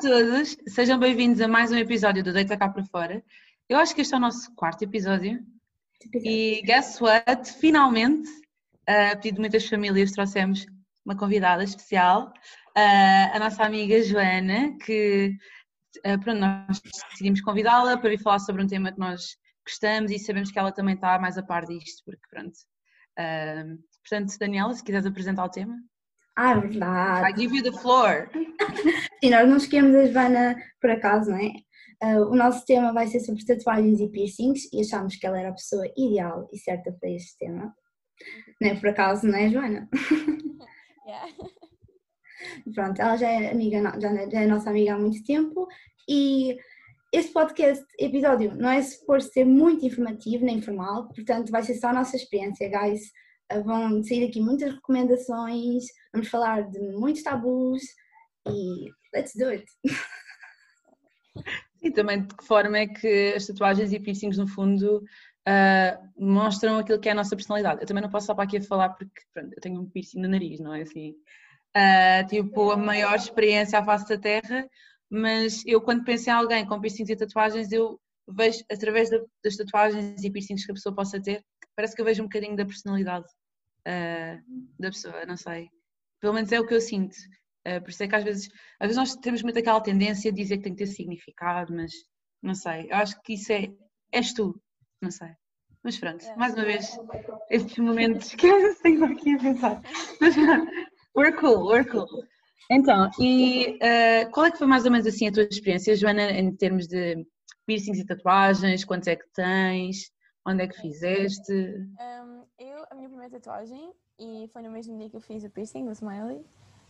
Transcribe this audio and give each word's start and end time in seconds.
todos, 0.00 0.58
sejam 0.68 0.98
bem-vindos 0.98 1.40
a 1.40 1.48
mais 1.48 1.72
um 1.72 1.76
episódio 1.76 2.22
do 2.22 2.30
Deita 2.30 2.54
Cá 2.54 2.68
para 2.68 2.84
Fora. 2.84 3.24
Eu 3.66 3.78
acho 3.78 3.94
que 3.94 4.02
este 4.02 4.12
é 4.12 4.18
o 4.18 4.20
nosso 4.20 4.54
quarto 4.54 4.82
episódio. 4.82 5.42
E 6.12 6.60
guess 6.66 7.00
what? 7.00 7.50
Finalmente, 7.54 8.28
a 8.86 9.16
pedido 9.16 9.36
de 9.36 9.40
muitas 9.40 9.66
famílias, 9.66 10.12
trouxemos 10.12 10.66
uma 11.02 11.16
convidada 11.16 11.64
especial, 11.64 12.30
a 12.74 13.38
nossa 13.38 13.64
amiga 13.64 14.02
Joana, 14.02 14.76
que 14.84 15.34
pronto, 16.22 16.40
nós 16.40 16.78
decidimos 17.10 17.40
convidá-la 17.40 17.96
para 17.96 18.10
vir 18.10 18.20
falar 18.20 18.40
sobre 18.40 18.62
um 18.62 18.66
tema 18.66 18.92
que 18.92 18.98
nós 18.98 19.38
gostamos 19.66 20.10
e 20.10 20.18
sabemos 20.18 20.50
que 20.50 20.58
ela 20.58 20.72
também 20.72 20.94
está 20.94 21.18
mais 21.18 21.38
a 21.38 21.42
par 21.42 21.64
disto, 21.64 22.02
porque 22.04 22.22
pronto. 22.28 22.58
portanto, 24.02 24.38
Daniela, 24.38 24.74
se 24.74 24.84
quiseres 24.84 25.06
apresentar 25.06 25.44
o 25.44 25.50
tema. 25.50 25.74
Ah, 26.36 26.52
é 26.52 26.60
verdade. 26.60 27.32
I 27.32 27.40
give 27.40 27.56
you 27.56 27.62
the 27.62 27.72
floor. 27.72 28.28
Sim, 29.24 29.30
nós 29.30 29.48
não 29.48 29.56
esquecemos 29.56 29.96
a 29.96 30.06
Joana 30.06 30.56
por 30.80 30.90
acaso, 30.90 31.30
não 31.30 31.38
é? 31.38 31.52
Uh, 32.02 32.30
o 32.30 32.36
nosso 32.36 32.64
tema 32.66 32.92
vai 32.92 33.06
ser 33.06 33.20
sobre 33.20 33.44
tatuagens 33.44 34.00
e 34.00 34.08
piercings 34.10 34.70
e 34.70 34.82
achámos 34.82 35.16
que 35.16 35.26
ela 35.26 35.38
era 35.38 35.48
a 35.48 35.54
pessoa 35.54 35.86
ideal 35.96 36.46
e 36.52 36.58
certa 36.58 36.92
para 36.92 37.10
este 37.10 37.38
tema. 37.38 37.74
Não 38.60 38.68
é 38.68 38.74
por 38.74 38.88
acaso, 38.90 39.26
não 39.26 39.38
é, 39.38 39.48
Joana? 39.48 39.88
Yeah. 41.06 41.32
Pronto, 42.74 43.00
ela 43.00 43.16
já 43.16 43.30
é 43.30 43.52
amiga, 43.52 43.80
já 44.00 44.10
é, 44.10 44.28
já 44.28 44.40
é 44.40 44.46
nossa 44.46 44.70
amiga 44.70 44.94
há 44.94 44.98
muito 44.98 45.22
tempo 45.22 45.68
e 46.08 46.56
este 47.12 47.32
podcast, 47.32 47.84
episódio, 47.98 48.54
não 48.56 48.68
é 48.68 48.82
suposto 48.82 49.32
ser 49.32 49.44
muito 49.44 49.86
informativo 49.86 50.44
nem 50.44 50.60
formal, 50.60 51.08
portanto 51.14 51.50
vai 51.50 51.62
ser 51.62 51.74
só 51.74 51.88
a 51.88 51.92
nossa 51.92 52.16
experiência, 52.16 52.68
guys. 52.68 53.02
Vão 53.64 54.02
sair 54.02 54.28
aqui 54.28 54.40
muitas 54.40 54.74
recomendações, 54.74 55.84
vamos 56.12 56.28
falar 56.28 56.68
de 56.68 56.80
muitos 56.92 57.22
tabus 57.22 57.82
e 58.48 58.90
let's 59.14 59.34
do 59.36 59.46
it! 59.46 59.64
E 61.82 61.90
também 61.90 62.22
de 62.22 62.34
que 62.34 62.44
forma 62.44 62.78
é 62.78 62.86
que 62.86 63.34
as 63.36 63.46
tatuagens 63.46 63.92
e 63.92 64.00
piercings, 64.00 64.38
no 64.38 64.48
fundo, 64.48 65.04
uh, 65.46 66.08
mostram 66.18 66.78
aquilo 66.78 66.98
que 66.98 67.08
é 67.08 67.12
a 67.12 67.14
nossa 67.14 67.36
personalidade. 67.36 67.80
Eu 67.80 67.86
também 67.86 68.02
não 68.02 68.10
posso 68.10 68.24
estar 68.24 68.34
para 68.34 68.44
aqui 68.44 68.56
a 68.56 68.62
falar 68.62 68.90
porque 68.90 69.22
pronto, 69.32 69.52
eu 69.54 69.60
tenho 69.60 69.80
um 69.80 69.88
piercing 69.88 70.20
no 70.20 70.28
nariz, 70.28 70.58
não 70.58 70.74
é 70.74 70.82
assim? 70.82 71.14
Uh, 71.76 72.26
tipo, 72.28 72.70
a 72.70 72.76
maior 72.76 73.14
experiência 73.14 73.78
à 73.78 73.84
face 73.84 74.08
da 74.08 74.18
Terra, 74.18 74.68
mas 75.08 75.62
eu 75.66 75.80
quando 75.80 76.04
penso 76.04 76.28
em 76.28 76.32
alguém 76.32 76.66
com 76.66 76.80
piercings 76.80 77.10
e 77.10 77.16
tatuagens, 77.16 77.70
eu 77.70 78.00
vejo 78.28 78.64
através 78.70 79.08
das 79.42 79.56
tatuagens 79.56 80.22
e 80.22 80.30
piercings 80.30 80.64
que 80.64 80.72
a 80.72 80.74
pessoa 80.74 80.94
possa 80.94 81.20
ter, 81.20 81.44
parece 81.74 81.94
que 81.94 82.00
eu 82.00 82.04
vejo 82.06 82.22
um 82.22 82.26
bocadinho 82.26 82.56
da 82.56 82.64
personalidade 82.64 83.26
uh, 83.86 84.42
da 84.78 84.88
pessoa, 84.88 85.24
não 85.26 85.36
sei. 85.36 85.68
Pelo 86.20 86.34
menos 86.34 86.50
é 86.52 86.60
o 86.60 86.66
que 86.66 86.74
eu 86.74 86.80
sinto. 86.80 87.14
Uh, 87.66 87.80
por 87.82 87.90
isso 87.90 88.02
é 88.02 88.08
que 88.08 88.16
às 88.16 88.24
vezes, 88.24 88.48
às 88.80 88.88
vezes 88.88 88.96
nós 88.96 89.16
temos 89.16 89.42
muito 89.42 89.58
aquela 89.58 89.80
tendência 89.80 90.32
de 90.32 90.42
dizer 90.42 90.58
que 90.58 90.64
tem 90.64 90.74
que 90.74 90.84
ter 90.84 90.90
significado, 90.90 91.74
mas 91.74 91.92
não 92.42 92.54
sei. 92.54 92.86
Eu 92.90 92.96
acho 92.96 93.20
que 93.22 93.34
isso 93.34 93.52
é, 93.52 93.68
és 94.12 94.32
tu, 94.32 94.60
não 95.00 95.10
sei. 95.10 95.30
Mas 95.82 95.98
pronto, 95.98 96.24
É. 96.26 96.36
mais 96.36 96.54
uma 96.54 96.64
vez, 96.64 96.98
estes 97.48 97.78
momentos 97.78 98.34
que 98.34 98.46
eu 98.46 98.74
tenho 98.82 99.04
aqui 99.04 99.34
a 99.34 99.38
pensar. 99.38 99.82
Mas 100.20 100.34
we're 101.16 101.36
cool, 101.36 101.68
we're 101.68 101.88
cool. 101.88 102.06
Então, 102.68 103.08
e 103.20 103.76
uh, 103.76 104.30
qual 104.32 104.46
é 104.46 104.50
que 104.50 104.58
foi 104.58 104.66
mais 104.66 104.84
ou 104.84 104.90
menos 104.90 105.06
assim 105.06 105.28
a 105.28 105.32
tua 105.32 105.44
experiência, 105.44 105.94
Joana, 105.94 106.32
em 106.32 106.54
termos 106.56 106.88
de 106.88 107.24
piercings 107.66 107.98
e 107.98 108.06
tatuagens? 108.06 108.84
Quantos 108.84 109.08
é 109.08 109.16
que 109.16 109.28
tens? 109.34 110.10
Onde 110.46 110.62
é 110.62 110.68
que 110.68 110.80
fizeste? 110.80 111.52
Um, 111.52 112.44
eu, 112.58 112.86
a 112.90 112.94
minha 112.94 113.08
primeira 113.08 113.32
tatuagem, 113.32 113.92
e 114.18 114.48
foi 114.52 114.62
no 114.62 114.70
mesmo 114.70 114.96
dia 114.96 115.10
que 115.10 115.16
eu 115.16 115.20
fiz 115.20 115.42
o 115.44 115.50
piercing, 115.50 115.88
o 115.88 115.92
smiley, 115.92 116.44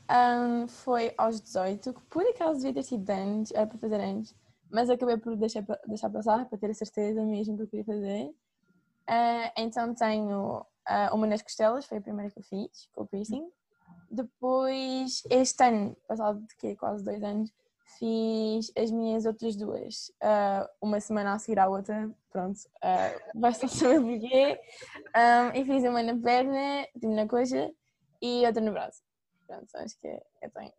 um, 0.09 0.69
foi 0.69 1.12
aos 1.17 1.41
18, 1.41 1.95
que 1.95 2.03
por 2.03 2.23
acaso 2.23 2.61
devia 2.61 2.75
ter 2.75 2.83
sido 2.83 3.09
antes, 3.11 3.53
era 3.53 3.67
para 3.67 3.78
fazer 3.78 4.01
antes, 4.01 4.34
mas 4.71 4.91
acabei 4.91 5.17
por 5.17 5.37
deixar, 5.37 5.65
deixar 5.87 6.11
passar, 6.11 6.45
para 6.47 6.59
ter 6.59 6.71
a 6.71 6.75
certeza 6.75 7.25
mesmo 7.25 7.56
que 7.56 7.62
eu 7.62 7.69
queria 7.69 7.84
fazer. 7.84 8.34
Ah, 9.06 9.53
então 9.56 9.95
tenho 9.95 10.65
ah, 10.84 11.11
uma 11.15 11.27
nas 11.27 11.43
costelas, 11.43 11.87
foi 11.87 11.99
a 11.99 12.03
primeira 12.03 12.31
que 12.31 12.39
eu 12.39 12.43
fiz, 12.43 12.89
com 12.93 13.03
o 13.03 13.06
piercing. 13.06 13.49
Depois, 14.11 15.22
este 15.31 15.65
ano, 15.65 15.97
passado 16.06 16.41
de 16.41 16.56
quê? 16.56 16.77
quase 16.77 17.05
dois 17.05 17.22
anos, 17.22 17.53
fiz 17.99 18.73
as 18.77 18.91
minhas 18.91 19.25
outras 19.27 19.57
duas, 19.57 20.13
ah, 20.21 20.69
uma 20.81 21.01
semana 21.01 21.35
a 21.35 21.39
seguir 21.39 21.59
à 21.59 21.69
outra, 21.69 22.11
pronto, 22.31 22.59
ah, 22.83 23.13
vai 23.35 23.55
só 23.55 23.67
saber 23.69 24.01
porquê. 24.01 24.61
Um, 25.17 25.61
e 25.61 25.65
fiz 25.65 25.85
uma 25.85 26.03
na 26.03 26.17
perna, 26.17 26.87
tipo 26.95 27.15
na 27.15 27.27
coxa, 27.27 27.71
e 28.21 28.45
outra 28.47 28.61
no 28.63 28.73
braço. 28.73 29.03
Pronto, 29.47 29.69
acho 29.77 29.99
que 30.01 30.09
é, 30.09 30.23
é 30.43 30.49
bem. 30.49 30.73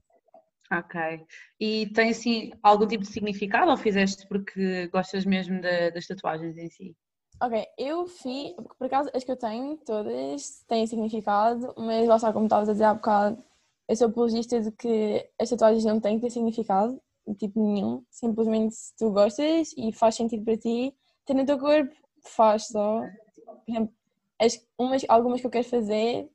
Ok. 0.72 1.26
E 1.60 1.88
tem 1.94 2.10
assim 2.10 2.52
algum 2.62 2.86
tipo 2.86 3.04
de 3.04 3.10
significado 3.12 3.72
ou 3.72 3.78
fizeste 3.78 4.28
porque 4.28 4.88
gostas 4.88 5.24
mesmo 5.26 5.62
da- 5.62 5.90
das 5.92 6.06
tatuagens 6.06 6.58
em 6.58 6.70
si? 6.70 6.96
Ok, 7.42 7.66
eu 7.78 8.06
fiz, 8.08 8.54
por 8.78 8.88
acaso 8.88 9.10
as 9.14 9.24
que 9.24 9.32
eu 9.32 9.38
tenho, 9.38 9.78
todas 9.78 10.66
têm 10.68 10.86
significado, 10.88 11.74
mas 11.78 12.08
lá 12.08 12.16
está, 12.18 12.34
como 12.34 12.48
estavas 12.48 12.68
a 12.68 12.72
dizer 12.74 12.84
há 12.84 12.94
bocado, 12.96 13.42
eu 13.88 13.96
sou 13.96 14.08
apologista 14.08 14.60
de 14.60 14.72
que 14.72 15.30
as 15.40 15.50
tatuagens 15.50 15.86
não 15.86 16.00
têm 16.00 16.16
que 16.16 16.26
ter 16.26 16.32
significado, 16.32 17.00
tipo 17.38 17.60
nenhum, 17.60 18.04
simplesmente 18.10 18.76
se 18.76 18.96
tu 18.98 19.12
gostas 19.12 19.74
e 19.78 19.92
faz 19.92 20.16
sentido 20.16 20.44
para 20.44 20.58
ti, 20.58 20.94
ter 21.26 21.34
no 21.34 21.46
teu 21.46 21.58
corpo, 21.58 21.94
faz 22.22 22.68
só. 22.68 23.02
Por 23.46 23.72
exemplo, 23.72 23.94
as, 24.40 24.66
umas, 24.78 25.06
algumas 25.08 25.42
que 25.42 25.48
eu 25.48 25.52
quero 25.52 25.68
fazer, 25.68 26.30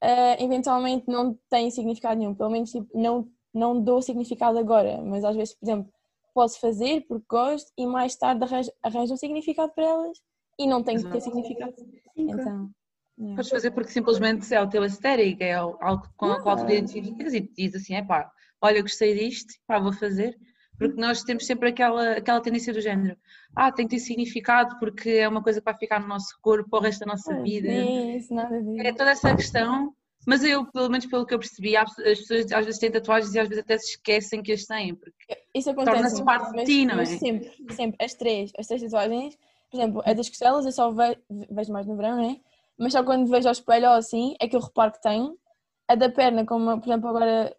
ah, 0.00 0.36
eventualmente 0.38 1.04
não 1.08 1.38
têm 1.48 1.70
significado 1.70 2.18
nenhum, 2.18 2.34
pelo 2.34 2.50
menos 2.50 2.70
tipo, 2.70 2.88
não, 2.94 3.28
não 3.52 3.80
dou 3.80 4.02
significado 4.02 4.58
agora, 4.58 5.00
mas 5.02 5.24
às 5.24 5.36
vezes, 5.36 5.54
por 5.54 5.64
exemplo, 5.64 5.92
posso 6.34 6.58
fazer 6.60 7.06
porque 7.06 7.24
gosto 7.28 7.72
e 7.78 7.86
mais 7.86 8.16
tarde 8.16 8.44
arranjo, 8.44 8.70
arranjo 8.82 9.14
um 9.14 9.16
significado 9.16 9.72
para 9.72 9.84
elas 9.84 10.20
e 10.58 10.66
não 10.66 10.82
tem 10.82 10.96
que 10.96 11.08
ter 11.10 11.20
significado. 11.20 11.74
Então, 12.16 12.70
yeah. 13.18 13.36
Podes 13.36 13.50
fazer 13.50 13.70
porque 13.70 13.90
simplesmente 13.90 14.52
é 14.54 14.60
o 14.60 14.68
teu 14.68 14.82
aesthetic, 14.82 15.40
é 15.40 15.54
algo 15.54 16.08
com 16.16 16.26
o 16.26 16.42
qual 16.42 16.56
tu 16.56 16.66
te 16.66 16.72
identificas 16.72 17.34
e 17.34 17.40
te 17.40 17.52
diz 17.56 17.74
assim, 17.74 17.94
é 17.94 18.02
pá, 18.02 18.30
olha, 18.60 18.82
gostei 18.82 19.14
disto, 19.14 19.54
pá, 19.66 19.78
vou 19.78 19.92
fazer. 19.92 20.36
Porque 20.76 21.00
nós 21.00 21.22
temos 21.22 21.46
sempre 21.46 21.68
aquela, 21.68 22.14
aquela 22.14 22.40
tendência 22.40 22.72
do 22.72 22.80
género, 22.80 23.16
ah, 23.54 23.70
tem 23.70 23.86
que 23.86 23.94
ter 23.94 24.00
significado 24.00 24.76
porque 24.80 25.08
é 25.10 25.28
uma 25.28 25.40
coisa 25.40 25.60
que 25.60 25.64
vai 25.64 25.78
ficar 25.78 26.00
no 26.00 26.08
nosso 26.08 26.36
corpo 26.42 26.68
para 26.68 26.78
o 26.80 26.82
resto 26.82 27.00
da 27.00 27.12
nossa 27.12 27.40
vida. 27.42 27.68
Isso, 27.68 28.34
nada 28.34 28.60
disso. 28.60 28.80
É 28.84 28.92
toda 28.92 29.10
essa 29.12 29.36
questão, 29.36 29.94
mas 30.26 30.42
eu, 30.42 30.66
pelo 30.72 30.88
menos 30.88 31.06
pelo 31.06 31.24
que 31.24 31.32
eu 31.32 31.38
percebi, 31.38 31.76
as 31.76 31.94
pessoas 31.94 32.50
às 32.50 32.64
vezes 32.64 32.80
têm 32.80 32.90
tatuagens 32.90 33.32
e 33.34 33.38
às 33.38 33.48
vezes 33.48 33.62
até 33.62 33.78
se 33.78 33.90
esquecem 33.90 34.42
que 34.42 34.50
as 34.50 34.64
têm. 34.64 34.96
Porque... 34.96 35.14
Isso 35.54 35.70
acontece. 35.70 35.96
Torna-se 35.96 36.24
parte 36.24 36.50
de 36.50 36.56
mas- 36.56 36.68
ti, 36.68 36.86
não 36.86 36.98
é? 36.98 37.04
Sempre, 37.04 37.52
sempre. 37.70 38.04
As 38.04 38.14
três, 38.14 38.50
as 38.58 38.66
três 38.66 38.82
tatuagens, 38.82 39.38
por 39.70 39.76
exemplo, 39.76 40.02
a 40.04 40.12
das 40.12 40.28
costelas 40.28 40.66
eu 40.66 40.72
só 40.72 40.90
ve- 40.90 41.18
vejo 41.52 41.72
mais 41.72 41.86
no 41.86 41.96
verão, 41.96 42.16
né? 42.16 42.36
Mas 42.78 42.92
só 42.92 43.02
quando 43.04 43.28
vejo 43.30 43.48
ao 43.48 43.52
espelho 43.52 43.88
ou 43.88 43.94
assim 43.94 44.34
é 44.40 44.48
que 44.48 44.56
eu 44.56 44.60
reparo 44.60 44.92
que 44.92 45.00
tenho. 45.00 45.36
A 45.88 45.94
da 45.94 46.08
perna, 46.08 46.44
como 46.46 46.80
por 46.80 46.86
exemplo 46.88 47.08
agora 47.08 47.54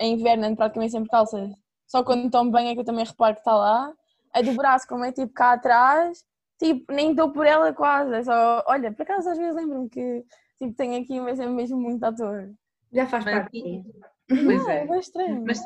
em 0.00 0.14
inverno 0.14 0.44
ando 0.46 0.56
praticamente 0.56 0.92
sempre 0.92 1.08
calças, 1.10 1.50
só 1.86 2.02
quando 2.04 2.30
tomo 2.30 2.50
banho 2.50 2.68
é 2.70 2.74
que 2.74 2.80
eu 2.80 2.84
também 2.84 3.04
reparo 3.04 3.34
que 3.34 3.40
está 3.40 3.54
lá. 3.56 3.92
A 4.32 4.42
do 4.42 4.52
braço, 4.54 4.86
como 4.88 5.04
é 5.04 5.12
tipo 5.12 5.32
cá 5.32 5.52
atrás, 5.52 6.24
tipo, 6.58 6.92
nem 6.92 7.14
dou 7.14 7.30
por 7.32 7.46
ela 7.46 7.72
quase. 7.72 8.12
É 8.14 8.22
só, 8.24 8.64
olha, 8.66 8.92
por 8.92 9.02
acaso 9.02 9.30
às 9.30 9.38
vezes 9.38 9.54
lembro-me 9.54 9.88
que 9.88 10.24
tipo, 10.58 10.74
tenho 10.74 11.00
aqui, 11.00 11.20
mas 11.20 11.38
é 11.40 11.46
mesmo 11.46 11.78
muito 11.80 12.02
ator. 12.04 12.50
Já 12.92 13.06
faz 13.06 13.24
Mas- 13.24 13.34
parte. 13.34 13.82
Pois 14.28 14.62
Não, 14.62 14.70
é. 14.70 14.82
é 14.82 14.86
bem 14.86 14.98
estranho. 14.98 15.44
Mas, 15.46 15.60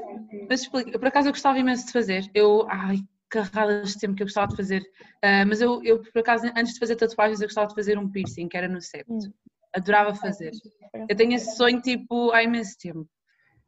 mas 0.48 0.60
explica, 0.62 0.98
por 0.98 1.08
acaso 1.08 1.28
eu 1.28 1.32
gostava 1.32 1.58
imenso 1.58 1.86
de 1.86 1.92
fazer. 1.92 2.30
Eu, 2.34 2.66
ai, 2.68 2.98
carradas 3.28 3.92
de 3.92 3.98
tempo 3.98 4.14
que 4.14 4.22
eu 4.22 4.26
gostava 4.26 4.48
de 4.48 4.56
fazer. 4.56 4.82
Ah, 5.22 5.44
mas 5.46 5.60
eu, 5.60 5.82
eu, 5.84 6.02
por 6.02 6.20
acaso, 6.20 6.46
antes 6.56 6.74
de 6.74 6.78
fazer 6.78 6.96
tatuagens, 6.96 7.40
eu 7.40 7.46
gostava 7.46 7.68
de 7.68 7.74
fazer 7.74 7.98
um 7.98 8.10
piercing, 8.10 8.48
que 8.48 8.56
era 8.56 8.68
no 8.68 8.80
septo. 8.80 9.12
Hum. 9.12 9.32
Adorava 9.74 10.14
fazer. 10.14 10.52
Eu 11.08 11.16
tenho 11.16 11.34
esse 11.34 11.56
sonho, 11.56 11.80
tipo, 11.80 12.32
há 12.32 12.42
imenso 12.42 12.76
tempo. 12.78 13.08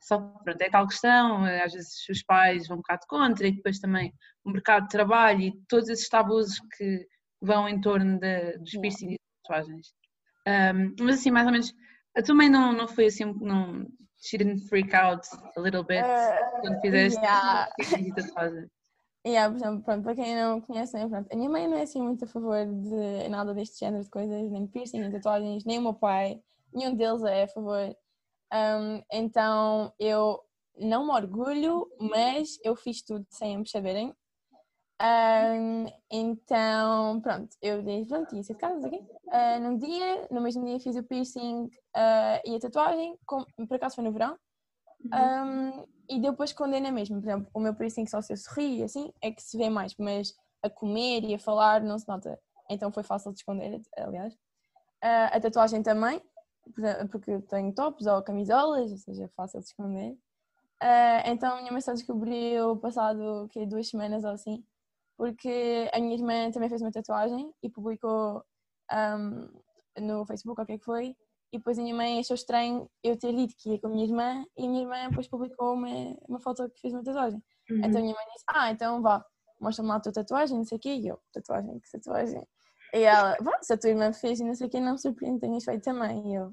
Só 0.00 0.18
que, 0.18 0.44
pronto, 0.44 0.62
é 0.62 0.70
tal 0.70 0.86
questão, 0.86 1.46
eh, 1.46 1.62
às 1.62 1.74
vezes 1.74 2.08
os 2.08 2.22
pais 2.22 2.66
vão 2.66 2.78
um 2.78 2.80
bocado 2.80 3.02
contra 3.06 3.46
e 3.46 3.52
depois 3.52 3.78
também 3.78 4.12
o 4.42 4.50
mercado 4.50 4.84
de 4.84 4.88
trabalho 4.88 5.40
e 5.42 5.60
todos 5.68 5.90
esses 5.90 6.08
tabus 6.08 6.58
que 6.76 7.06
vão 7.40 7.68
em 7.68 7.80
torno 7.80 8.18
de, 8.18 8.56
dos 8.58 8.72
piercings 8.72 9.14
e 9.14 9.18
tatuagens. 9.42 9.92
Ahm, 10.46 10.94
mas 11.00 11.18
assim, 11.18 11.30
mais 11.30 11.46
ou 11.46 11.52
menos, 11.52 11.74
eu 12.16 12.24
também 12.24 12.48
não, 12.48 12.72
não 12.72 12.88
foi 12.88 13.06
assim, 13.06 13.26
não, 13.42 13.86
she 14.16 14.38
didn't 14.38 14.66
freak 14.68 14.94
out 14.96 15.26
a 15.56 15.60
little 15.60 15.84
bit 15.84 16.00
Ah, 16.02 16.50
quando 16.60 16.80
fizeste 16.80 17.20
yeah. 17.20 17.70
piercings 17.76 18.08
e 18.08 18.14
tatuagens. 18.14 18.70
Yeah, 19.26 19.50
por 19.50 19.56
exemplo, 19.56 19.84
pronto, 19.84 20.02
para 20.02 20.14
quem 20.14 20.34
não 20.34 20.60
conhece, 20.62 20.94
né, 20.94 21.06
pronto, 21.06 21.28
a 21.30 21.36
minha 21.36 21.50
mãe 21.50 21.68
não 21.68 21.76
é 21.76 21.82
assim 21.82 22.00
muito 22.00 22.24
a 22.24 22.28
favor 22.28 22.64
de 22.64 23.28
nada 23.28 23.52
deste 23.52 23.78
género 23.78 24.02
de 24.02 24.08
coisas, 24.08 24.50
nem 24.50 24.66
piercing, 24.66 25.00
nem 25.00 25.10
tatuagens, 25.10 25.64
nem 25.66 25.78
o 25.78 25.82
meu 25.82 25.94
pai, 25.94 26.42
nenhum 26.72 26.94
deles 26.94 27.22
é 27.24 27.42
a 27.42 27.48
favor. 27.48 27.94
Um, 28.52 29.02
então 29.12 29.92
eu 29.98 30.42
não 30.78 31.04
me 31.06 31.12
orgulho, 31.12 31.86
mas 32.00 32.58
eu 32.64 32.74
fiz 32.74 33.02
tudo 33.02 33.26
sem 33.28 33.56
eles 33.56 33.70
saberem. 33.70 34.14
Um, 35.02 35.86
então, 36.10 37.20
pronto, 37.20 37.54
eu 37.60 37.82
disse, 37.82 38.08
pronto, 38.08 38.34
ia 38.34 38.42
ser 38.42 38.54
de 38.54 38.58
casa, 38.58 38.74
não 38.74 38.82
sei 38.82 38.88
o 38.88 38.92
quê. 38.92 39.14
Ah, 39.30 39.58
num 39.58 39.76
dia, 39.76 40.28
no 40.30 40.40
mesmo 40.40 40.64
dia 40.64 40.80
fiz 40.80 40.96
o 40.96 41.02
piercing 41.02 41.70
ah, 41.94 42.40
e 42.44 42.56
a 42.56 42.60
tatuagem, 42.60 43.18
com, 43.26 43.44
por 43.68 43.74
acaso 43.76 43.96
foi 43.96 44.04
no 44.04 44.12
verão. 44.12 44.36
Um, 45.12 45.86
e 46.10 46.20
depois 46.20 46.52
condena 46.52 46.90
mesmo. 46.90 47.20
Por 47.20 47.28
exemplo, 47.28 47.50
o 47.54 47.60
meu 47.60 47.74
piercing 47.74 48.06
só 48.06 48.20
se 48.20 48.32
eu 48.32 48.36
sorrir 48.36 48.82
assim 48.82 49.12
é 49.22 49.30
que 49.30 49.42
se 49.42 49.56
vê 49.56 49.70
mais, 49.70 49.94
mas 49.96 50.34
a 50.62 50.68
comer 50.68 51.24
e 51.24 51.34
a 51.34 51.38
falar 51.38 51.80
não 51.82 51.98
se 51.98 52.08
nota. 52.08 52.38
Então 52.68 52.92
foi 52.92 53.02
fácil 53.02 53.32
de 53.32 53.38
esconder, 53.38 53.80
aliás. 53.96 54.34
Uh, 55.02 55.30
a 55.32 55.40
tatuagem 55.40 55.82
também, 55.82 56.20
porque 57.10 57.30
eu 57.30 57.42
tenho 57.42 57.72
tops 57.72 58.06
ou 58.06 58.22
camisolas, 58.22 58.90
ou 58.90 58.98
seja, 58.98 59.24
é 59.24 59.28
fácil 59.28 59.60
de 59.60 59.66
esconder. 59.66 60.12
Uh, 60.82 61.22
então 61.26 61.54
a 61.56 61.60
minha 61.60 61.72
mãe 61.72 61.80
só 61.80 61.92
descobriu 61.92 62.76
passado 62.76 63.48
que 63.50 63.64
duas 63.66 63.88
semanas 63.88 64.24
ou 64.24 64.30
assim, 64.30 64.64
porque 65.16 65.88
a 65.92 66.00
minha 66.00 66.14
irmã 66.14 66.50
também 66.50 66.68
fez 66.68 66.80
uma 66.82 66.90
tatuagem 66.90 67.52
e 67.62 67.70
publicou 67.70 68.42
um, 68.92 69.48
no 70.00 70.24
Facebook, 70.26 70.60
o 70.60 70.66
que 70.66 70.72
é 70.72 70.78
que 70.78 70.84
foi, 70.84 71.16
e 71.52 71.58
depois 71.58 71.78
a 71.78 71.82
minha 71.82 71.94
mãe 71.94 72.20
achou 72.20 72.34
estranho 72.34 72.88
eu 73.02 73.16
ter 73.16 73.34
dito 73.34 73.54
que 73.58 73.70
ia 73.70 73.80
com 73.80 73.88
a 73.88 73.90
minha 73.90 74.04
irmã 74.04 74.44
e 74.56 74.66
a 74.66 74.68
minha 74.68 74.82
irmã 74.82 75.08
depois 75.08 75.26
publicou 75.26 75.74
uma, 75.74 75.88
uma 76.28 76.40
foto 76.40 76.68
que 76.70 76.80
fez 76.80 76.94
uma 76.94 77.02
tatuagem. 77.02 77.42
Uhum. 77.70 77.78
Então 77.78 77.98
a 77.98 78.02
minha 78.02 78.14
mãe 78.14 78.24
disse, 78.32 78.44
ah, 78.48 78.70
então 78.70 79.02
vá, 79.02 79.24
mostra-me 79.60 79.88
lá 79.88 79.96
a 79.96 80.00
tua 80.00 80.12
tatuagem, 80.12 80.56
não 80.56 80.64
sei 80.64 80.78
o 80.78 80.80
quê, 80.80 80.94
e 80.94 81.08
eu, 81.08 81.20
tatuagem, 81.32 81.78
que 81.80 81.90
tatuagem? 81.90 82.46
E 82.92 83.02
ela, 83.02 83.36
vá, 83.40 83.58
se 83.62 83.72
a 83.72 83.78
tua 83.78 83.90
irmã 83.90 84.12
fez 84.12 84.40
e 84.40 84.44
não 84.44 84.54
sei 84.54 84.66
o 84.66 84.70
quê, 84.70 84.80
não 84.80 84.92
me 84.92 84.98
surpreende, 84.98 85.40
tenhas 85.40 85.64
feito 85.64 85.82
também. 85.82 86.32
E 86.32 86.34
eu, 86.34 86.52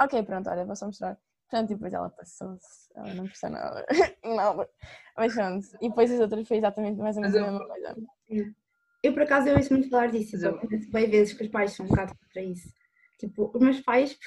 ok, 0.00 0.22
pronto, 0.22 0.48
olha, 0.50 0.64
vou 0.64 0.76
só 0.76 0.86
mostrar. 0.86 1.18
Pronto, 1.50 1.70
e 1.70 1.74
depois 1.74 1.92
ela 1.92 2.10
passou-se, 2.10 2.90
ela 2.96 3.14
não 3.14 3.24
percebeu 3.24 3.56
nada, 3.56 3.86
nada. 4.24 4.70
Mas 5.16 5.34
pronto, 5.34 5.66
e 5.80 5.88
depois 5.88 6.10
as 6.10 6.20
outras 6.20 6.48
fez 6.48 6.58
exatamente 6.58 6.98
mais 6.98 7.16
ou 7.16 7.22
menos 7.22 7.36
a 7.36 7.42
mesma 7.42 7.66
coisa. 7.66 7.96
Eu, 9.02 9.12
por 9.12 9.22
acaso, 9.22 9.48
eu 9.48 9.56
ouço 9.56 9.72
muito 9.72 9.90
falar 9.90 10.10
disso, 10.10 10.36
eu 10.36 10.58
bem 10.90 11.10
vezes 11.10 11.34
que 11.34 11.44
os 11.44 11.50
pais 11.50 11.72
são 11.72 11.84
um 11.84 11.88
bocado 11.88 12.16
para 12.32 12.42
isso. 12.42 12.68
Tipo, 13.18 13.50
os 13.54 13.60
meus 13.60 13.80
pais, 13.80 14.18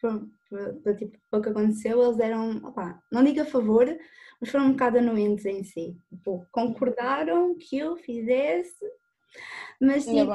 para, 0.00 0.94
tipo, 0.94 1.18
o 1.30 1.40
que 1.40 1.48
aconteceu, 1.48 2.02
eles 2.02 2.18
eram, 2.18 2.56
opa, 2.64 3.02
não 3.10 3.24
digo 3.24 3.40
a 3.40 3.44
favor, 3.44 3.86
mas 4.40 4.50
foram 4.50 4.66
um 4.66 4.72
bocado 4.72 4.98
anuentes 4.98 5.44
em 5.44 5.62
si. 5.64 5.96
Tipo, 6.08 6.46
concordaram 6.50 7.56
que 7.56 7.78
eu 7.78 7.96
fizesse, 7.96 8.84
mas, 9.80 10.04
tipo, 10.04 10.26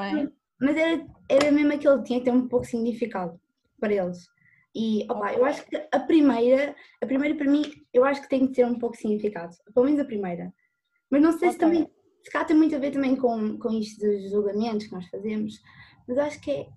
mas 0.60 0.76
era, 0.76 1.06
era 1.28 1.52
mesmo 1.52 1.72
aquele 1.72 2.02
tinha 2.02 2.18
que 2.18 2.24
ter 2.24 2.32
um 2.32 2.48
pouco 2.48 2.64
de 2.64 2.72
significado 2.72 3.40
para 3.78 3.92
eles. 3.92 4.26
E 4.74 5.04
opa, 5.10 5.32
eu 5.32 5.44
acho 5.44 5.64
que 5.66 5.76
a 5.76 6.00
primeira, 6.00 6.74
a 7.00 7.06
primeira 7.06 7.34
para 7.36 7.50
mim, 7.50 7.62
eu 7.92 8.04
acho 8.04 8.22
que 8.22 8.28
tem 8.28 8.46
que 8.46 8.54
ter 8.54 8.66
um 8.66 8.78
pouco 8.78 8.96
de 8.96 9.02
significado, 9.02 9.54
pelo 9.72 9.86
menos 9.86 10.00
a 10.00 10.04
primeira. 10.04 10.52
Mas 11.10 11.22
não 11.22 11.32
sei 11.32 11.48
okay. 11.48 11.52
se 11.52 11.58
também, 11.58 11.90
se 12.22 12.30
cá 12.30 12.44
tem 12.44 12.56
muito 12.56 12.76
a 12.76 12.78
ver 12.78 12.90
também 12.90 13.16
com, 13.16 13.58
com 13.58 13.70
isto 13.70 14.00
dos 14.00 14.30
julgamentos 14.30 14.86
que 14.86 14.92
nós 14.92 15.06
fazemos, 15.08 15.54
mas 16.06 16.18
acho 16.18 16.40
que 16.40 16.50
é, 16.50 16.68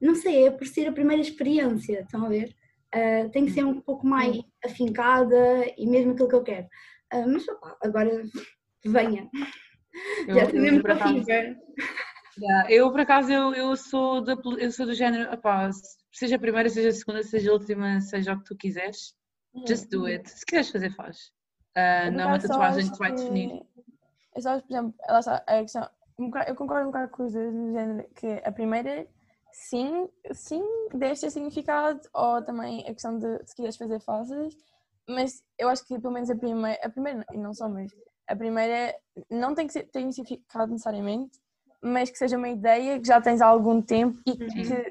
não 0.00 0.14
sei, 0.14 0.46
é 0.46 0.50
por 0.50 0.66
ser 0.66 0.88
a 0.88 0.92
primeira 0.92 1.22
experiência, 1.22 2.00
estão 2.00 2.24
a 2.24 2.28
ver? 2.28 2.54
Uh, 2.94 3.30
tem 3.30 3.44
que 3.44 3.52
ser 3.52 3.64
um 3.64 3.80
pouco 3.80 4.06
mais 4.06 4.40
afincada 4.64 5.64
e 5.76 5.86
mesmo 5.86 6.12
aquilo 6.12 6.28
que 6.28 6.34
eu 6.34 6.42
quero. 6.42 6.66
Uh, 7.12 7.28
mas 7.28 7.46
opa, 7.48 7.76
agora 7.82 8.22
venha. 8.84 9.28
Eu, 10.26 10.34
Já 10.34 10.46
tenho 10.46 10.62
mesmo 10.62 10.82
para 10.82 10.96
Yeah, 12.38 12.70
eu, 12.72 12.90
por 12.90 13.00
acaso, 13.00 13.30
eu, 13.30 13.52
eu, 13.54 13.76
sou, 13.76 14.22
da, 14.22 14.34
eu 14.58 14.70
sou 14.70 14.86
do 14.86 14.94
género, 14.94 15.30
opá, 15.34 15.68
seja 16.12 16.36
a 16.36 16.38
primeira, 16.38 16.70
seja 16.70 16.88
a 16.88 16.92
segunda, 16.92 17.22
seja 17.22 17.50
a 17.50 17.52
última, 17.52 18.00
seja 18.00 18.32
o 18.32 18.38
que 18.38 18.44
tu 18.44 18.56
quiseres, 18.56 19.14
uhum. 19.52 19.66
just 19.66 19.90
do 19.90 20.06
it. 20.06 20.30
Se 20.30 20.46
quiseres 20.46 20.70
fazer, 20.70 20.94
faz. 20.94 21.18
Uh, 21.76 22.10
não 22.12 22.24
é 22.24 22.26
uma 22.26 22.38
tatuagem 22.38 22.86
que 22.86 22.92
te 22.92 22.98
vai 22.98 23.12
definir. 23.12 23.62
Eu 24.34 24.42
só, 24.42 24.58
por 24.60 24.72
exemplo, 24.72 24.94
ela 25.06 25.18
a 25.18 25.60
questão, 25.60 25.90
eu 26.46 26.54
concordo 26.54 26.88
um 26.88 26.92
bocado 26.92 27.10
com 27.10 27.24
os 27.24 27.32
dois, 27.32 27.52
do 27.52 27.72
género, 27.72 28.08
que 28.14 28.26
a 28.26 28.52
primeira, 28.52 29.06
sim, 29.52 30.08
sim, 30.32 30.62
deve 30.94 31.20
ter 31.20 31.30
significado, 31.30 32.00
ou 32.14 32.42
também 32.42 32.80
a 32.82 32.92
questão 32.92 33.18
de 33.18 33.38
se 33.46 33.54
quiseres 33.54 33.76
fazer, 33.76 34.00
fazes, 34.00 34.56
mas 35.08 35.42
eu 35.58 35.68
acho 35.68 35.84
que 35.86 35.98
pelo 35.98 36.12
menos 36.12 36.30
a 36.30 36.36
primeira, 36.36 36.80
a 36.84 36.88
primeira, 36.88 37.24
e 37.32 37.38
não 37.38 37.52
só, 37.52 37.68
mas 37.68 37.90
a 38.28 38.36
primeira 38.36 38.94
não 39.30 39.54
tem 39.54 39.66
que 39.66 39.72
ser, 39.72 39.84
ter 39.84 40.00
significado 40.12 40.70
necessariamente, 40.70 41.38
mas 41.82 42.10
que 42.10 42.18
seja 42.18 42.36
uma 42.36 42.48
ideia 42.48 43.00
que 43.00 43.06
já 43.06 43.20
tens 43.20 43.40
há 43.40 43.46
algum 43.46 43.82
tempo 43.82 44.18
e 44.26 44.36
que, 44.36 44.44
uhum. 44.44 44.84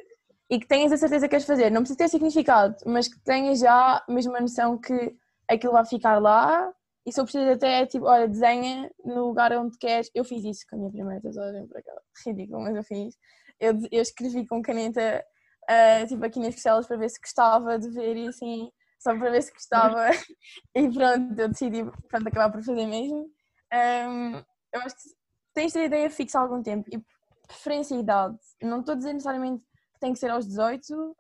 e 0.50 0.60
que 0.60 0.68
tenhas 0.68 0.92
a 0.92 0.98
certeza 0.98 1.28
que 1.28 1.32
queres 1.32 1.46
fazer. 1.46 1.70
Não 1.70 1.82
precisa 1.82 2.00
ter 2.00 2.10
significado, 2.10 2.76
mas 2.86 3.08
que 3.08 3.20
tenhas 3.22 3.60
já 3.60 4.04
mesmo 4.10 4.36
a 4.36 4.42
noção 4.42 4.78
que 4.78 5.16
aquilo 5.48 5.74
vai 5.74 5.86
ficar 5.86 6.20
lá 6.20 6.74
e 7.06 7.12
se 7.12 7.20
eu 7.20 7.24
preciso 7.24 7.50
até, 7.50 7.86
tipo, 7.86 8.06
olha, 8.06 8.28
desenha 8.28 8.92
no 9.04 9.28
lugar 9.28 9.52
onde 9.54 9.78
queres. 9.78 10.12
Eu 10.14 10.24
fiz 10.24 10.44
isso 10.44 10.66
com 10.70 10.76
a 10.76 10.80
minha 10.80 10.92
primeira 10.92 11.22
tatuagem, 11.22 11.68
por 11.68 11.78
aquela 11.78 12.02
ridículo, 12.26 12.62
mas 12.62 12.76
eu 12.76 12.84
fiz. 12.84 13.16
Eu, 13.60 13.74
eu 13.92 14.02
escrevi 14.02 14.46
com 14.48 14.62
caneta, 14.62 15.24
uh, 15.70 16.08
tipo, 16.08 16.24
aqui 16.26 16.40
nas 16.40 16.56
costelas 16.56 16.88
para 16.88 16.98
ver 16.98 17.10
se 17.10 17.20
gostava 17.20 17.78
de 17.78 17.90
ver 17.90 18.16
e 18.16 18.28
assim, 18.28 18.72
só 19.00 19.18
para 19.18 19.32
ver 19.32 19.42
se 19.42 19.52
gostava. 19.52 20.10
e 20.76 20.90
pronto, 20.90 21.40
eu 21.40 21.50
decidi, 21.50 21.84
pronto, 22.08 22.28
acabar 22.28 22.52
por 22.52 22.64
fazer 22.64 22.86
mesmo. 22.86 23.30
Um, 23.74 24.36
eu 24.74 24.82
acho 24.82 24.96
que 24.96 25.10
tens 25.54 25.76
a 25.76 25.84
ideia 25.84 26.10
fixa 26.10 26.40
há 26.40 26.42
algum 26.42 26.62
tempo 26.62 26.90
e 26.92 27.04
preferência 27.48 27.96
e 27.96 28.00
idade. 28.00 28.38
Não 28.62 28.80
estou 28.80 28.94
a 28.94 28.98
dizer 28.98 29.14
necessariamente 29.14 29.64
que 29.94 30.00
tem 30.00 30.14
que 30.14 30.20
ser 30.20 30.30
aos 30.30 30.46
18, 30.46 31.16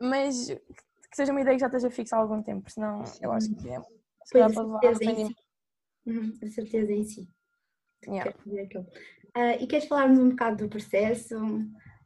mas 0.00 0.48
que 0.48 1.16
seja 1.16 1.32
uma 1.32 1.40
ideia 1.40 1.56
que 1.56 1.60
já 1.60 1.66
esteja 1.66 1.90
fixa 1.90 2.16
há 2.16 2.18
algum 2.20 2.42
tempo, 2.42 2.70
senão 2.70 3.02
eu 3.20 3.32
acho 3.32 3.54
que 3.54 3.68
é. 3.68 3.80
Se 4.24 4.32
pois, 4.32 4.44
a 4.44 4.94
certeza, 4.94 5.04
em 5.04 5.26
si. 5.26 5.36
Uhum, 6.06 6.38
a 6.42 6.46
certeza 6.48 6.92
em 6.92 7.04
si. 7.04 7.28
Yeah. 8.06 8.32
Uh, 9.36 9.60
e 9.60 9.66
queres 9.66 9.86
falar-nos 9.86 10.18
um 10.18 10.30
bocado 10.30 10.64
do 10.64 10.68
processo 10.68 11.36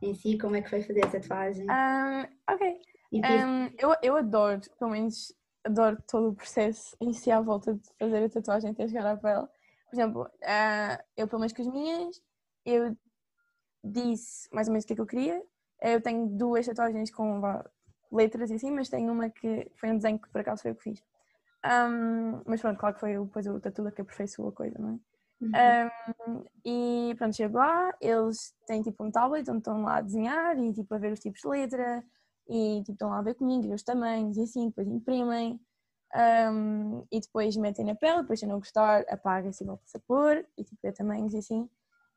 em 0.03 0.15
si, 0.15 0.38
como 0.38 0.56
é 0.56 0.62
que 0.62 0.71
foi 0.71 0.82
fazer 0.82 1.05
a 1.05 1.11
tatuagem? 1.11 1.67
Um, 1.71 2.53
ok. 2.53 2.81
Um, 3.15 3.71
eu, 3.79 3.94
eu 4.03 4.17
adoro, 4.17 4.61
pelo 4.79 4.91
menos 4.91 5.35
adoro 5.65 5.97
todo 6.06 6.31
o 6.31 6.35
processo 6.35 6.97
em 7.00 7.12
si 7.12 7.31
à 7.31 7.41
volta 7.41 7.75
de 7.75 7.88
fazer 7.99 8.25
a 8.25 8.29
tatuagem 8.29 8.71
até 8.71 8.87
chegar 8.87 9.06
à 9.06 9.17
pele 9.17 9.47
por 9.94 10.00
exemplo, 10.00 10.23
uh, 10.23 11.05
eu 11.17 11.29
pelo 11.29 11.38
menos 11.38 11.53
com 11.53 11.62
as 11.62 11.69
minhas, 11.69 12.21
eu 12.67 12.97
disse 13.82 14.49
mais 14.53 14.67
ou 14.67 14.73
menos 14.73 14.82
o 14.82 14.87
que 14.88 14.93
é 14.93 14.97
que 14.97 15.03
eu 15.03 15.06
queria. 15.06 15.43
Eu 15.81 16.00
tenho 16.00 16.27
duas 16.27 16.67
tatuagens 16.67 17.12
com 17.12 17.41
letras 18.11 18.50
e 18.50 18.55
assim, 18.55 18.73
mas 18.73 18.88
tenho 18.88 19.12
uma 19.12 19.31
que 19.31 19.70
foi 19.77 19.91
um 19.91 19.97
desenho 19.97 20.19
que 20.19 20.29
por 20.31 20.41
acaso 20.41 20.62
foi 20.62 20.73
eu 20.73 20.75
que 20.75 20.82
fiz. 20.82 21.00
Um, 21.65 22.43
mas 22.44 22.61
pronto, 22.61 22.79
claro 22.79 22.94
que 22.97 23.00
foi 23.00 23.17
depois 23.17 23.47
o 23.47 23.61
tatu 23.61 23.91
que 23.93 24.00
aperfeiçoou 24.00 24.49
a 24.49 24.53
coisa, 24.53 24.77
não 24.81 24.94
é? 24.94 24.99
Uhum. 25.44 25.91
Um, 26.26 26.44
e 26.64 27.14
pronto, 27.17 27.37
chego 27.37 27.58
lá, 27.58 27.94
eles 28.00 28.55
têm 28.67 28.82
tipo 28.82 29.05
um 29.05 29.10
tablet 29.10 29.48
onde 29.51 29.58
estão 29.58 29.82
lá 29.82 29.98
a 29.98 30.01
desenhar 30.01 30.58
e 30.58 30.72
tipo 30.72 30.94
a 30.94 30.98
ver 30.98 31.13
os 31.13 31.20
tipos 31.20 31.41
de 31.41 31.48
letra 31.48 32.03
e 32.48 32.81
tipo 32.81 32.93
estão 32.93 33.10
lá 33.10 33.19
a 33.19 33.22
ver 33.22 33.34
comigo, 33.34 33.69
ver 33.69 33.74
os 33.74 33.82
tamanhos 33.82 34.36
e 34.36 34.43
assim, 34.43 34.69
depois 34.69 34.89
imprimem 34.89 35.60
um, 36.15 37.05
e 37.10 37.20
depois 37.20 37.56
metem 37.56 37.84
na 37.84 37.94
pele, 37.94 38.22
depois 38.22 38.39
se 38.39 38.46
não 38.46 38.58
gostar, 38.58 39.05
apaga-se 39.08 39.65
e 39.65 39.67
volta-se 39.67 39.96
a 39.96 40.01
pôr, 40.01 40.46
e 40.56 40.63
tipo, 40.63 40.86
é 40.86 40.93
tamanhos 40.93 41.34
e 41.34 41.39
assim. 41.39 41.69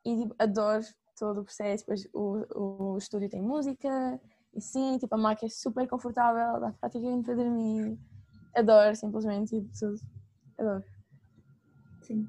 E 0.06 0.22
tipo, 0.22 0.36
adoro 0.38 0.84
todo 1.18 1.42
o 1.42 1.44
processo, 1.44 1.84
depois 1.84 2.08
o, 2.14 2.94
o 2.94 2.98
estúdio 2.98 3.28
tem 3.30 3.42
música, 3.42 4.22
e 4.54 4.62
sim, 4.62 4.98
tipo, 5.00 5.14
a 5.16 5.18
máquina 5.18 5.48
é 5.48 5.50
super 5.50 5.88
confortável, 5.88 6.60
dá 6.60 6.72
praticamente 6.80 7.26
para 7.26 7.36
dormir. 7.36 7.98
Adoro, 8.56 8.96
simplesmente, 8.96 9.50
tipo, 9.50 9.70
tudo. 9.80 10.00
Adoro. 10.60 10.84
Sim. 12.08 12.28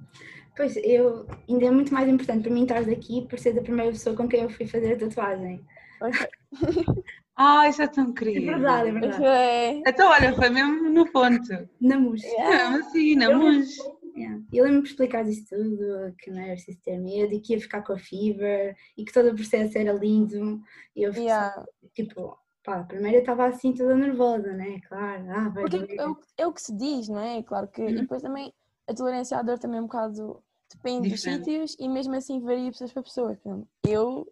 Pois, 0.57 0.77
eu, 0.79 1.25
ainda 1.49 1.67
é 1.67 1.71
muito 1.71 1.95
mais 1.95 2.09
importante 2.09 2.43
para 2.43 2.53
mim 2.53 2.63
estar 2.63 2.81
aqui 2.81 3.27
por 3.29 3.39
ser 3.39 3.57
a 3.57 3.63
primeira 3.63 3.93
pessoa 3.93 4.17
com 4.17 4.29
quem 4.29 4.43
eu 4.43 4.51
fui 4.51 4.67
fazer 4.67 4.95
a 4.95 4.99
tatuagem. 4.99 5.65
Okay. 6.01 6.29
Ah, 7.41 7.69
isso 7.69 7.81
é 7.81 7.87
tão 7.87 8.13
querido. 8.13 8.51
É 8.51 8.55
verdade, 8.55 8.89
é 8.89 8.93
verdade. 8.93 9.25
É. 9.25 9.83
Então, 9.87 10.11
olha, 10.11 10.35
foi 10.35 10.51
mesmo 10.51 10.91
no 10.91 11.09
ponto. 11.13 11.69
Na 11.81 11.97
mus. 11.97 12.21
Yeah. 12.21 12.79
Assim, 12.79 13.15
na 13.15 13.27
eu 13.27 13.39
mus. 13.39 13.77
Yeah. 14.17 14.43
Eu 14.53 14.65
lembro-me 14.65 14.83
de 14.83 14.89
explicar 14.89 15.29
isso 15.29 15.45
tudo, 15.49 16.13
que 16.19 16.33
não 16.33 16.41
era 16.41 16.55
preciso 16.55 16.81
ter 16.83 16.99
medo 16.99 17.33
e 17.33 17.41
que 17.41 17.53
ia 17.53 17.61
ficar 17.61 17.83
com 17.83 17.93
a 17.93 17.99
fever 17.99 18.77
e 18.97 19.05
que 19.05 19.13
todo 19.13 19.31
o 19.31 19.37
processo 19.37 19.79
era 19.79 19.93
lindo. 19.93 20.61
E 20.97 21.05
eu 21.05 21.13
yeah. 21.13 21.65
tipo, 21.95 22.37
pá, 22.65 22.83
primeiro 22.83 23.19
eu 23.19 23.21
estava 23.21 23.47
assim 23.47 23.73
toda 23.73 23.95
nervosa, 23.95 24.53
né? 24.55 24.81
Claro, 24.89 25.31
ah, 25.31 25.49
vai 25.49 25.63
Porque 25.63 25.95
é, 25.97 26.09
o, 26.09 26.17
é 26.39 26.47
o 26.49 26.53
que 26.53 26.63
se 26.63 26.77
diz, 26.77 27.09
não 27.09 27.21
é? 27.21 27.41
Claro 27.45 27.69
que. 27.69 27.83
Uhum. 27.83 27.89
E 27.91 27.95
depois 27.95 28.21
também 28.21 28.53
a 28.89 28.95
tolerância 28.95 29.39
à 29.39 29.43
dor 29.43 29.59
também 29.59 29.79
é 29.79 29.83
um 29.83 29.87
bocado. 29.87 30.43
Depende 30.71 31.09
Diferente. 31.09 31.39
dos 31.39 31.47
sítios 31.47 31.77
e 31.79 31.89
mesmo 31.89 32.15
assim 32.15 32.41
varia 32.41 32.65
de 32.65 32.73
pessoas 32.73 32.93
para 32.93 33.03
pessoas. 33.03 33.39
Eu 33.87 34.27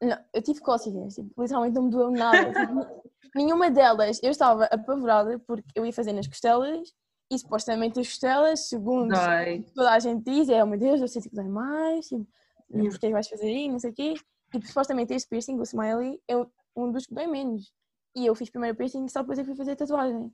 não, 0.00 0.16
eu 0.32 0.42
tive 0.42 0.60
cócegas, 0.60 1.14
tipo, 1.14 1.42
literalmente 1.42 1.74
não 1.74 1.82
me 1.82 1.90
doeu 1.90 2.10
nada. 2.10 2.52
Tipo, 2.52 3.02
nenhuma 3.34 3.70
delas, 3.70 4.20
eu 4.22 4.30
estava 4.30 4.64
apavorada 4.66 5.38
porque 5.40 5.68
eu 5.74 5.84
ia 5.84 5.92
fazer 5.92 6.12
nas 6.12 6.26
costelas 6.26 6.94
e 7.30 7.38
supostamente 7.38 7.98
as 8.00 8.08
costelas, 8.08 8.68
segundo 8.68 9.14
Dói. 9.14 9.64
toda 9.74 9.92
a 9.92 9.98
gente 9.98 10.24
diz, 10.24 10.48
é, 10.48 10.62
oh 10.62 10.66
meu 10.66 10.78
Deus, 10.78 11.00
eu 11.00 11.08
sei 11.08 11.20
que 11.20 11.34
dói 11.34 11.48
mais, 11.48 12.06
tipo, 12.06 12.26
yeah. 12.70 12.90
porque 12.90 13.06
é 13.06 13.08
que 13.08 13.12
vais 13.12 13.28
fazer 13.28 13.46
aí, 13.46 13.68
não 13.68 13.78
sei 13.78 13.90
o 13.90 13.94
quê. 13.94 14.14
E 14.54 14.66
supostamente 14.66 15.12
este 15.12 15.28
piercing, 15.28 15.58
o 15.58 15.62
smiley, 15.62 16.20
é 16.26 16.34
um 16.74 16.90
dos 16.90 17.06
que 17.06 17.14
dói 17.14 17.26
menos. 17.26 17.72
E 18.14 18.24
eu 18.24 18.34
fiz 18.34 18.48
primeiro 18.50 18.74
o 18.74 18.78
piercing 18.78 19.06
só 19.08 19.20
depois 19.20 19.38
é 19.38 19.42
que 19.42 19.48
fui 19.48 19.56
fazer 19.56 19.72
a 19.72 19.76
tatuagem. 19.76 20.32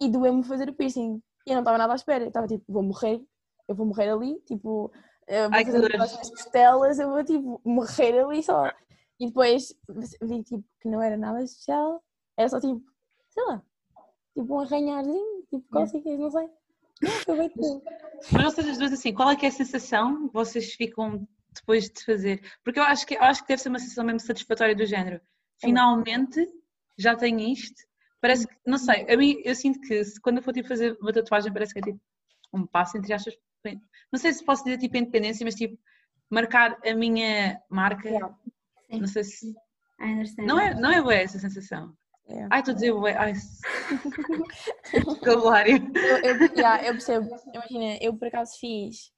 E 0.00 0.08
doeu-me 0.08 0.42
fazer 0.42 0.68
o 0.68 0.74
piercing. 0.74 1.22
E 1.46 1.50
eu 1.50 1.54
não 1.54 1.62
estava 1.62 1.78
nada 1.78 1.92
à 1.92 1.96
espera. 1.96 2.24
Eu 2.24 2.28
estava 2.28 2.46
tipo, 2.46 2.64
vou 2.68 2.82
morrer, 2.82 3.22
eu 3.68 3.74
vou 3.74 3.86
morrer 3.86 4.10
ali, 4.10 4.40
tipo, 4.40 4.92
eu 5.26 5.50
vou 5.50 5.58
Ai, 5.58 5.64
fazer 5.64 6.00
as 6.00 6.30
costelas, 6.30 6.98
eu 6.98 7.10
vou 7.10 7.24
tipo 7.24 7.60
morrer 7.64 8.18
ali 8.18 8.42
só. 8.42 8.70
E 9.18 9.26
depois 9.26 9.74
vi 10.22 10.42
tipo, 10.42 10.64
que 10.80 10.88
não 10.88 11.00
era 11.00 11.16
nada 11.16 11.42
especial, 11.42 12.02
era 12.36 12.48
só 12.48 12.60
tipo, 12.60 12.82
sei 13.30 13.44
lá, 13.44 13.62
tipo 14.34 14.54
um 14.54 14.60
arranharzinho, 14.60 15.42
tipo 15.48 15.64
cócegas, 15.70 16.18
não 16.18 16.30
sei. 16.30 16.50
Acabei 17.22 17.48
de 17.48 17.54
ter. 17.54 17.82
Mas 18.32 18.44
vocês 18.44 18.68
as 18.68 18.78
duas 18.78 18.92
assim, 18.92 19.14
qual 19.14 19.30
é 19.30 19.36
que 19.36 19.46
é 19.46 19.48
a 19.48 19.52
sensação 19.52 20.28
que 20.28 20.34
vocês 20.34 20.74
ficam 20.74 21.26
depois 21.52 21.88
de 21.88 22.04
fazer? 22.04 22.42
Porque 22.62 22.78
eu 22.78 22.84
acho 22.84 23.06
que, 23.06 23.14
eu 23.14 23.22
acho 23.22 23.42
que 23.42 23.48
deve 23.48 23.62
ser 23.62 23.68
uma 23.68 23.78
sensação 23.78 24.04
mesmo 24.04 24.20
satisfatória 24.20 24.74
do 24.74 24.86
género. 24.86 25.20
Finalmente 25.58 26.46
já 26.96 27.16
tenho 27.16 27.40
isto. 27.40 27.82
Parece 28.24 28.46
que, 28.48 28.54
não 28.66 28.78
sei, 28.78 29.06
a 29.12 29.16
mim 29.18 29.38
eu 29.44 29.54
sinto 29.54 29.78
que 29.82 30.02
se- 30.02 30.18
quando 30.18 30.38
eu 30.38 30.42
for 30.42 30.54
tipo, 30.54 30.66
fazer 30.66 30.96
uma 30.98 31.12
tatuagem 31.12 31.52
parece 31.52 31.74
que 31.74 31.80
é 31.80 31.82
tipo 31.82 32.00
um 32.54 32.66
passo 32.66 32.96
entre 32.96 33.12
aspas. 33.12 33.36
Não 34.10 34.18
sei 34.18 34.32
se 34.32 34.42
posso 34.42 34.64
dizer 34.64 34.78
tipo 34.78 34.96
independência, 34.96 35.44
mas 35.44 35.54
tipo 35.54 35.78
marcar 36.30 36.78
a 36.86 36.94
minha 36.94 37.60
marca. 37.68 38.08
Yeah. 38.08 38.34
Não 38.92 39.06
sei 39.06 39.24
se. 39.24 39.54
Não 40.38 40.58
é, 40.58 40.74
não 40.74 40.90
é 40.90 41.02
boa 41.02 41.14
essa 41.14 41.38
sensação. 41.38 41.94
Yeah. 42.26 42.48
Ai, 42.50 42.60
estou 42.60 42.72
a 42.72 42.74
dizer 42.76 42.92
bué. 42.94 43.14
Ai, 43.14 43.34
vocabulário. 45.04 45.76
Eu, 45.94 46.16
eu, 46.30 46.54
yeah, 46.56 46.82
eu 46.86 46.92
percebo. 46.92 47.28
Imagina, 47.52 47.98
eu 48.00 48.16
por 48.16 48.28
acaso 48.28 48.58
fiz. 48.58 49.12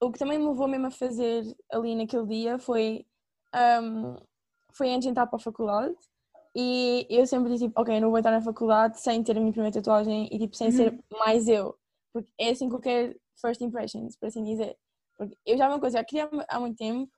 O 0.00 0.12
que 0.12 0.18
também 0.20 0.38
me 0.38 0.46
levou 0.46 0.68
mesmo 0.68 0.86
a 0.86 0.90
fazer 0.92 1.42
ali 1.72 1.96
naquele 1.96 2.26
dia 2.26 2.56
foi. 2.58 3.04
um, 3.82 4.14
foi 4.72 4.90
antes 4.90 5.02
de 5.02 5.08
entrar 5.08 5.26
para 5.26 5.38
a 5.38 5.42
faculdade. 5.42 5.94
E 6.56 7.06
eu 7.10 7.26
sempre 7.26 7.50
disse, 7.52 7.66
tipo, 7.66 7.80
ok, 7.80 7.98
não 7.98 8.10
vou 8.10 8.18
entrar 8.18 8.30
na 8.30 8.40
faculdade 8.40 9.00
sem 9.00 9.22
ter 9.24 9.36
a 9.36 9.40
minha 9.40 9.52
primeira 9.52 9.74
tatuagem 9.74 10.28
e, 10.30 10.38
tipo, 10.38 10.56
sem 10.56 10.70
ser 10.70 10.96
mais 11.18 11.48
eu. 11.48 11.76
Porque 12.12 12.28
é 12.38 12.50
assim 12.50 12.68
qualquer 12.68 13.16
first 13.40 13.60
impressions, 13.60 14.16
por 14.16 14.26
assim 14.26 14.44
dizer. 14.44 14.76
Porque 15.18 15.36
eu 15.44 15.58
já 15.58 15.68
uma 15.68 15.80
coisa, 15.80 15.98
já 15.98 16.04
queria 16.04 16.30
há 16.48 16.60
muito 16.60 16.76
tempo 16.76 17.10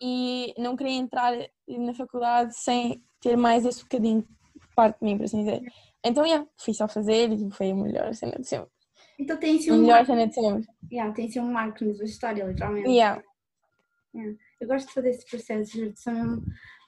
e 0.00 0.52
não 0.58 0.74
queria 0.76 0.94
entrar 0.94 1.32
na 1.68 1.94
faculdade 1.94 2.56
sem 2.56 3.04
ter 3.20 3.36
mais 3.36 3.64
esse 3.64 3.82
bocadinho 3.82 4.22
de 4.22 4.74
parte 4.74 4.98
de 4.98 5.04
mim, 5.04 5.16
por 5.16 5.24
assim 5.24 5.44
dizer. 5.44 5.62
Então, 6.04 6.26
yeah, 6.26 6.44
fui 6.58 6.74
só 6.74 6.88
fazer 6.88 7.30
e 7.30 7.36
tipo, 7.38 7.50
foi 7.52 7.70
a 7.70 7.74
melhor 7.74 8.12
cena 8.14 8.32
de 8.32 8.46
sempre. 8.46 8.70
Então 9.16 9.36
tem 9.36 9.58
assim 9.58 9.70
A 9.70 9.74
um 9.74 9.78
melhor 9.78 9.94
marco, 9.94 10.06
cena 10.06 10.26
de 10.26 10.34
sempre. 10.34 10.66
yeah, 10.90 11.14
tem 11.14 11.26
assim 11.26 11.38
um 11.38 11.52
marco 11.52 11.84
na 11.84 11.94
sua 11.94 12.04
história, 12.04 12.44
literalmente. 12.44 12.88
Yeah. 12.88 13.22
Eu 14.60 14.66
gosto 14.66 14.88
de 14.88 14.94
fazer 14.94 15.10
esse 15.10 15.24
processo, 15.24 15.72
juro, 15.72 15.94
mesmo, 16.06 16.42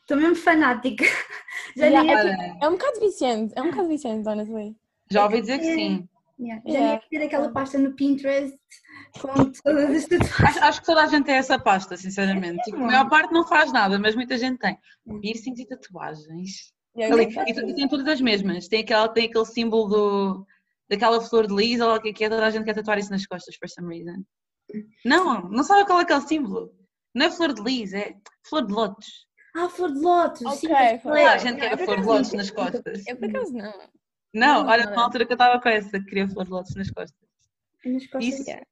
estou 0.05 0.17
mesmo 0.17 0.37
fanática. 0.37 1.05
Já 1.77 1.87
Yeah, 1.87 2.03
nem 2.03 2.15
é, 2.15 2.47
é, 2.47 2.59
é 2.63 2.69
um 2.69 2.73
bocado 2.73 3.01
viciante, 3.01 3.53
é 3.57 3.63
um 3.63 3.71
bocado 3.71 3.89
viciante, 3.89 4.29
honestly. 4.29 4.77
já 5.11 5.25
ouvi 5.25 5.41
dizer 5.41 5.59
que 5.59 5.65
sim. 5.75 6.09
yeah, 6.39 6.63
já 6.67 6.73
Yeah. 6.73 6.95
é 6.95 7.09
ter 7.09 7.25
aquela 7.27 7.51
pasta 7.51 7.79
no 7.79 7.93
Pinterest 7.95 8.57
com 9.21 9.51
todas 9.51 9.91
as 9.91 10.07
tatuagens. 10.07 10.41
Acho, 10.41 10.65
acho 10.65 10.81
que 10.81 10.87
toda 10.87 11.03
a 11.03 11.07
gente 11.07 11.25
tem 11.25 11.35
essa 11.37 11.59
pasta, 11.59 11.97
sinceramente. 11.97 12.63
Tipo, 12.65 12.77
a 12.79 12.87
maior 12.87 13.09
parte 13.09 13.33
não 13.33 13.47
faz 13.47 13.73
nada, 13.73 13.99
mas 13.99 14.15
muita 14.15 14.37
gente 14.39 14.59
tem. 14.59 14.79
Piercings 15.21 15.59
e 15.59 15.67
tatuagens. 15.67 16.73
Yeah, 16.97 17.15
Ali, 17.15 17.35
e, 17.35 17.71
e 17.71 17.75
tem 17.75 17.89
todas 17.89 18.07
as 18.07 18.21
mesmas. 18.21 18.69
Tem, 18.69 18.83
aquela, 18.83 19.09
tem 19.09 19.27
aquele 19.27 19.47
símbolo 19.47 19.89
do, 19.89 20.47
daquela 20.89 21.21
flor 21.21 21.47
de 21.47 21.55
lis, 21.55 21.81
ou 21.81 21.95
o 21.95 22.01
que 22.01 22.11
é 22.11 22.13
que 22.13 22.25
é, 22.25 22.29
toda 22.29 22.47
a 22.47 22.51
gente 22.51 22.65
quer 22.65 22.75
tatuar 22.75 22.99
isso 22.99 23.11
nas 23.11 23.27
costas, 23.27 23.57
for 23.57 23.69
some 23.69 23.97
reason. 23.97 24.23
Não, 25.05 25.49
não 25.49 25.65
sabe 25.65 25.87
qual 25.87 25.99
é 25.99 26.03
aquele 26.03 26.21
símbolo. 26.21 26.73
Não 27.15 27.27
é 27.27 27.31
flor 27.31 27.53
de 27.53 27.63
lis, 27.63 27.93
é 27.93 28.15
flor 28.49 28.67
de 28.67 28.73
lótus. 28.73 29.27
Ah, 29.57 29.69
flor 29.69 29.93
de 29.93 30.01
lótus! 30.01 30.39
sim, 30.59 30.67
Ok, 30.67 30.69
mas 30.71 31.03
flor 31.03 31.17
Toda 31.17 31.33
a 31.33 31.39
gente 31.39 31.61
quer 31.61 31.79
flor 31.79 32.01
de 32.01 32.07
lótus 32.07 32.33
nas 32.33 32.51
costas. 32.51 33.07
Eu 33.07 33.17
por 33.17 33.29
acaso 33.31 33.53
não. 33.53 33.73
Não, 34.35 34.65
Não, 34.65 34.67
olha, 34.67 34.87
na 34.87 35.03
altura 35.03 35.25
que 35.27 35.33
eu 35.33 35.37
estava 35.37 35.61
com 35.61 35.69
essa, 35.69 36.01
que 36.01 36.07
queria 36.07 36.29
flor 36.29 36.45
de 36.45 36.51
lótus 36.51 36.75
nas 36.75 36.91
costas. 36.91 37.29
Nas 37.85 38.07
costas. 38.07 38.25
Isso. 38.35 38.51
Yeah. 38.51 38.67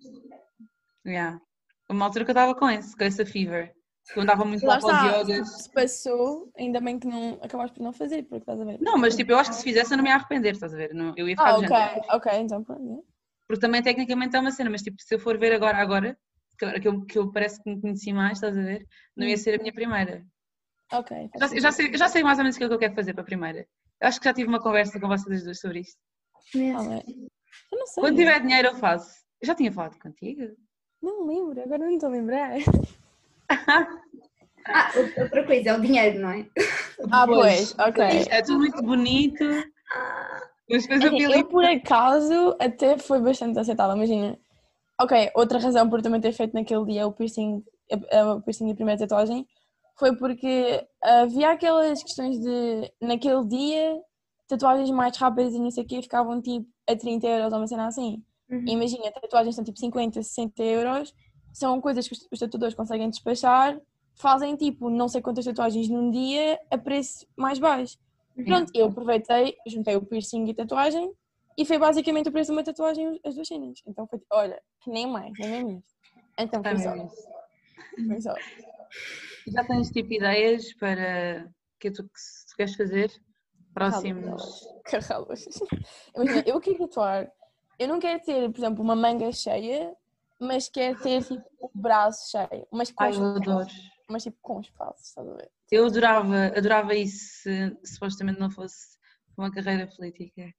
Yeah. 1.07 1.41
Uma 1.89 2.07
altura 2.07 2.25
que 2.25 2.31
eu 2.31 2.35
estava 2.35 2.55
com 2.55 2.69
esse, 2.69 2.97
com 2.97 3.05
essa 3.05 3.25
fever. 3.25 3.73
Que 4.13 4.19
eu 4.19 4.23
andava 4.25 4.45
muito 4.45 4.67
lá 4.67 4.75
Lá 4.75 4.81
para 4.81 4.97
os 4.97 5.29
yogas. 5.29 5.63
se 5.63 5.73
passou, 5.73 6.51
ainda 6.59 6.81
bem 6.81 6.99
que 6.99 7.07
não 7.07 7.39
acabaste 7.41 7.77
por 7.77 7.85
não 7.85 7.93
fazer, 7.93 8.25
porque 8.25 8.39
estás 8.39 8.61
a 8.61 8.65
ver. 8.65 8.79
Não, 8.81 8.99
mas 8.99 9.15
tipo, 9.15 9.31
eu 9.31 9.39
acho 9.39 9.51
que 9.51 9.57
se 9.57 9.63
fizesse 9.63 9.93
eu 9.93 9.97
não 9.97 10.03
me 10.03 10.11
ia 10.11 10.17
arrepender, 10.17 10.53
estás 10.55 10.75
a 10.75 10.77
ver? 10.77 10.93
Não, 10.93 11.15
eu 11.17 11.29
ia 11.29 11.37
ficar 11.37 11.51
Ah, 11.51 11.59
ok, 11.59 12.03
ok, 12.11 12.33
então 12.41 12.65
pronto. 12.65 13.05
Porque 13.47 13.61
também 13.61 13.83
tecnicamente 13.83 14.35
é 14.35 14.41
uma 14.41 14.51
cena, 14.51 14.71
mas 14.71 14.83
tipo, 14.83 14.97
se 15.01 15.15
eu 15.15 15.21
for 15.21 15.39
ver 15.39 15.53
agora, 15.53 15.79
agora, 15.79 16.19
que 16.59 16.65
agora 16.65 16.81
que 16.81 16.89
eu, 16.89 17.05
que 17.05 17.19
eu 17.19 17.31
parece 17.31 17.63
que 17.63 17.71
me 17.71 17.81
conheci 17.81 18.13
mais, 18.13 18.39
estás 18.39 18.59
a 18.59 18.63
ver? 18.63 18.85
Não 19.17 19.27
ia 19.27 19.37
ser 19.37 19.55
a 19.55 19.63
minha 19.63 19.73
primeira. 19.73 20.25
Ok. 20.93 21.31
Já, 21.39 21.49
sei- 21.49 21.61
já 21.61 21.73
sei, 21.73 21.97
já 21.97 22.09
sei 22.09 22.23
mais 22.23 22.39
ou 22.39 22.45
menos 22.45 22.57
o 22.57 22.59
que 22.59 22.65
é 22.65 22.69
que 22.69 22.75
eu 22.75 22.79
quero 22.79 22.95
fazer 22.95 23.15
para 23.15 23.23
a 23.23 23.27
primeira. 23.27 23.67
Eu 24.01 24.09
acho 24.09 24.19
que 24.21 24.25
já 24.27 24.35
tive 24.35 24.49
uma 24.49 24.61
conversa 24.61 25.01
com 25.01 25.09
vocês 25.09 25.37
as 25.39 25.45
duas 25.45 25.61
sobre 25.61 25.81
isto. 25.81 25.99
Ah, 26.55 26.95
é. 26.97 27.03
Eu 27.73 27.79
não 27.79 27.87
sei. 27.87 28.03
Quando 28.03 28.17
tiver 28.17 28.41
dinheiro 28.41 28.69
eu 28.69 28.75
faço. 28.77 29.23
Eu 29.41 29.47
já 29.47 29.55
tinha 29.55 29.73
falado 29.73 29.99
contigo. 29.99 30.43
Não 31.03 31.27
me 31.27 31.35
lembro, 31.35 31.61
agora 31.63 31.79
não 31.79 31.91
estou 31.91 32.09
a 32.09 32.13
lembrar. 32.13 32.53
Ah, 34.65 34.93
outra 34.97 35.45
coisa, 35.45 35.71
é 35.71 35.75
o 35.77 35.81
dinheiro, 35.81 36.21
não 36.21 36.31
é? 36.31 36.47
Ah, 37.11 37.27
pois, 37.27 37.75
ok. 37.81 38.05
É 38.31 38.43
tudo 38.43 38.59
muito 38.61 38.81
bonito. 38.81 39.45
Mas 40.71 40.83
depois 40.87 41.03
eu 41.03 41.09
Assim, 41.09 41.33
eu, 41.41 41.49
por 41.49 41.65
acaso, 41.65 42.57
até 42.61 42.97
foi 42.97 43.21
bastante 43.21 43.59
aceitável. 43.59 43.97
Imagina. 43.97 44.39
Ok, 45.01 45.31
outra 45.35 45.59
razão 45.59 45.91
por 45.91 46.01
também 46.01 46.21
ter 46.21 46.33
feito 46.33 46.55
naquele 46.55 46.85
dia 46.87 47.07
o 47.09 47.13
piercing, 47.13 47.65
a- 47.91 48.19
a- 48.21 48.35
o 48.35 48.43
piercing 48.43 48.69
de 48.69 48.75
primeira 48.77 49.01
tatuagem 49.01 49.45
foi 49.99 50.17
porque 50.17 50.87
havia 51.03 51.51
aquelas 51.51 52.03
questões 52.03 52.39
de, 52.41 52.93
naquele 53.01 53.45
dia, 53.47 54.01
tatuagens 54.49 54.91
mais 54.91 55.17
rápidas 55.17 55.55
e 55.55 55.59
não 55.59 55.71
sei 55.71 55.85
o 55.85 55.87
quê 55.87 56.03
ficavam 56.03 56.41
tipo 56.41 56.67
a 56.89 56.97
30 56.97 57.27
euros 57.27 57.53
ou 57.53 57.59
uma 57.59 57.67
cena 57.67 57.87
assim. 57.87 58.23
Uhum. 58.51 58.65
Imagina, 58.67 59.11
tatuagens 59.13 59.55
são 59.55 59.65
tipo 59.65 59.79
50, 59.79 60.23
60 60.23 60.63
euros, 60.63 61.15
são 61.53 61.81
coisas 61.81 62.07
que 62.07 62.15
os, 62.15 62.39
tatuadores 62.39 62.75
conseguem 62.75 63.09
despachar, 63.09 63.81
fazem 64.15 64.57
tipo 64.57 64.91
não 64.91 65.09
sei 65.09 65.23
quantas 65.23 65.45
tatuagens 65.45 65.89
num 65.89 66.11
dia 66.11 66.59
a 66.71 66.79
preço 66.79 67.27
mais 67.37 67.59
baixo. 67.59 67.99
Pronto, 68.47 68.71
eu 68.75 68.87
aproveitei, 68.87 69.57
juntei 69.67 69.95
o 69.97 70.05
piercing 70.05 70.47
e 70.47 70.51
a 70.53 70.55
tatuagem 70.55 71.13
e 71.57 71.67
foi 71.67 71.79
basicamente 71.79 72.31
o 72.31 72.33
preço 72.33 72.51
de 72.51 72.57
uma 72.57 72.65
tatuagem 72.65 73.21
as 73.25 73.35
duas 73.35 73.47
cenas. 73.47 73.83
Então 73.87 74.07
foi 74.07 74.21
olha, 74.31 74.61
nem 74.87 75.07
mais, 75.07 75.33
nem 75.39 75.77
isso. 75.77 75.95
Então 76.39 76.63
foi 76.63 76.79
só. 76.79 76.95
isso. 76.97 77.29
Foi 78.09 78.21
só. 78.21 78.35
Já 79.47 79.65
tens 79.65 79.91
tipo 79.91 80.13
ideias 80.13 80.73
para 80.75 81.47
o 81.49 81.79
que 81.81 81.89
é 81.89 81.91
tu 81.91 82.05
que 82.05 82.57
queres 82.57 82.75
fazer? 82.77 83.13
Próximos. 83.75 84.69
Carralos. 84.85 85.45
Imagina, 86.15 86.45
eu 86.47 86.61
quero 86.61 86.79
tatuar, 86.79 87.33
eu 87.79 87.89
não 87.89 87.99
quero 87.99 88.23
ter, 88.23 88.51
por 88.51 88.59
exemplo, 88.59 88.83
uma 88.83 88.95
manga 88.95 89.33
cheia, 89.33 89.95
mas 90.39 90.69
quero 90.69 91.01
ter 91.01 91.23
tipo 91.25 91.43
o 91.61 91.71
braço 91.75 92.31
cheio, 92.31 92.67
mas 92.71 92.91
com 92.91 93.03
Ai, 93.03 93.15
eu 93.15 93.25
adoro. 93.25 93.67
mas 94.09 94.23
tipo 94.23 94.37
com 94.43 94.61
espaço, 94.61 95.03
estás 95.03 95.29
a 95.29 95.35
ver? 95.35 95.51
Eu 95.71 95.87
adorava, 95.87 96.47
adorava 96.57 96.95
isso 96.95 97.43
se, 97.43 97.77
se 97.83 97.95
supostamente 97.95 98.39
não 98.39 98.51
fosse 98.51 98.99
uma 99.37 99.51
carreira 99.51 99.87
política. 99.87 100.53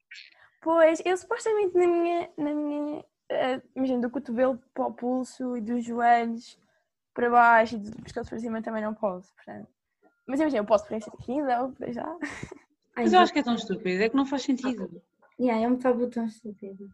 Pois, 0.61 1.01
eu 1.05 1.15
supostamente 1.15 1.75
na 1.77 1.87
minha, 1.87 2.29
na 2.37 2.53
minha, 2.53 3.05
eh, 3.29 3.61
imagina, 3.75 4.01
do 4.01 4.09
cotovelo 4.09 4.59
para 4.73 4.87
o 4.87 4.93
pulso 4.93 5.55
e 5.55 5.61
dos 5.61 5.85
joelhos 5.85 6.57
para 7.13 7.29
baixo 7.29 7.75
e 7.75 7.79
do 7.79 8.03
pescoço 8.03 8.29
para 8.29 8.39
cima 8.39 8.61
também 8.61 8.83
não 8.83 8.93
posso, 8.93 9.33
portanto. 9.35 9.67
Mas 10.27 10.39
imagina, 10.39 10.61
eu 10.61 10.65
posso 10.65 10.85
preencher 10.85 11.11
aqui, 11.13 11.41
não, 11.41 11.73
para 11.73 11.91
já. 11.91 12.17
Mas 12.95 13.13
eu 13.13 13.19
acho 13.19 13.31
que 13.33 13.39
é 13.39 13.43
tão 13.43 13.53
estúpido, 13.55 14.01
é 14.03 14.09
que 14.09 14.15
não 14.15 14.25
faz 14.25 14.41
sentido. 14.43 14.89
yeah, 15.39 15.61
é 15.63 15.67
um 15.67 15.77
tabu 15.77 16.09
tão 16.09 16.25
estúpido. 16.25 16.89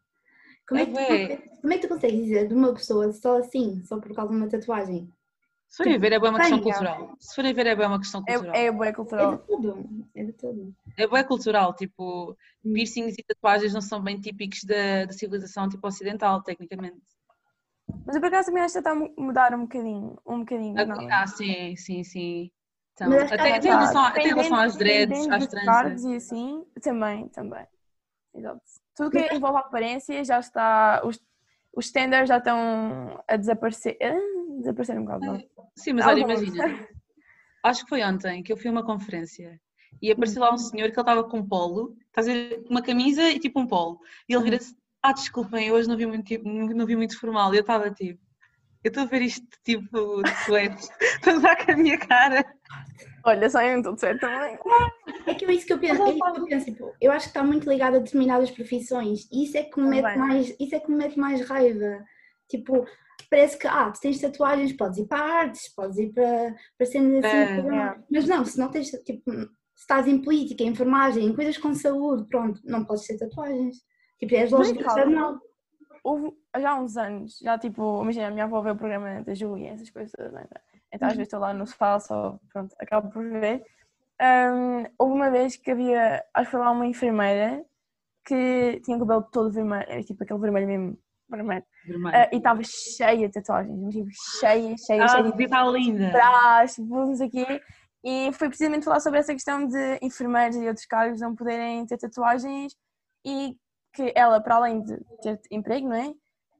Como 0.67 0.79
é, 0.79 0.85
que 0.85 0.93
tu, 0.93 1.01
É, 1.01 1.37
como 1.61 1.73
é 1.73 1.77
que 1.77 1.87
tu 1.87 1.89
consegues 1.89 2.19
dizer 2.25 2.47
de 2.47 2.53
uma 2.53 2.73
pessoa 2.73 3.11
só 3.13 3.37
assim, 3.39 3.83
só 3.85 3.99
por 3.99 4.13
causa 4.15 4.31
de 4.31 4.37
uma 4.37 4.49
tatuagem? 4.49 5.11
Se 5.69 5.77
forem 5.77 5.95
a 5.95 5.99
ver, 5.99 6.11
é 6.13 6.19
bem 6.19 6.29
uma 6.29 6.37
Bem, 6.37 6.49
questão 6.49 6.61
cultural. 6.61 7.15
Se 7.19 7.35
forem 7.35 7.51
a 7.51 7.53
ver, 7.55 7.67
é 7.67 7.75
bem 7.75 7.87
uma 7.87 7.99
questão 7.99 8.21
cultural. 8.23 8.55
É, 8.55 8.65
é 8.65 8.71
boa 8.71 8.87
É 8.87 8.93
cultural. 8.93 9.31
de 9.37 9.37
tudo. 9.47 9.89
É 10.15 10.23
de 10.23 10.33
tudo. 10.33 10.75
É 10.97 11.07
bem 11.07 11.25
cultural, 11.25 11.73
tipo, 11.75 12.37
Hum. 12.65 12.73
piercings 12.73 13.15
e 13.17 13.23
tatuagens 13.23 13.73
não 13.73 13.81
são 13.81 14.01
bem 14.01 14.19
típicos 14.19 14.63
da, 14.63 15.05
da 15.05 15.13
civilização 15.13 15.67
tipo 15.69 15.87
ocidental, 15.87 16.43
tecnicamente. 16.43 17.01
Mas 18.05 18.15
eu 18.15 18.21
por 18.21 18.27
acaso 18.27 18.47
também 18.47 18.63
acho 18.63 18.73
que 18.73 18.79
está 18.79 18.91
a 18.91 18.95
mu- 18.95 19.13
mudar 19.17 19.53
um 19.53 19.61
bocadinho, 19.61 20.17
um 20.25 20.39
bocadinho, 20.39 20.87
não. 20.87 20.97
Ah, 21.11 21.27
sim, 21.27 21.75
sim, 21.75 22.03
sim. 22.03 22.51
Então, 22.93 23.13
até, 23.13 23.57
em 23.57 23.61
relação, 23.61 24.01
até 24.03 24.19
em 24.19 24.23
Dependendo- 24.23 24.33
relação 24.33 24.57
às 24.59 24.75
dreads, 24.75 25.29
às 25.29 25.47
tranças. 25.47 26.03
e 26.03 26.15
assim, 26.15 26.65
também, 26.81 27.27
também. 27.29 27.65
Exato. 28.33 28.61
Tudo 28.95 29.11
que 29.11 29.33
envolve 29.33 29.57
a 29.57 29.61
aparência 29.61 30.23
já 30.23 30.39
está, 30.39 31.01
os, 31.05 31.19
os 31.75 31.85
standards 31.85 32.27
já 32.29 32.37
estão 32.37 33.23
a 33.27 33.35
desaparecer, 33.37 33.97
ah, 34.01 34.57
desaparecer 34.59 34.97
um 34.99 35.03
bocado, 35.05 35.25
não? 35.25 35.43
Sim, 35.75 35.93
mas 35.93 36.05
olha, 36.05 36.19
imagina. 36.19 36.87
Acho 37.63 37.83
que 37.83 37.89
foi 37.89 38.03
ontem 38.03 38.41
que 38.43 38.51
eu 38.53 38.57
fui 38.57 38.67
a 38.69 38.71
uma 38.71 38.85
conferência 38.85 39.59
e 40.01 40.11
apareceu 40.11 40.41
lá 40.41 40.53
um 40.53 40.57
senhor 40.57 40.89
que 40.91 40.99
ele 40.99 41.01
estava 41.01 41.23
com 41.23 41.39
um 41.39 41.47
polo, 41.47 41.97
estás 42.07 42.27
a 42.27 42.31
ver, 42.33 42.63
uma 42.69 42.81
camisa 42.81 43.23
e 43.23 43.39
tipo 43.39 43.59
um 43.59 43.67
polo. 43.67 43.99
E 44.27 44.33
ele 44.33 44.37
Uhum. 44.37 44.43
vira-se, 44.45 44.75
ah, 45.03 45.13
desculpem, 45.13 45.67
eu 45.67 45.75
hoje 45.75 45.87
não 45.87 45.97
vi 45.97 46.05
muito, 46.05 46.25
tipo, 46.25 46.47
não 46.47 46.85
vi 46.85 46.95
muito 46.95 47.19
formal. 47.19 47.53
Eu 47.53 47.61
estava 47.61 47.89
tipo, 47.91 48.19
eu 48.83 48.89
estou 48.89 49.03
a 49.03 49.07
ver 49.07 49.21
isto 49.21 49.45
tipo 49.63 50.21
de 50.23 50.35
suetes, 50.45 50.89
para 51.21 51.37
usar 51.37 51.65
com 51.65 51.71
a 51.71 51.75
minha 51.77 51.97
cara. 51.97 52.45
Olha, 53.25 53.49
só 53.49 53.61
em 53.61 53.81
tudo 53.81 53.99
certo 53.99 54.21
também. 54.21 54.57
É 55.27 55.33
que 55.35 55.45
é 55.45 55.51
isso 55.51 55.65
que 55.65 55.73
eu 55.73 55.79
penso. 55.79 56.01
É 56.03 56.09
isso 56.09 56.33
que 56.33 56.39
eu, 56.39 56.45
penso 56.45 56.65
tipo, 56.65 56.95
eu 57.01 57.11
acho 57.11 57.25
que 57.25 57.29
está 57.31 57.43
muito 57.43 57.69
ligado 57.69 57.95
a 57.95 57.99
determinadas 57.99 58.49
profissões. 58.51 59.27
E 59.31 59.43
isso 59.43 59.57
é 59.57 59.63
que 59.63 59.79
me 59.79 59.89
mete 59.89 60.17
mais, 60.17 60.55
isso 60.59 60.75
é 60.75 60.79
que 60.79 60.89
me 60.89 60.97
mete 60.97 61.19
mais 61.19 61.47
raiva. 61.47 62.03
Tipo, 62.49 62.85
parece 63.29 63.57
que 63.57 63.67
ah, 63.67 63.91
tu 63.91 63.99
tens 63.99 64.19
tatuagens, 64.19 64.73
podes 64.73 64.97
ir 64.99 65.07
para 65.07 65.19
artes, 65.23 65.73
podes 65.75 65.97
ir 65.97 66.11
para, 66.13 66.55
para 66.77 66.87
cenas 66.87 67.23
assim. 67.25 67.37
É, 67.37 67.61
para- 67.61 67.91
é. 67.91 67.95
Mas 68.09 68.25
não, 68.25 68.45
se 68.45 68.57
não 68.57 68.69
tens, 68.71 68.89
tipo, 68.89 69.31
se 69.31 69.49
estás 69.83 70.07
em 70.07 70.21
política, 70.21 70.63
em 70.63 70.67
enfermagem, 70.69 71.25
em 71.25 71.35
coisas 71.35 71.57
com 71.57 71.73
saúde, 71.75 72.25
pronto, 72.27 72.59
não 72.63 72.85
podes 72.85 73.05
ter 73.05 73.17
tatuagens. 73.17 73.77
Tipo, 74.19 74.35
és 74.35 74.51
Mas 74.51 74.71
calma. 74.71 74.83
tratado 74.83 75.11
mal. 75.11 75.39
houve 76.03 76.37
já 76.57 76.71
há 76.71 76.75
uns 76.79 76.97
anos, 76.97 77.39
já 77.39 77.57
tipo, 77.57 78.01
imagina, 78.01 78.27
a 78.27 78.31
minha 78.31 78.45
avó 78.45 78.61
vê 78.61 78.71
o 78.71 78.75
programa 78.75 79.21
da 79.21 79.33
e 79.33 79.67
essas 79.67 79.89
coisas, 79.89 80.31
né? 80.33 80.45
então 80.91 81.07
às 81.07 81.13
vezes 81.13 81.27
estou 81.27 81.39
lá 81.39 81.53
no 81.53 81.65
sofá, 81.67 81.99
só, 81.99 82.39
pronto, 82.51 82.75
acabo 82.79 83.09
por 83.11 83.23
ver. 83.23 83.63
Um, 84.21 84.83
houve 84.97 85.13
uma 85.13 85.29
vez 85.31 85.55
que 85.55 85.71
havia, 85.71 86.23
acho 86.33 86.45
que 86.45 86.51
foi 86.51 86.59
lá 86.59 86.71
uma 86.71 86.85
enfermeira 86.85 87.63
que 88.25 88.81
tinha 88.83 88.97
o 88.97 88.99
cabelo 88.99 89.23
todo 89.31 89.51
vermelho, 89.51 90.03
tipo 90.03 90.23
aquele 90.23 90.39
vermelho 90.39 90.67
mesmo, 90.67 90.99
vermelho, 91.29 91.63
Vermelho. 91.85 92.17
uh, 92.17 92.29
e 92.33 92.37
estava 92.37 92.61
cheia 92.63 93.27
de 93.27 93.33
tatuagens, 93.33 93.79
mas, 93.79 93.93
tipo, 93.93 94.09
cheia, 94.39 94.75
cheia, 94.77 95.03
ah, 95.05 95.07
cheia 95.07 95.31
de 95.31 95.43
estar 95.43 95.65
linda. 95.71 96.11
não 96.79 97.11
o 97.13 97.29
quê. 97.29 97.61
E 98.03 98.31
foi 98.33 98.47
precisamente 98.47 98.85
falar 98.85 98.99
sobre 98.99 99.19
essa 99.19 99.33
questão 99.33 99.65
de 99.67 99.99
enfermeiros 100.01 100.55
e 100.57 100.67
outros 100.67 100.85
cargos 100.85 101.19
não 101.21 101.35
poderem 101.35 101.85
ter 101.85 101.97
tatuagens 101.97 102.73
e 103.25 103.57
que 103.93 104.11
ela, 104.15 104.39
para 104.41 104.55
além 104.55 104.81
de 104.81 104.97
ter 105.21 105.39
emprego, 105.51 105.87
não 105.87 105.95
é? 105.95 106.13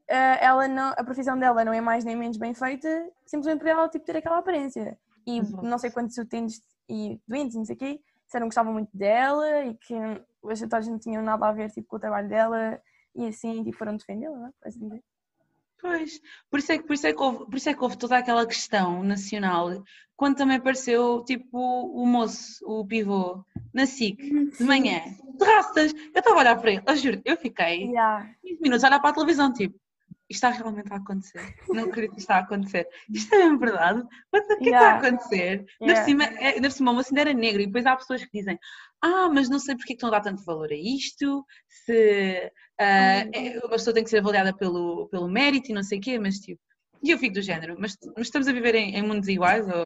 Eh, 0.08 0.44
Ela 0.44 0.66
não, 0.66 0.88
a 0.96 1.04
profissão 1.04 1.38
dela 1.38 1.64
não 1.64 1.72
é 1.72 1.80
mais 1.80 2.04
nem 2.04 2.16
menos 2.16 2.36
bem 2.36 2.52
feita, 2.52 2.88
simplesmente 3.24 3.60
por 3.60 3.68
ela 3.68 3.88
tipo, 3.88 4.04
ter 4.04 4.16
aquela 4.16 4.38
aparência. 4.38 4.98
E 5.26 5.38
Exato. 5.38 5.64
não 5.64 5.78
sei 5.78 5.90
quantos 5.90 6.18
utentes 6.18 6.60
e 6.88 7.20
doentes, 7.28 7.56
não 7.56 7.64
sei 7.64 7.76
o 7.76 7.78
quê, 7.78 8.00
disseram 8.24 8.46
que 8.46 8.48
gostavam 8.48 8.72
muito 8.72 8.90
dela 8.96 9.64
e 9.64 9.74
que 9.76 9.94
as 10.50 10.60
tatuagens 10.60 10.90
não 10.90 10.98
tinham 10.98 11.22
nada 11.22 11.46
a 11.46 11.52
ver 11.52 11.70
tipo, 11.70 11.86
com 11.88 11.96
o 11.96 12.00
trabalho 12.00 12.28
dela 12.28 12.80
e 13.14 13.28
assim 13.28 13.62
tipo, 13.62 13.76
foram 13.78 13.96
defendê-la, 13.96 14.36
não 14.36 14.46
é? 14.48 14.52
Assim 14.64 14.80
dizer. 14.80 15.04
Pois, 15.80 16.20
por 16.50 16.58
isso, 16.58 16.72
é 16.72 16.78
que, 16.78 16.84
por, 16.84 16.94
isso 16.94 17.06
é 17.06 17.12
que 17.12 17.22
houve, 17.22 17.44
por 17.46 17.54
isso 17.54 17.68
é 17.68 17.74
que 17.74 17.82
houve 17.82 17.96
toda 17.96 18.18
aquela 18.18 18.46
questão 18.46 19.02
nacional, 19.02 19.82
quando 20.14 20.36
também 20.36 20.58
apareceu 20.58 21.24
tipo 21.24 21.58
o 21.58 22.06
moço, 22.06 22.62
o 22.66 22.86
pivô, 22.86 23.42
na 23.72 23.86
SIC, 23.86 24.16
de 24.58 24.64
manhã, 24.64 25.00
de 25.38 25.44
rastas, 25.44 25.92
eu 25.94 26.18
estava 26.18 26.36
a 26.36 26.40
olhar 26.40 26.60
para 26.60 26.72
ele, 26.72 26.82
eu 26.86 26.96
juro, 26.96 27.22
eu 27.24 27.36
fiquei 27.36 27.84
Yeah. 27.86 28.28
15 28.42 28.60
minutos 28.60 28.84
a 28.84 28.88
olhar 28.88 29.00
para 29.00 29.10
a 29.10 29.14
televisão, 29.14 29.52
tipo, 29.52 29.78
isto 30.30 30.46
está 30.46 30.50
realmente 30.50 30.92
a 30.92 30.96
acontecer, 30.96 31.40
não 31.68 31.84
acredito 31.84 32.12
que 32.12 32.20
isto 32.20 32.30
está 32.30 32.36
a 32.36 32.40
acontecer, 32.40 32.86
isto 33.10 33.34
é 33.34 33.38
mesmo 33.38 33.58
verdade, 33.58 34.02
the- 34.46 34.54
o 34.54 34.58
que 34.58 34.68
é 34.68 34.70
que 34.70 34.70
está 34.70 34.78
a 34.78 34.96
Yeah. 34.96 35.08
acontecer? 35.08 35.66
Yeah. 35.82 36.04
cima, 36.04 36.24
é- 36.24 36.54
ainda 36.54 36.68
por 36.68 36.74
cima, 36.74 36.92
o 36.92 37.18
era 37.18 37.32
negro, 37.34 37.60
e 37.60 37.66
depois 37.66 37.84
há 37.84 37.96
pessoas 37.96 38.24
que 38.24 38.38
dizem, 38.38 38.58
ah, 39.02 39.28
mas 39.28 39.48
não 39.50 39.58
sei 39.58 39.74
porque 39.74 39.92
é 39.92 39.96
que 39.96 39.98
estão 39.98 40.08
a 40.08 40.12
dar 40.12 40.20
tanto 40.20 40.44
valor 40.44 40.70
a 40.70 40.76
isto, 40.76 41.44
se 41.68 42.52
é- 42.78 43.58
uma 43.58 43.70
pessoa 43.70 43.92
tem 43.92 44.04
que 44.04 44.10
ser 44.10 44.18
avaliada 44.18 44.56
pelo, 44.56 45.08
pelo 45.08 45.28
mérito 45.28 45.70
e 45.70 45.74
não 45.74 45.82
sei 45.82 45.98
o 45.98 46.00
quê, 46.00 46.18
mas 46.18 46.36
tipo, 46.36 46.60
e 47.02 47.10
eu 47.10 47.18
fico 47.18 47.34
do 47.34 47.42
género, 47.42 47.76
mas, 47.78 47.96
mas 48.16 48.26
estamos 48.26 48.46
a 48.46 48.52
viver 48.52 48.74
em, 48.76 48.94
em 48.94 49.02
mundos 49.02 49.26
iguais, 49.28 49.66
ou, 49.66 49.84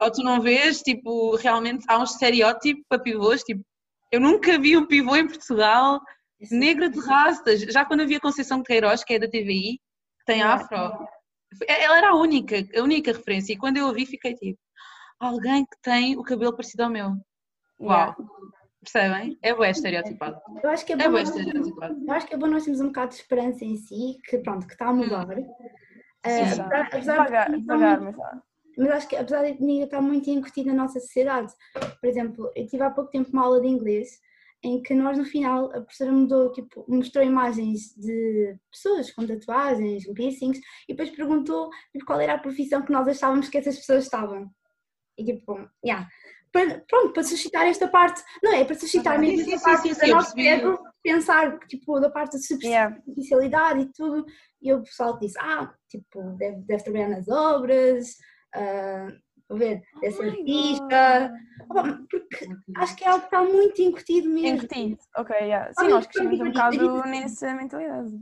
ou 0.00 0.12
tu 0.12 0.22
não 0.22 0.40
vês, 0.40 0.80
tipo, 0.82 1.34
realmente 1.36 1.84
há 1.88 1.98
um 1.98 2.04
estereótipo 2.04 2.82
para 2.88 2.98
pivôs, 3.02 3.42
tipo, 3.42 3.62
eu 4.12 4.20
nunca 4.20 4.58
vi 4.58 4.76
um 4.76 4.86
pivô 4.86 5.16
em 5.16 5.26
Portugal 5.26 6.00
negra 6.50 6.88
de 6.88 6.98
rastas, 7.00 7.60
já 7.62 7.84
quando 7.84 8.02
havia 8.02 8.20
Conceição 8.20 8.58
de 8.58 8.64
Queiroz, 8.64 9.02
que 9.04 9.14
é 9.14 9.18
da 9.18 9.28
TVI, 9.28 9.78
que 10.18 10.24
tem 10.26 10.42
afro, 10.42 10.76
ela 11.66 11.98
era 11.98 12.10
a 12.10 12.14
única, 12.16 12.56
a 12.78 12.82
única 12.82 13.12
referência, 13.12 13.52
e 13.52 13.56
quando 13.56 13.76
eu 13.78 13.88
a 13.88 13.92
vi 13.92 14.04
fiquei 14.06 14.34
tipo, 14.34 14.58
alguém 15.18 15.64
que 15.64 15.76
tem 15.82 16.16
o 16.16 16.22
cabelo 16.22 16.52
parecido 16.54 16.84
ao 16.84 16.90
meu, 16.90 17.12
Yeah. 17.78 18.16
uau, 18.18 18.28
percebem? 18.82 19.38
É 19.42 19.52
bué 19.54 19.70
estereotipado, 19.70 20.40
Eu 20.62 20.70
acho 20.70 20.86
que 20.86 20.94
é 20.94 20.96
é 20.96 20.98
bom, 21.08 21.10
nós, 21.12 21.28
estereotipado. 21.36 22.04
eu 22.06 22.12
acho 22.14 22.26
que 22.26 22.34
é 22.34 22.38
bom 22.38 22.46
nós 22.46 22.64
termos 22.64 22.80
um 22.80 22.86
bocado 22.86 23.10
de 23.10 23.16
esperança 23.16 23.64
em 23.66 23.76
si, 23.76 24.16
que 24.24 24.38
pronto, 24.38 24.66
que 24.66 24.72
está 24.72 24.86
a 24.86 24.92
mudar. 24.94 25.28
Eh, 26.24 26.46
Sim. 26.46 26.60
apesar, 26.62 26.82
apesar 26.82 27.48
de 27.98 28.02
muito- 28.02 28.18
mas 28.78 28.90
acho 28.90 29.08
que 29.08 29.16
apesar 29.16 29.42
de 29.42 29.50
etnia 29.50 29.84
estar 29.84 30.00
muito 30.00 30.28
incutida 30.30 30.72
na 30.72 30.82
nossa 30.84 30.98
sociedade, 31.00 31.52
por 32.00 32.06
exemplo, 32.08 32.50
eu 32.56 32.66
tive 32.66 32.82
há 32.82 32.90
pouco 32.90 33.10
tempo 33.10 33.30
uma 33.30 33.44
aula 33.44 33.60
de 33.60 33.68
inglês 33.68 34.18
em 34.66 34.82
que 34.82 34.92
nós 34.94 35.16
no 35.16 35.24
final 35.24 35.66
a 35.66 35.80
professora 35.80 36.10
mudou, 36.12 36.50
tipo, 36.52 36.84
mostrou 36.88 37.24
imagens 37.24 37.94
de 37.96 38.56
pessoas 38.70 39.12
com 39.12 39.26
tatuagens, 39.26 40.04
com 40.04 40.12
piercings 40.12 40.58
e 40.88 40.92
depois 40.94 41.10
perguntou 41.14 41.70
tipo, 41.92 42.04
qual 42.04 42.20
era 42.20 42.34
a 42.34 42.38
profissão 42.38 42.82
que 42.82 42.90
nós 42.92 43.06
achávamos 43.06 43.48
que 43.48 43.58
essas 43.58 43.76
pessoas 43.76 44.04
estavam. 44.04 44.50
E 45.16 45.24
tipo, 45.24 45.56
yeah. 45.84 46.08
Para- 46.52 46.82
pronto, 46.88 47.12
para 47.12 47.22
suscitar 47.22 47.66
esta 47.66 47.86
parte, 47.86 48.22
não 48.42 48.52
é? 48.54 48.64
Para 48.64 48.74
suscitar 48.78 49.14
Ah, 49.16 49.18
mesmo 49.18 49.44
sim, 49.44 49.52
esta 49.54 49.58
sim, 49.58 49.64
parte 49.64 49.94
sim, 49.94 50.06
do 50.06 50.14
nosso 50.14 50.30
cérebro, 50.32 50.78
pensar 51.02 51.58
tipo, 51.68 52.00
da 52.00 52.10
parte 52.10 52.38
da 52.38 52.56
Yeah. 52.66 52.96
superficialidade 52.96 53.80
e 53.82 53.92
tudo, 53.92 54.24
e 54.62 54.72
o 54.72 54.82
pessoal 54.82 55.18
disse, 55.18 55.38
ah, 55.38 55.72
tipo, 55.88 56.22
deve, 56.38 56.56
deve 56.62 56.82
trabalhar 56.82 57.08
nas 57.08 57.28
obras, 57.28 58.16
vou 58.54 59.25
ver, 59.54 59.82
ser 60.10 60.36
Oh 61.68 61.78
Opa, 61.78 61.98
porque 62.10 62.48
acho 62.76 62.96
que 62.96 63.04
é 63.04 63.08
algo 63.08 63.20
que 63.20 63.26
está 63.26 63.42
muito 63.42 63.80
incutido 63.82 64.28
mesmo. 64.28 64.64
Incutido, 64.64 64.98
ok, 65.16 65.36
yeah. 65.36 65.70
Ah, 65.76 65.82
Sim, 65.82 65.88
nós 65.88 66.06
crescemos 66.06 66.40
um 66.40 66.44
bocado 66.46 67.02
nessa 67.04 67.54
mentalidade. 67.54 68.12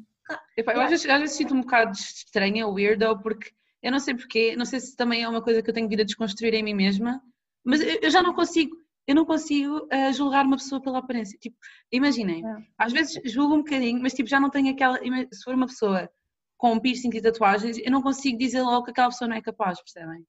Epá, 0.57 0.73
eu 0.73 0.81
às 0.81 0.91
vezes, 0.91 1.09
às 1.09 1.21
vezes 1.21 1.37
sinto 1.37 1.55
um 1.55 1.61
bocado 1.61 1.93
estranha, 1.93 2.67
weirdo, 2.67 3.21
porque 3.21 3.51
eu 3.83 3.93
não 3.93 3.99
sei 3.99 4.15
porquê, 4.15 4.57
não 4.57 4.65
sei 4.65 4.81
se 4.81 4.97
também 4.97 5.23
é 5.23 5.29
uma 5.29 5.43
coisa 5.43 5.63
que 5.63 5.69
eu 5.69 5.75
tenho 5.75 5.89
vindo 5.89 6.01
a 6.01 6.05
desconstruir 6.05 6.55
em 6.55 6.63
mim 6.63 6.75
mesma, 6.75 7.21
mas 7.65 7.81
eu 7.81 7.99
eu 8.03 8.11
já 8.11 8.23
não 8.23 8.35
consigo, 8.35 8.75
eu 9.07 9.15
não 9.15 9.25
consigo 9.27 9.87
ah, 9.91 10.13
julgar 10.13 10.45
uma 10.47 10.57
pessoa 10.57 10.81
pela 10.81 10.99
aparência. 10.99 11.39
Tipo, 11.39 11.57
imaginem, 11.93 12.45
É. 12.47 12.57
às 12.79 12.93
vezes 12.93 13.21
julgo 13.31 13.55
um 13.55 13.59
bocadinho, 13.59 14.01
mas 14.01 14.15
tipo, 14.15 14.29
já 14.29 14.41
não 14.41 14.51
tenho 14.51 14.71
aquela. 14.73 14.99
Se 15.33 15.43
for 15.45 15.55
uma 15.55 15.67
pessoa 15.67 16.09
com 16.57 16.81
piercing 16.81 17.11
e 17.13 17.21
tatuagens, 17.21 17.77
eu 17.79 17.91
não 17.91 18.01
consigo 18.01 18.39
dizer 18.39 18.63
logo 18.63 18.85
que 18.85 18.91
aquela 18.91 19.09
pessoa 19.09 19.29
não 19.29 19.37
é 19.37 19.43
capaz, 19.43 19.79
percebem? 19.83 20.25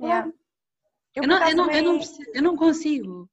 Yeah. 0.00 0.32
Eu, 1.14 1.26
não, 1.26 1.36
eu, 1.36 1.40
não, 1.40 1.48
eu, 1.48 1.56
não, 1.56 1.66
também- 1.66 1.98
perce- 1.98 2.30
eu 2.34 2.42
não 2.42 2.56
consigo. 2.56 3.28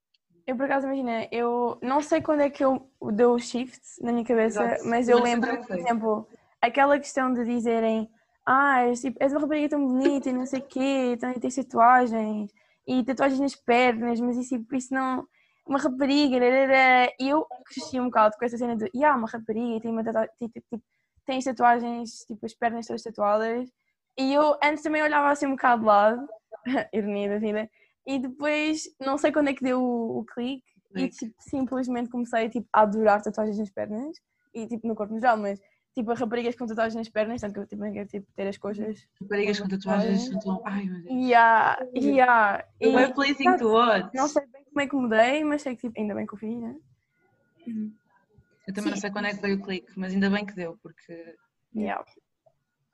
Eu 0.45 0.55
por 0.57 0.65
acaso 0.65 0.87
imagina, 0.87 1.27
eu 1.31 1.77
não 1.81 2.01
sei 2.01 2.21
quando 2.21 2.41
é 2.41 2.49
que 2.49 2.63
eu 2.63 2.89
deu 3.13 3.31
o 3.33 3.39
shift 3.39 3.81
na 4.01 4.11
minha 4.11 4.25
cabeça, 4.25 4.63
Exato. 4.63 4.87
mas 4.87 5.07
eu 5.07 5.17
Não 5.17 5.25
sei 5.25 5.33
lembro, 5.35 5.49
é 5.51 5.57
por 5.57 5.75
exemplo, 5.77 6.27
aquela 6.61 6.99
questão 6.99 7.33
de 7.33 7.45
dizerem 7.45 8.09
ah, 8.45 8.81
és, 8.83 8.99
tipo, 8.99 9.17
és 9.23 9.31
uma 9.31 9.39
rapariga 9.39 9.69
tão 9.69 9.87
bonita 9.87 10.29
e 10.29 10.33
não 10.33 10.45
sei 10.45 10.59
o 10.59 10.63
quê, 10.67 11.17
também 11.19 11.39
tens 11.39 11.55
tatuagens 11.55 12.51
e 12.85 13.03
tatuagens 13.05 13.39
nas 13.39 13.55
pernas, 13.55 14.19
mas 14.19 14.35
isso, 14.37 14.57
tipo, 14.57 14.75
isso 14.75 14.93
não. 14.93 15.25
Uma 15.65 15.79
rapariga, 15.79 16.35
e 17.17 17.29
eu 17.29 17.45
cresci 17.65 17.97
um 18.01 18.05
bocado 18.05 18.35
com 18.37 18.43
essa 18.43 18.57
cena 18.57 18.75
de, 18.75 18.89
ah, 19.01 19.15
uma 19.15 19.29
rapariga 19.29 19.77
e 19.77 19.81
tem 19.81 19.91
uma 19.91 20.03
tatua- 20.03 20.27
tipo, 20.37 20.59
tipo, 20.69 20.83
tens 21.25 21.45
tatuagens, 21.45 22.25
tipo, 22.27 22.45
as 22.45 22.53
pernas 22.53 22.85
todas 22.85 23.01
tatuadas, 23.01 23.69
e 24.19 24.33
eu 24.33 24.57
antes 24.61 24.83
também 24.83 25.01
olhava 25.01 25.29
assim 25.31 25.45
um 25.47 25.51
bocado 25.51 25.83
de 25.83 25.87
lado, 25.87 26.27
ironia 26.93 27.29
da 27.29 27.37
vida, 27.39 27.69
e 28.05 28.19
depois, 28.19 28.83
não 28.99 29.17
sei 29.17 29.31
quando 29.31 29.49
é 29.49 29.53
que 29.53 29.63
deu 29.63 29.81
o, 29.81 30.19
o 30.19 30.25
clique, 30.25 30.63
e 30.95 31.09
tipo, 31.09 31.33
simplesmente 31.39 32.09
comecei 32.09 32.49
tipo, 32.49 32.67
a 32.71 32.81
adorar 32.81 33.21
tatuagens 33.21 33.57
nas 33.57 33.69
pernas, 33.71 34.17
e 34.53 34.67
tipo, 34.67 34.87
no 34.87 34.95
corpo 34.95 35.13
no 35.13 35.19
geral, 35.19 35.37
mas 35.37 35.59
tipo, 35.95 36.11
as 36.11 36.19
raparigas 36.19 36.55
com 36.55 36.65
tatuagens 36.65 36.95
nas 36.95 37.09
pernas, 37.09 37.41
tanto 37.41 37.53
que 37.53 37.59
eu 37.59 37.67
também 37.67 37.93
quero 37.93 38.07
tipo, 38.07 38.27
ter 38.35 38.47
as 38.47 38.57
coisas. 38.57 39.07
Raparigas 39.21 39.59
com 39.59 39.67
tatuagens 39.67 40.27
são 40.27 40.39
tão. 40.39 40.61
Ai 40.65 40.85
meu 40.85 41.01
Deus. 41.01 41.29
Yeah, 41.29 41.77
yeah. 41.95 42.65
E, 42.79 42.87
We're 42.87 43.13
pleasing 43.13 43.57
to 43.57 43.69
watch. 43.71 44.09
não 44.13 44.27
sei 44.27 44.45
bem 44.47 44.63
como 44.65 44.81
é 44.81 44.87
que 44.87 44.95
mudei, 44.95 45.43
mas 45.43 45.61
sei 45.61 45.75
que 45.75 45.87
tipo, 45.87 45.99
ainda 45.99 46.15
bem 46.15 46.25
que 46.25 46.33
eu 46.33 46.37
fiz, 46.37 46.59
né? 46.59 46.75
Eu 48.67 48.73
também 48.73 48.91
não 48.91 48.97
sei 48.97 49.11
quando 49.11 49.25
é 49.25 49.33
que 49.33 49.41
veio 49.41 49.57
o 49.57 49.61
clique, 49.61 49.91
mas 49.95 50.13
ainda 50.13 50.29
bem 50.29 50.45
que 50.45 50.55
deu, 50.55 50.77
porque 50.81 51.35
Yeah. 51.75 52.05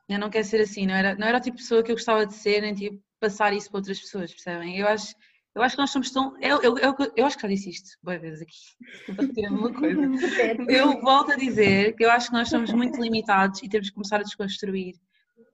eu 0.07 0.17
não 0.17 0.29
quero 0.29 0.45
ser 0.45 0.61
assim, 0.61 0.87
não 0.87 0.93
era, 0.93 1.13
não 1.15 1.27
era 1.27 1.37
o 1.37 1.41
tipo 1.41 1.57
de 1.57 1.63
pessoa 1.63 1.83
que 1.83 1.91
eu 1.91 1.95
gostava 1.95 2.25
de 2.25 2.33
ser, 2.33 2.61
nem 2.61 2.73
tipo 2.73 3.03
passar 3.19 3.53
isso 3.53 3.69
para 3.69 3.79
outras 3.79 3.99
pessoas, 3.99 4.31
percebem? 4.31 4.77
Eu 4.77 4.87
acho, 4.87 5.13
eu 5.55 5.61
acho 5.61 5.75
que 5.75 5.81
nós 5.81 5.91
somos 5.91 6.11
tão. 6.11 6.35
Eu, 6.41 6.61
eu, 6.61 6.77
eu, 6.77 6.95
eu 7.15 7.25
acho 7.25 7.35
que 7.35 7.41
já 7.41 7.47
disse 7.47 7.69
isto, 7.69 7.89
boa 8.01 8.17
vezes 8.17 8.41
aqui, 8.41 8.55
vou 9.07 9.15
repetir 9.15 9.45
a 9.45 9.51
mesma 9.51 9.73
coisa. 9.73 10.01
Eu 10.69 11.01
volto 11.01 11.31
a 11.31 11.35
dizer 11.35 11.95
que 11.95 12.05
eu 12.05 12.11
acho 12.11 12.27
que 12.27 12.33
nós 12.33 12.49
somos 12.49 12.71
muito 12.71 13.01
limitados 13.01 13.61
e 13.63 13.69
temos 13.69 13.89
que 13.89 13.95
começar 13.95 14.17
a 14.17 14.23
desconstruir. 14.23 14.95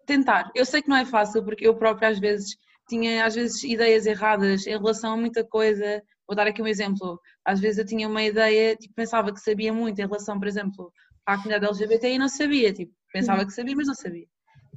Tentar. 0.05 0.51
Eu 0.53 0.65
sei 0.65 0.81
que 0.81 0.89
não 0.89 0.97
é 0.97 1.05
fácil, 1.05 1.43
porque 1.43 1.67
eu 1.67 1.75
própria 1.75 2.09
às 2.09 2.19
vezes 2.19 2.55
tinha 2.87 3.25
às 3.25 3.33
vezes 3.33 3.63
ideias 3.63 4.05
erradas 4.05 4.67
em 4.67 4.77
relação 4.77 5.13
a 5.13 5.17
muita 5.17 5.43
coisa. 5.43 6.03
Vou 6.27 6.35
dar 6.35 6.47
aqui 6.47 6.61
um 6.61 6.67
exemplo. 6.67 7.19
Às 7.43 7.59
vezes 7.59 7.79
eu 7.79 7.85
tinha 7.85 8.07
uma 8.07 8.21
ideia, 8.21 8.75
tipo, 8.75 8.93
pensava 8.93 9.33
que 9.33 9.39
sabia 9.39 9.73
muito 9.73 9.99
em 9.99 10.05
relação, 10.05 10.37
por 10.37 10.47
exemplo, 10.47 10.91
à 11.25 11.37
comunidade 11.37 11.65
LGBT 11.65 12.09
e 12.13 12.19
não 12.19 12.29
sabia. 12.29 12.71
Tipo, 12.73 12.93
pensava 13.11 13.45
que 13.45 13.51
sabia, 13.51 13.75
mas 13.75 13.87
não 13.87 13.95
sabia. 13.95 14.27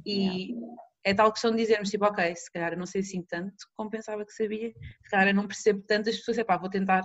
E 0.06 0.54
é 1.04 1.14
tal 1.14 1.32
questão 1.32 1.50
de 1.50 1.58
dizermos, 1.58 1.90
tipo, 1.90 2.04
ok, 2.04 2.34
se 2.36 2.50
calhar 2.52 2.72
eu 2.72 2.78
não 2.78 2.86
sei 2.86 3.00
assim 3.00 3.22
tanto 3.22 3.54
como 3.74 3.90
pensava 3.90 4.24
que 4.24 4.32
sabia, 4.32 4.72
se 4.72 5.10
calhar 5.10 5.28
eu 5.28 5.34
não 5.34 5.46
percebo 5.46 5.82
tanto, 5.86 6.10
as 6.10 6.16
pessoas, 6.16 6.38
é 6.38 6.44
pá, 6.44 6.56
vou 6.56 6.68
tentar 6.70 7.02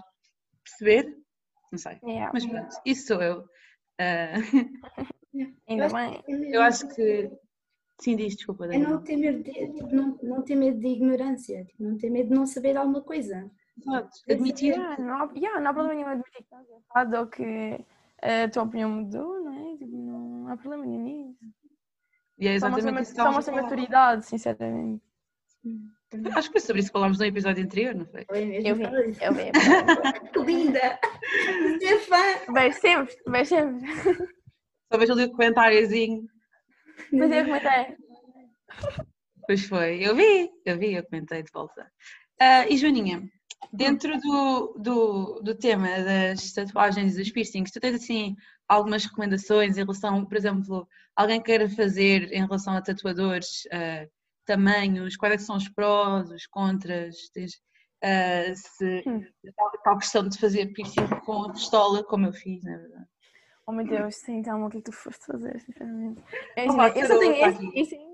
perceber, 0.64 1.16
não 1.72 1.78
sei. 1.80 2.00
Yeah. 2.04 2.32
Mas 2.34 2.46
pronto, 2.46 2.76
isso 2.86 3.08
sou 3.08 3.22
eu. 3.22 3.46
Ah, 4.00 4.34
Ainda 5.68 5.90
bem. 5.90 6.24
eu 6.54 6.62
acho 6.62 6.88
que. 6.90 7.32
Sim, 8.02 8.16
diz, 8.16 8.36
desculpa, 8.36 8.66
É 8.66 8.70
Daniel. 8.70 8.90
não 8.90 9.04
ter 9.04 9.16
medo 9.16 9.44
de, 9.44 9.52
tipo, 9.52 9.96
não, 9.96 10.18
não 10.22 10.42
ter 10.44 10.56
medo 10.56 10.80
de 10.80 10.88
ignorância, 10.88 11.64
tipo, 11.64 11.84
não 11.84 11.98
ter 11.98 12.10
medo 12.10 12.30
de 12.30 12.36
não 12.36 12.46
saber 12.46 12.76
alguma 12.76 13.02
coisa. 13.02 13.50
Exato, 13.78 14.10
admitir. 14.30 14.74
Yeah, 14.74 15.02
não, 15.02 15.14
há, 15.16 15.32
yeah, 15.36 15.60
não 15.60 15.72
há 15.72 15.74
problema 15.74 15.96
nenhum 15.96 16.10
admitir 16.10 16.34
que 16.38 16.44
estás 16.44 16.68
errado 16.70 17.14
ou 17.16 17.28
que 17.28 17.86
a 18.22 18.50
tua 18.50 18.64
opinião 18.64 18.90
mudou, 18.90 19.44
não 19.44 19.54
é? 19.74 19.78
Tipo, 19.78 19.96
não 19.98 20.48
há 20.48 20.58
problema 20.58 20.86
nenhum 20.86 21.04
nisso. 21.04 21.40
E 22.44 22.48
é 22.50 22.56
exatamente 22.56 23.04
isso 23.04 23.16
só 23.16 23.32
mostra 23.32 23.56
maturidade, 23.56 24.26
sinceramente. 24.26 25.02
Acho 26.36 26.50
que 26.50 26.60
foi 26.60 26.62
sobre 26.62 26.82
isso 26.82 26.90
que 26.90 26.94
falámos 26.94 27.18
no 27.18 27.26
episódio 27.26 27.64
anterior, 27.64 27.96
não 27.96 28.06
foi? 28.06 28.26
Foi 28.26 28.44
mesmo 28.44 28.68
Eu 28.68 28.76
vi, 28.76 29.18
eu 29.22 29.34
vi. 29.34 29.52
Que 30.34 30.40
linda! 30.40 31.00
Ser 31.80 32.00
fã! 32.00 32.54
Vejo 32.54 32.80
sempre, 32.82 33.16
vejo 33.26 33.50
sempre. 33.50 34.28
Só 34.92 34.98
vejo 34.98 35.14
ali 35.14 35.24
o 35.24 35.32
comentáriozinho. 35.32 36.28
Mas 37.14 37.32
eu 37.32 37.46
comentei. 37.46 37.98
Pois 39.48 39.66
foi, 39.66 40.06
eu 40.06 40.14
vi, 40.14 40.52
eu 40.66 40.78
vi, 40.78 40.96
eu 40.96 41.04
comentei 41.06 41.44
de 41.44 41.52
volta. 41.54 41.90
Ah, 42.42 42.68
e 42.68 42.76
Joaninha, 42.76 43.24
dentro 43.72 44.20
do, 44.20 44.74
do, 44.78 45.42
do 45.42 45.56
tema 45.56 45.88
das 45.88 46.52
tatuagens 46.52 47.16
e 47.16 47.20
dos 47.20 47.32
piercings, 47.32 47.72
tu 47.72 47.80
tens 47.80 47.96
assim 47.96 48.36
algumas 48.68 49.06
recomendações 49.06 49.78
em 49.78 49.82
relação, 49.82 50.26
por 50.26 50.36
exemplo, 50.38 50.88
alguém 51.16 51.42
queira 51.42 51.70
fazer 51.70 52.32
em 52.34 52.42
relação 52.42 52.76
a 52.76 52.82
tatuadores, 52.82 53.68
ah, 53.72 54.08
tamanhos, 54.46 55.16
quais 55.16 55.36
é 55.36 55.38
são 55.38 55.58
os 55.58 55.70
prós, 55.70 56.30
os 56.32 56.46
contras, 56.48 57.16
tens, 57.34 57.54
ah, 58.04 58.54
se 58.56 59.04
Hum. 59.08 59.26
tal, 59.56 59.72
tal 59.84 59.98
questão 59.98 60.28
de 60.28 60.38
fazer 60.40 60.74
piercing 60.74 61.08
com 61.26 61.44
a 61.44 61.52
pistola, 61.54 62.04
como 62.04 62.26
eu 62.26 62.34
fiz, 62.34 62.64
na 62.64 62.78
verdade. 62.78 63.08
Oh 63.66 63.72
meu 63.72 63.86
Deus, 63.86 64.16
sim, 64.16 64.40
então 64.40 64.66
o 64.66 64.70
que 64.70 64.80
é 64.80 64.82
tu 64.82 64.92
foste 64.92 65.26
fazer, 65.26 65.60
sinceramente? 65.62 66.22
Opa, 66.22 66.74
imagina, 66.74 67.00
eu 67.00 67.08
só 67.08 67.18
tenho 67.20 67.72
piercing 67.72 68.14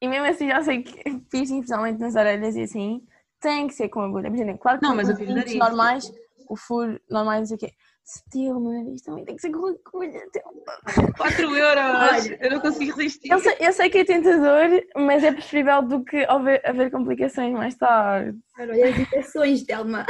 e 0.00 0.08
mesmo 0.08 0.26
assim 0.26 0.48
já 0.48 0.62
sei 0.62 0.82
que 0.82 1.02
piercing, 1.30 1.56
especialmente 1.56 1.98
nas 1.98 2.14
orelhas 2.14 2.56
e 2.56 2.62
assim, 2.62 3.06
tem 3.40 3.66
que 3.66 3.74
ser 3.74 3.88
com 3.88 4.00
agulha. 4.00 4.28
Imagina, 4.28 4.56
claro 4.58 4.78
que 4.78 4.86
Não, 4.86 4.94
mas 4.94 5.08
os 5.08 5.18
nariz. 5.18 5.54
normais, 5.54 6.12
o 6.48 6.56
furo 6.56 7.00
normal, 7.10 7.38
não 7.38 7.46
sei 7.46 7.56
o 7.56 7.58
quê. 7.58 7.72
Steel 8.06 8.54
no 8.58 8.72
nariz 8.72 9.02
também 9.02 9.24
tem 9.24 9.36
que 9.36 9.42
ser 9.42 9.50
com 9.50 9.66
agulha. 9.66 10.22
Então, 10.26 11.12
4 11.16 11.56
euros! 11.56 11.84
Olha. 12.26 12.38
eu 12.40 12.50
não 12.52 12.60
consigo 12.60 12.96
resistir. 12.96 13.30
Eu 13.30 13.38
sei, 13.38 13.56
eu 13.60 13.72
sei 13.72 13.90
que 13.90 13.98
é 13.98 14.04
tentador, 14.04 14.82
mas 14.96 15.22
é 15.22 15.30
preferível 15.32 15.82
do 15.82 16.02
que 16.04 16.24
haver, 16.24 16.62
haver 16.66 16.90
complicações 16.90 17.52
mais 17.52 17.74
tarde. 17.76 18.38
Olha 18.58 18.88
as 18.88 18.98
intenções, 18.98 19.62
Delma. 19.64 20.06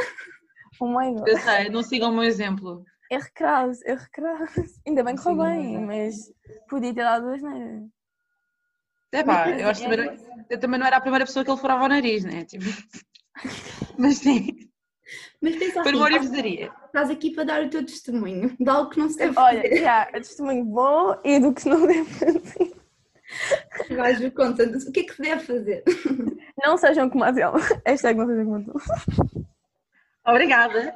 Oh 0.80 0.86
my 0.86 1.12
god. 1.12 1.26
Eu 1.26 1.38
sei, 1.38 1.68
não 1.70 1.82
sigam 1.82 2.10
o 2.10 2.14
meu 2.14 2.22
exemplo. 2.22 2.84
Erro 3.10 3.26
crasso, 3.34 3.80
erro 3.84 4.06
crasso. 4.12 4.60
Ainda 4.86 5.02
bem 5.02 5.16
que 5.16 5.22
correu 5.22 5.36
não 5.38 5.44
bem, 5.56 5.76
é. 5.76 5.80
mas 5.80 6.14
podia 6.68 6.94
ter 6.94 7.02
dado 7.02 7.24
duas 7.26 7.42
neiras. 7.42 7.82
É 9.10 9.24
pá, 9.24 9.48
eu 9.50 9.68
acho 9.70 9.80
que 9.82 9.88
também, 9.88 10.06
não- 10.06 10.44
eu 10.50 10.60
também 10.60 10.78
não 10.78 10.86
era 10.86 10.98
a 10.98 11.00
primeira 11.00 11.24
pessoa 11.26 11.44
que 11.44 11.50
ele 11.50 11.58
furava 11.60 11.84
o 11.84 11.88
nariz, 11.88 12.22
né? 12.24 12.44
Tipo... 12.44 12.66
Mas 13.98 14.18
sim, 14.18 14.68
Mas 15.40 15.56
pensa 15.56 15.82
por 15.82 15.88
assim, 15.94 15.98
e 15.98 16.62
estás- 16.64 16.76
estás 16.86 17.10
aqui 17.10 17.30
para 17.34 17.44
dar 17.44 17.62
o 17.64 17.70
teu 17.70 17.84
testemunho 17.84 18.56
de 18.58 18.68
algo 18.68 18.90
que 18.90 18.98
não 18.98 19.08
se 19.08 19.18
deve 19.18 19.38
Olha, 19.38 19.62
fazer. 19.62 19.82
já, 19.82 20.02
é 20.12 20.20
testemunho 20.20 20.64
bom 20.64 21.20
e 21.24 21.38
do 21.40 21.52
que 21.52 21.62
se 21.62 21.68
não 21.68 21.86
deve 21.86 22.04
fazer. 22.04 22.72
Vais 23.96 24.18
ver 24.18 24.30
conta 24.32 24.64
o 24.64 24.92
que 24.92 25.00
é 25.00 25.04
que 25.04 25.14
se 25.14 25.22
deve 25.22 25.44
fazer. 25.44 25.84
Não 26.62 26.76
sejam 26.78 27.08
como 27.10 27.24
a 27.24 27.30
dela. 27.30 27.58
Hashtag 27.86 28.18
não 28.18 28.26
sejam 28.26 28.44
como 28.44 28.56
a 28.56 28.58
dela. 28.60 28.80
Obrigada. 30.26 30.94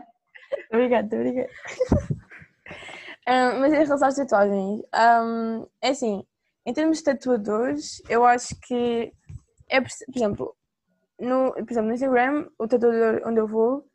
Obrigada, 0.71 1.17
obrigada. 1.17 1.49
Ah, 3.27 3.55
mas 3.61 3.73
em 3.73 3.77
relação 3.77 4.09
às 4.09 4.17
tatuagens, 4.17 4.83
ahm, 4.93 5.65
é 5.81 5.91
assim, 5.91 6.25
em 6.67 6.73
termos 6.73 6.99
de 6.99 7.05
tatuadores, 7.05 8.03
eu 8.09 8.25
acho 8.25 8.55
que 8.63 9.13
é, 9.69 9.81
por 9.81 9.89
exemplo, 10.15 10.57
no, 11.23 11.53
por 11.53 11.71
exemplo, 11.71 11.89
no 11.89 11.95
Instagram, 11.95 12.49
o 12.59 12.67
tatuador 12.67 13.23
onde 13.25 13.41
eu 13.41 13.47
vou 13.47 13.87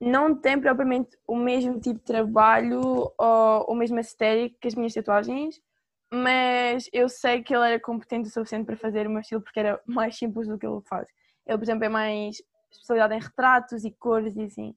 não 0.00 0.34
tem 0.34 0.58
propriamente 0.58 1.10
o 1.26 1.36
mesmo 1.36 1.78
tipo 1.78 1.98
de 1.98 2.04
trabalho 2.04 3.12
ou 3.18 3.64
o 3.68 3.74
mesmo 3.74 3.98
estético 3.98 4.58
que 4.58 4.68
as 4.68 4.74
minhas 4.74 4.94
tatuagens, 4.94 5.60
mas 6.10 6.88
eu 6.92 7.08
sei 7.08 7.42
que 7.42 7.54
ele 7.54 7.66
era 7.66 7.80
competente 7.80 8.28
o 8.28 8.32
suficiente 8.32 8.64
para 8.64 8.76
fazer 8.76 9.06
o 9.06 9.10
meu 9.10 9.20
estilo 9.20 9.42
porque 9.42 9.60
era 9.60 9.80
mais 9.84 10.16
simples 10.16 10.48
do 10.48 10.56
que 10.56 10.66
ele 10.66 10.80
faz. 10.88 11.06
Ele, 11.46 11.58
por 11.58 11.64
exemplo, 11.64 11.84
é 11.84 11.88
mais 11.88 12.42
especialidade 12.70 13.14
em 13.14 13.20
retratos 13.20 13.84
e 13.84 13.90
cores 13.90 14.34
e 14.36 14.42
assim. 14.42 14.74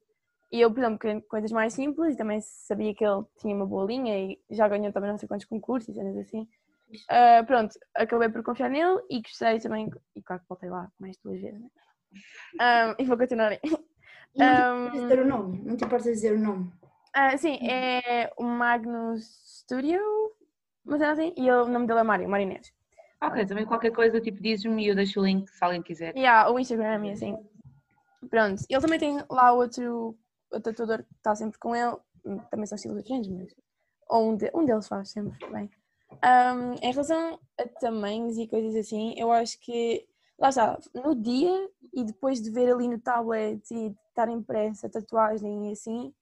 E 0.52 0.60
eu, 0.60 0.70
por 0.70 0.80
exemplo, 0.80 0.98
queria 0.98 1.20
coisas 1.22 1.50
mais 1.50 1.72
simples 1.72 2.14
e 2.14 2.18
também 2.18 2.40
sabia 2.40 2.94
que 2.94 3.04
ele 3.04 3.24
tinha 3.38 3.56
uma 3.56 3.66
boa 3.66 3.86
linha 3.86 4.16
e 4.18 4.38
já 4.50 4.68
ganhou 4.68 4.92
também 4.92 5.10
não 5.10 5.18
sei 5.18 5.26
quantos 5.26 5.46
concursos 5.46 5.88
e 5.88 5.94
cenas 5.94 6.16
assim. 6.18 6.46
Ah, 7.08 7.42
pronto, 7.46 7.78
acabei 7.94 8.28
por 8.28 8.42
confiar 8.42 8.70
nele 8.70 9.00
e 9.10 9.20
gostei 9.22 9.58
também. 9.60 9.90
E 10.14 10.22
claro 10.22 10.42
que 10.42 10.48
voltei 10.48 10.70
lá 10.70 10.90
mais 10.98 11.16
duas 11.22 11.40
vezes, 11.40 11.60
né? 11.60 11.68
Ah, 12.60 12.94
e 12.98 13.04
vou 13.04 13.16
continuar 13.16 13.48
aí. 13.52 13.60
E 14.34 14.38
não 14.38 14.54
te 14.54 14.60
importas 14.62 15.00
dizer 15.02 15.18
o 15.20 15.24
nome. 15.28 15.62
Não 15.64 15.76
te 15.76 15.84
importas 15.84 16.04
dizer 16.14 16.32
o 16.34 16.38
nome. 16.40 16.72
Ah, 17.14 17.36
sim, 17.38 17.58
é 17.68 18.32
o 18.36 18.42
Magnus 18.44 19.24
Studio, 19.60 20.00
mas 20.84 21.00
é 21.00 21.06
assim, 21.06 21.32
e 21.36 21.50
o 21.50 21.66
nome 21.68 21.86
dele 21.86 22.00
é 22.00 22.02
Mário, 22.02 22.28
Mário 22.28 22.44
Inês. 22.44 22.72
Ok, 23.22 23.46
também 23.46 23.64
qualquer 23.64 23.92
coisa, 23.92 24.20
tipo, 24.20 24.42
dizes-me 24.42 24.84
e 24.84 24.88
eu 24.88 24.94
deixo 24.96 25.20
o 25.20 25.24
link 25.24 25.48
se 25.48 25.64
alguém 25.64 25.82
quiser. 25.82 26.16
E 26.16 26.26
há 26.26 26.50
o 26.50 26.58
Instagram 26.58 27.06
e 27.06 27.12
assim. 27.12 27.38
Pronto, 28.28 28.62
ele 28.68 28.80
também 28.80 28.98
tem 28.98 29.18
lá 29.30 29.52
outro, 29.52 30.18
outro 30.50 30.72
tatuador 30.72 31.04
que 31.04 31.14
está 31.16 31.34
sempre 31.36 31.58
com 31.58 31.74
ele, 31.76 31.96
também 32.50 32.66
são 32.66 32.76
estilos 32.76 33.02
diferentes, 33.02 33.30
mas 33.30 33.54
ou 34.08 34.30
um, 34.32 34.36
de- 34.36 34.50
um 34.54 34.64
deles 34.64 34.88
faz 34.88 35.10
sempre 35.10 35.38
bem. 35.50 35.70
Ahm, 36.22 36.74
em 36.82 36.90
relação 36.92 37.38
a 37.58 37.68
tamanhos 37.80 38.36
e 38.38 38.46
coisas 38.46 38.74
assim, 38.76 39.14
eu 39.18 39.30
acho 39.32 39.58
que, 39.60 40.06
lá 40.38 40.48
está, 40.48 40.78
no 40.94 41.14
dia 41.14 41.68
e 41.92 42.04
depois 42.04 42.40
de 42.40 42.50
ver 42.50 42.72
ali 42.72 42.88
no 42.88 42.98
tablet 42.98 43.62
e 43.70 43.90
de 43.90 43.96
estar 44.08 44.28
impressa 44.28 44.88
tatuagem 44.88 45.68
e 45.68 45.72
assim, 45.72 46.14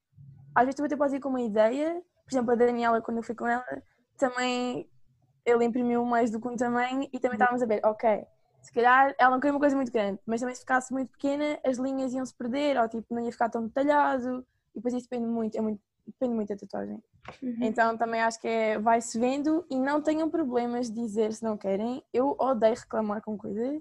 às 0.55 0.65
vezes 0.65 0.77
tu 0.77 0.85
até 0.85 0.97
podes 0.97 1.15
ir 1.15 1.21
com 1.21 1.29
uma 1.29 1.41
ideia, 1.41 2.03
por 2.25 2.33
exemplo, 2.33 2.53
a 2.53 2.55
Daniela, 2.55 3.01
quando 3.01 3.19
eu 3.19 3.23
fui 3.23 3.35
com 3.35 3.47
ela, 3.47 3.65
também 4.19 4.89
ele 5.45 5.65
imprimiu 5.65 6.05
mais 6.05 6.31
do 6.31 6.41
que 6.41 6.49
um 6.49 6.57
tamanho 6.57 7.09
e 7.13 7.19
também 7.19 7.37
estávamos 7.37 7.63
a 7.63 7.67
ver, 7.67 7.81
ok, 7.85 8.25
se 8.63 8.73
calhar 8.73 9.15
ela 9.19 9.31
não 9.33 9.41
queria 9.41 9.55
uma 9.55 9.61
coisa 9.61 9.75
muito 9.75 9.91
grande, 9.91 10.21
mas 10.25 10.41
também 10.41 10.55
se 10.55 10.61
ficasse 10.61 10.93
muito 10.93 11.11
pequena, 11.11 11.59
as 11.65 11.79
linhas 11.79 12.13
iam 12.13 12.25
se 12.25 12.35
perder, 12.35 12.79
ou 12.79 12.89
tipo, 12.89 13.13
não 13.15 13.23
ia 13.25 13.33
ficar 13.33 13.49
tão 13.49 13.67
detalhado, 13.67 14.47
e 14.73 14.77
depois 14.77 14.95
isso 14.95 15.09
depende 15.09 15.27
muito, 15.27 15.57
é 15.57 15.61
muito, 15.61 15.81
depende 16.07 16.35
muito 16.35 16.49
da 16.49 16.57
tatuagem. 16.57 17.03
Então 17.61 17.97
também 17.97 18.21
acho 18.21 18.41
que 18.41 18.49
é, 18.49 18.79
vai-se 18.79 19.19
vendo 19.19 19.65
e 19.71 19.79
não 19.79 20.03
tenham 20.03 20.29
problemas 20.29 20.91
de 20.91 21.01
dizer 21.01 21.33
se 21.33 21.43
não 21.43 21.57
querem. 21.57 22.03
Eu 22.13 22.37
odeio 22.39 22.75
reclamar 22.75 23.23
com 23.23 23.37
coisas, 23.37 23.81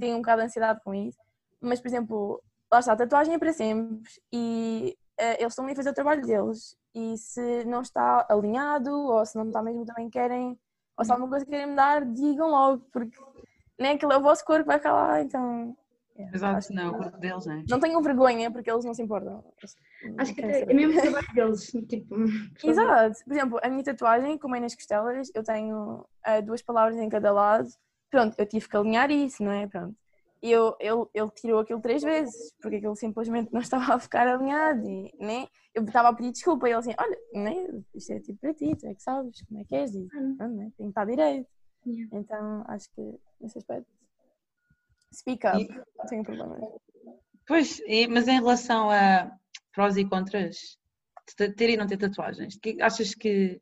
tenho 0.00 0.16
um 0.16 0.20
bocado 0.20 0.42
de 0.42 0.46
ansiedade 0.46 0.80
com 0.84 0.94
isso, 0.94 1.18
mas 1.60 1.80
por 1.80 1.88
exemplo, 1.88 2.42
lá 2.72 2.80
está, 2.80 2.92
a 2.92 2.96
tatuagem 2.96 3.34
é 3.34 3.38
para 3.38 3.52
sempre 3.52 4.10
e 4.32 4.96
eh, 5.18 5.40
eles 5.40 5.52
estão 5.52 5.64
ali 5.64 5.72
a 5.72 5.76
fazer 5.76 5.90
o 5.90 5.94
trabalho 5.94 6.26
deles 6.26 6.76
e 6.94 7.16
se 7.16 7.64
não 7.64 7.82
está 7.82 8.26
alinhado 8.28 8.90
ou 8.90 9.24
se 9.24 9.36
não 9.36 9.46
está 9.46 9.62
mesmo 9.62 9.84
também 9.84 10.08
querem, 10.08 10.58
ou 10.96 11.04
se 11.04 11.10
há 11.10 11.14
alguma 11.14 11.30
coisa 11.30 11.44
que 11.44 11.50
querem 11.50 11.68
mudar, 11.68 12.04
digam 12.04 12.50
logo, 12.50 12.84
porque 12.92 13.16
nem 13.78 13.92
aquilo 13.92 14.12
é 14.12 14.16
o 14.16 14.22
vosso 14.22 14.44
corpo, 14.44 14.66
vai 14.66 14.78
ficar 14.78 14.92
lá, 14.92 15.20
então. 15.20 15.76
É, 16.18 16.30
Exato, 16.34 16.72
não, 16.72 16.92
o 16.92 16.96
corpo 16.96 17.18
deles, 17.18 17.46
não 17.46 17.54
é? 17.54 17.64
não 17.68 17.80
tenham 17.80 18.02
vergonha 18.02 18.50
porque 18.50 18.70
eles 18.70 18.84
não 18.84 18.94
se 18.94 19.02
importam. 19.02 19.44
Acho 20.18 20.34
que 20.34 20.42
até 20.42 20.62
é 20.62 20.74
mesmo 20.74 20.98
o 20.98 21.02
trabalho 21.02 21.34
deles. 21.34 21.70
Tipo. 21.88 22.14
Exato. 22.64 23.24
Por 23.24 23.32
exemplo, 23.32 23.60
a 23.62 23.68
minha 23.68 23.84
tatuagem, 23.84 24.38
como 24.38 24.56
é 24.56 24.60
nas 24.60 24.74
costelas, 24.74 25.30
eu 25.34 25.42
tenho 25.42 26.06
ah, 26.24 26.40
duas 26.40 26.62
palavras 26.62 26.98
em 26.98 27.08
cada 27.08 27.32
lado. 27.32 27.68
Pronto, 28.10 28.34
eu 28.38 28.46
tive 28.46 28.68
que 28.68 28.76
alinhar 28.76 29.10
isso, 29.10 29.42
não 29.42 29.52
é? 29.52 29.66
Pronto. 29.66 29.94
E 30.42 30.50
eu, 30.50 30.76
ele, 30.78 31.06
ele 31.12 31.30
tirou 31.30 31.60
aquilo 31.60 31.80
três 31.80 32.02
vezes, 32.02 32.54
porque 32.60 32.76
aquilo 32.76 32.96
simplesmente 32.96 33.52
não 33.52 33.60
estava 33.62 33.94
a 33.94 33.98
ficar 33.98 34.26
alinhado. 34.26 34.88
E, 34.88 35.12
né? 35.20 35.48
Eu 35.74 35.84
estava 35.84 36.08
a 36.08 36.14
pedir 36.14 36.32
desculpa 36.32 36.66
e 36.66 36.70
ele 36.70 36.78
assim: 36.78 36.94
Olha, 36.98 37.18
né? 37.34 37.82
isto 37.94 38.12
é 38.12 38.20
tipo 38.20 38.38
para 38.40 38.54
ti, 38.54 38.74
tu 38.74 38.86
é 38.86 38.94
que 38.94 39.02
sabes 39.02 39.42
como 39.42 39.60
é 39.60 39.64
que 39.64 39.74
és. 39.74 39.94
E, 39.94 40.06
pronto, 40.06 40.54
né? 40.54 40.72
Tem 40.76 40.86
que 40.86 40.90
estar 40.90 41.04
direito. 41.04 41.48
Yeah. 41.86 42.18
Então 42.18 42.64
acho 42.68 42.90
que 42.94 43.20
nesse 43.40 43.58
aspecto. 43.58 43.86
Speak 45.16 45.46
up, 45.46 45.56
E- 45.56 45.68
não 45.98 46.06
tenho 46.06 46.22
problema. 46.22 46.58
Pois, 47.46 47.80
e- 47.86 48.06
mas 48.06 48.28
em 48.28 48.38
relação 48.38 48.90
a 48.90 49.30
prós 49.72 49.96
e 49.96 50.04
contras 50.04 50.78
de 51.38 51.50
ter 51.54 51.70
e 51.70 51.76
não 51.76 51.86
ter 51.86 51.96
tatuagens, 51.96 52.56
que, 52.58 52.80
achas 52.82 53.14
que 53.14 53.60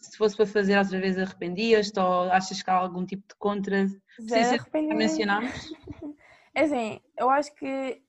se 0.00 0.16
fosse 0.16 0.36
para 0.36 0.46
fazer 0.46 0.76
outra 0.76 1.00
vez 1.00 1.16
arrependias-te 1.16 1.98
ou 1.98 2.22
achas 2.32 2.62
que 2.62 2.70
há 2.70 2.74
algum 2.74 3.06
tipo 3.06 3.26
de 3.28 3.34
contra? 3.36 3.86
Zero 3.86 4.00
ser 4.28 4.48
que 4.48 4.60
arrependimento. 4.60 4.98
mencionámos? 4.98 5.50
É 6.56 6.62
assim, 6.62 7.00
eu 7.18 7.28
acho 7.30 7.52
que. 7.56 8.00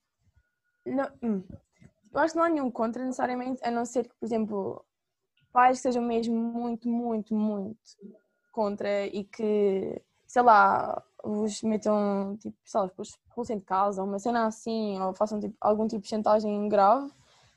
Não, 0.86 1.12
hum, 1.24 1.44
eu 2.14 2.20
acho 2.20 2.34
que 2.34 2.38
não 2.38 2.46
há 2.46 2.50
nenhum 2.50 2.70
contra 2.70 3.04
necessariamente, 3.04 3.60
a 3.64 3.72
não 3.72 3.86
ser 3.86 4.08
que, 4.08 4.14
por 4.20 4.24
exemplo, 4.26 4.86
pais 5.52 5.80
sejam 5.80 6.04
mesmo 6.04 6.36
muito, 6.36 6.88
muito, 6.88 7.34
muito 7.34 7.80
contra 8.52 9.08
e 9.08 9.24
que, 9.24 10.00
sei 10.28 10.44
lá, 10.44 11.04
vos 11.26 11.62
metam, 11.64 12.38
tipo, 12.40 12.56
sei 12.64 12.80
lá, 12.82 12.90
vos 12.96 13.10
expulsem 13.10 13.58
de 13.58 13.66
casa 13.66 14.02
ou 14.02 14.08
uma 14.08 14.20
cena 14.20 14.46
assim, 14.46 15.00
ou 15.02 15.14
façam 15.14 15.40
tipo, 15.40 15.56
algum 15.60 15.88
tipo 15.88 16.04
de 16.04 16.10
chantagem 16.10 16.70
grave. 16.70 17.12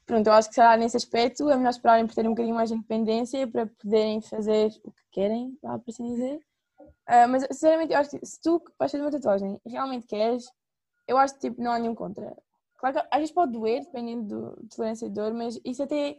Pronto, 0.06 0.26
eu 0.26 0.32
acho 0.32 0.48
que 0.48 0.54
será 0.54 0.76
nesse 0.76 0.96
aspecto 0.96 1.50
é 1.50 1.56
melhor 1.56 1.70
esperarem 1.70 2.06
por 2.06 2.14
terem 2.14 2.30
um 2.30 2.34
bocadinho 2.34 2.54
mais 2.54 2.70
de 2.70 2.76
independência 2.76 3.46
para 3.46 3.66
poderem 3.66 4.22
fazer 4.22 4.72
o 4.82 4.90
que 4.90 5.02
querem, 5.12 5.58
lá 5.62 5.78
por 5.78 5.90
assim 5.90 6.06
dizer. 6.06 6.40
Ah, 7.06 7.26
mas 7.28 7.42
sinceramente, 7.52 7.92
eu 7.92 7.98
acho 7.98 8.10
que 8.10 8.24
se 8.24 8.40
tu 8.40 8.62
vais 8.78 8.90
fazer 8.90 9.04
uma 9.04 9.10
tatuagem 9.10 9.60
realmente 9.66 10.06
queres, 10.06 10.50
eu 11.06 11.18
acho 11.18 11.34
que 11.34 11.40
tipo, 11.40 11.62
não 11.62 11.72
há 11.72 11.78
nenhum 11.78 11.94
contra. 11.94 12.34
Claro 12.78 12.94
que 12.94 13.06
às 13.10 13.18
vezes 13.18 13.34
pode 13.34 13.52
doer, 13.52 13.82
dependendo 13.82 14.24
do 14.54 14.62
de 14.62 14.76
tolerância 14.76 15.06
e 15.06 15.10
dor, 15.10 15.34
mas 15.34 15.60
isso 15.64 15.82
até 15.82 16.18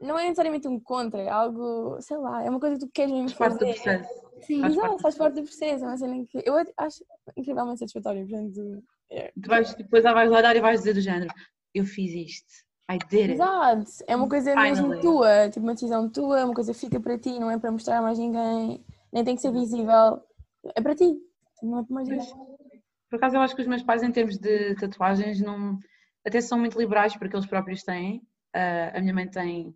não 0.00 0.18
é 0.18 0.22
necessariamente 0.22 0.68
um 0.68 0.78
contra, 0.78 1.20
é 1.22 1.28
algo, 1.28 2.00
sei 2.00 2.16
lá, 2.16 2.42
é 2.42 2.48
uma 2.48 2.60
coisa 2.60 2.76
que 2.76 2.86
tu 2.86 2.92
queres 2.92 3.12
mesmo 3.12 3.30
Faz 3.30 3.38
parte 3.38 3.58
do 3.58 3.66
fazer. 3.66 3.74
processo. 3.74 4.25
Sim, 4.42 4.60
Faz 4.60 4.72
Exato, 4.74 4.88
parte. 4.88 5.02
faz 5.02 5.14
parte 5.16 5.34
do 5.34 5.42
processo, 5.42 5.84
é 5.84 5.88
uma 5.88 5.96
cena 5.96 6.26
que 6.26 6.42
eu 6.44 6.54
acho 6.76 7.04
incrivelmente 7.36 7.80
satisfatório, 7.80 8.26
portanto, 8.26 8.82
é. 9.10 9.32
Tu 9.40 9.48
vais, 9.48 9.74
depois 9.74 10.04
lá 10.04 10.12
vais 10.12 10.30
olhar 10.30 10.54
e 10.56 10.60
vais 10.60 10.80
dizer 10.80 10.94
do 10.94 11.00
género, 11.00 11.32
eu 11.74 11.84
fiz 11.84 12.12
isto. 12.12 12.66
I 12.90 12.98
did 12.98 13.30
it. 13.30 13.32
Exato, 13.32 13.90
é 14.06 14.14
uma 14.14 14.28
coisa 14.28 14.54
mesmo 14.54 14.84
Finally. 14.86 15.00
tua, 15.00 15.48
tipo 15.50 15.66
uma 15.66 15.74
decisão 15.74 16.08
tua, 16.08 16.44
uma 16.44 16.54
coisa 16.54 16.72
fica 16.72 17.00
para 17.00 17.18
ti, 17.18 17.38
não 17.38 17.50
é 17.50 17.58
para 17.58 17.72
mostrar 17.72 17.98
a 17.98 18.02
mais 18.02 18.18
ninguém, 18.18 18.84
nem 19.12 19.24
tem 19.24 19.34
que 19.34 19.40
ser 19.42 19.50
visível, 19.50 20.22
é 20.74 20.80
para 20.80 20.94
ti, 20.94 21.16
não 21.62 21.80
é 21.80 21.82
para 21.84 21.94
mais 21.94 22.08
ninguém. 22.08 22.26
Por 23.10 23.16
acaso 23.16 23.36
eu 23.36 23.40
acho 23.40 23.56
que 23.56 23.62
os 23.62 23.68
meus 23.68 23.82
pais 23.82 24.02
em 24.02 24.12
termos 24.12 24.38
de 24.38 24.74
tatuagens 24.76 25.40
não 25.40 25.78
até 26.24 26.40
são 26.40 26.58
muito 26.58 26.78
liberais 26.78 27.16
porque 27.16 27.34
eles 27.34 27.46
próprios 27.46 27.82
têm. 27.82 28.22
Ah, 28.52 28.92
a 28.96 29.00
minha 29.00 29.14
mãe 29.14 29.28
tem 29.28 29.74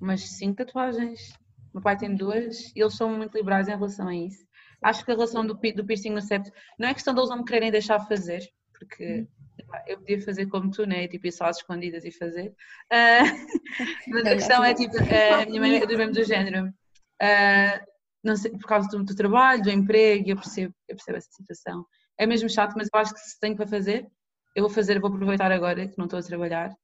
umas 0.00 0.20
cinco 0.22 0.56
tatuagens, 0.56 1.32
meu 1.76 1.82
pai 1.82 1.94
tem 1.94 2.16
duas 2.16 2.72
e 2.74 2.80
eles 2.80 2.96
são 2.96 3.10
muito 3.14 3.36
liberais 3.36 3.68
em 3.68 3.72
relação 3.72 4.08
a 4.08 4.16
isso. 4.16 4.46
Acho 4.82 5.04
que 5.04 5.10
a 5.10 5.14
relação 5.14 5.46
do, 5.46 5.52
do 5.54 5.84
piercing 5.84 6.10
no 6.10 6.22
septo 6.22 6.50
não 6.78 6.88
é 6.88 6.94
questão 6.94 7.14
deles 7.14 7.28
não 7.28 7.38
me 7.38 7.44
quererem 7.44 7.70
deixar 7.70 8.00
fazer, 8.00 8.42
porque 8.72 9.26
epá, 9.58 9.84
eu 9.86 9.98
podia 9.98 10.22
fazer 10.22 10.46
como 10.46 10.70
tu, 10.70 10.86
né? 10.86 11.06
Tipo, 11.06 11.26
ir 11.26 11.32
só 11.32 11.44
às 11.44 11.58
escondidas 11.58 12.06
e 12.06 12.10
fazer. 12.10 12.54
Ah, 12.90 13.20
mas 14.08 14.26
a 14.26 14.30
questão 14.30 14.64
é 14.64 14.72
tipo, 14.72 14.96
a 14.96 15.44
minha 15.44 15.60
mãe 15.60 15.76
é 15.76 15.86
do 15.86 15.98
mesmo 15.98 16.14
do 16.14 16.24
género. 16.24 16.72
Ah, 17.20 17.84
não 18.24 18.36
sei, 18.36 18.52
por 18.52 18.66
causa 18.66 18.88
do, 18.88 19.04
do 19.04 19.14
trabalho, 19.14 19.62
do 19.62 19.70
emprego, 19.70 20.30
eu 20.30 20.36
percebo, 20.36 20.74
eu 20.88 20.96
percebo 20.96 21.18
essa 21.18 21.30
situação. 21.30 21.84
É 22.18 22.26
mesmo 22.26 22.48
chato, 22.48 22.72
mas 22.74 22.88
eu 22.92 22.98
acho 22.98 23.12
que 23.12 23.20
se 23.20 23.38
tenho 23.38 23.54
para 23.54 23.66
fazer, 23.66 24.06
eu 24.54 24.62
vou 24.62 24.70
fazer, 24.70 24.98
vou 24.98 25.10
aproveitar 25.10 25.52
agora 25.52 25.86
que 25.86 25.98
não 25.98 26.06
estou 26.06 26.18
a 26.18 26.22
trabalhar. 26.22 26.74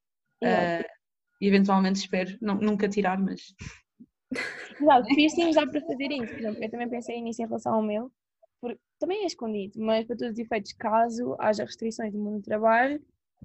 Ah, 0.44 0.84
e 1.40 1.48
eventualmente 1.48 1.98
espero 1.98 2.36
não- 2.42 2.56
nunca 2.56 2.88
tirar, 2.88 3.18
mas 3.18 3.40
Exato, 4.80 5.14
piercings 5.14 5.54
dá 5.54 5.66
para 5.66 5.80
fazer 5.80 6.10
isso. 6.10 6.32
Por 6.32 6.40
exemplo, 6.40 6.64
eu 6.64 6.70
também 6.70 6.88
pensei 6.88 7.20
nisso 7.20 7.42
em 7.42 7.46
relação 7.46 7.74
ao 7.74 7.82
meu, 7.82 8.10
porque 8.60 8.80
também 8.98 9.22
é 9.22 9.26
escondido, 9.26 9.80
mas 9.80 10.06
para 10.06 10.16
todos 10.16 10.32
os 10.32 10.38
efeitos, 10.38 10.72
caso 10.72 11.36
haja 11.38 11.64
restrições 11.64 12.12
no 12.12 12.20
mundo 12.20 12.38
do 12.38 12.44
trabalho, 12.44 13.00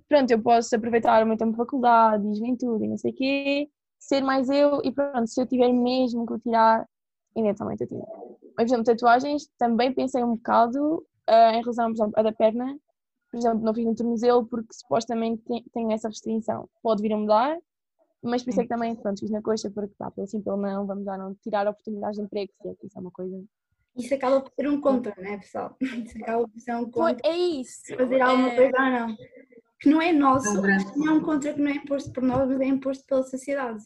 pronto, 0.07 0.29
eu 0.31 0.41
posso 0.41 0.75
aproveitar 0.75 1.23
o 1.23 1.27
meu 1.27 1.37
tempo 1.37 1.51
de 1.51 1.57
faculdade 1.57 2.27
e 2.27 2.35
juventude 2.35 2.85
e 2.85 2.87
não 2.87 2.97
sei 2.97 3.11
o 3.11 3.15
quê, 3.15 3.69
ser 3.99 4.21
mais 4.21 4.49
eu 4.49 4.81
e 4.83 4.91
pronto, 4.91 5.27
se 5.27 5.41
eu 5.41 5.47
tiver 5.47 5.71
mesmo 5.73 6.25
que 6.25 6.33
o 6.33 6.39
tirar, 6.39 6.87
eventualmente 7.35 7.83
eu 7.83 7.87
tiro. 7.87 8.05
Mas, 8.55 8.55
por 8.55 8.63
exemplo, 8.63 8.83
tatuagens, 8.83 9.49
também 9.57 9.93
pensei 9.93 10.23
um 10.23 10.35
bocado 10.35 11.05
ah, 11.27 11.53
em 11.53 11.61
relação, 11.61 11.87
por 11.87 11.95
exemplo, 11.95 12.13
a 12.15 12.21
da 12.23 12.31
perna, 12.31 12.77
por 13.31 13.37
exemplo, 13.37 13.59
não 13.63 13.73
fiz 13.73 13.85
no 13.85 13.95
tornozelo 13.95 14.45
porque 14.47 14.73
supostamente 14.73 15.43
tenho 15.73 15.91
essa 15.91 16.07
restrição. 16.07 16.69
Pode 16.81 17.01
vir 17.01 17.13
a 17.13 17.17
mudar, 17.17 17.57
mas 18.27 18.43
por 18.43 18.49
isso 18.51 18.61
é 18.61 18.63
que 18.63 18.69
também, 18.69 18.95
pronto, 18.95 19.19
fiz 19.19 19.29
na 19.29 19.41
coxa 19.41 19.69
porque, 19.69 19.93
pá, 19.97 20.11
pelo 20.11 20.27
sim, 20.27 20.41
pelo 20.41 20.57
não, 20.57 20.85
vamos 20.85 21.05
já 21.05 21.17
não 21.17 21.35
tirar 21.35 21.67
oportunidades 21.67 22.17
de 22.17 22.23
emprego, 22.23 22.51
se 22.61 22.69
é 22.69 22.75
que 22.75 22.87
isso 22.87 22.97
é 22.97 23.01
uma 23.01 23.11
coisa. 23.11 23.43
Isso 23.95 24.13
acaba 24.13 24.41
por 24.41 24.51
ser 24.53 24.67
um 24.69 24.79
contra, 24.79 25.13
não 25.17 25.25
é, 25.25 25.37
pessoal? 25.37 25.75
Isso 25.81 26.17
acaba 26.21 26.47
por 26.47 26.59
ser 26.59 26.75
um 26.75 26.89
contra. 26.91 27.27
é 27.29 27.35
isso. 27.35 27.95
Fazer 27.95 28.21
alguma 28.21 28.49
é- 28.49 28.55
coisa 28.55 28.77
ou 28.77 28.91
não. 28.91 29.17
Que 29.79 29.89
não 29.89 30.01
é 30.01 30.11
nosso, 30.11 30.47
É 30.47 30.51
um 30.51 30.97
não 30.97 31.07
é 31.07 31.11
um 31.11 31.21
contra 31.21 31.53
que 31.53 31.61
não 31.61 31.69
é 31.69 31.75
imposto 31.75 32.11
por 32.11 32.23
nós, 32.23 32.47
mas 32.47 32.59
é 32.61 32.65
imposto 32.65 33.05
pela 33.05 33.23
sociedade. 33.23 33.83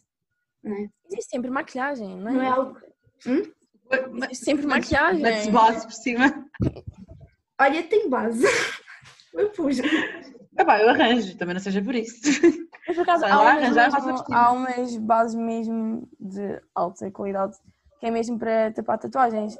Não 0.62 0.74
é? 0.74 0.88
Existe 1.10 1.30
sempre 1.30 1.50
maquilhagem, 1.50 2.16
não 2.16 2.28
é? 2.28 2.32
Não 2.32 2.42
é 2.42 2.48
algo. 2.48 2.78
Existe 4.22 4.44
sempre 4.44 4.66
maquilhagem. 4.66 5.22
mete 5.22 5.50
base 5.50 5.82
por 5.86 5.92
cima. 5.92 6.48
Olha, 7.60 7.82
tem 7.82 8.08
base. 8.08 8.42
Eu 9.34 9.50
pus. 9.50 9.78
Ah, 10.58 10.64
pá, 10.64 10.78
eu 10.78 10.90
arranjo, 10.90 11.36
também 11.38 11.54
não 11.54 11.60
seja 11.62 11.80
por 11.80 11.94
isso. 11.94 12.20
Mas 12.92 12.96
por 12.96 13.02
acaso 13.02 13.24
há 13.24 13.40
umas, 13.40 13.76
mesmo, 13.76 14.34
há 14.34 14.52
umas 14.52 14.96
bases 14.98 15.34
mesmo 15.34 16.08
de 16.20 16.60
alta 16.74 17.10
qualidade 17.10 17.56
que 17.98 18.06
é 18.06 18.10
mesmo 18.10 18.38
para 18.38 18.70
tapar 18.72 18.98
tatuagens. 18.98 19.56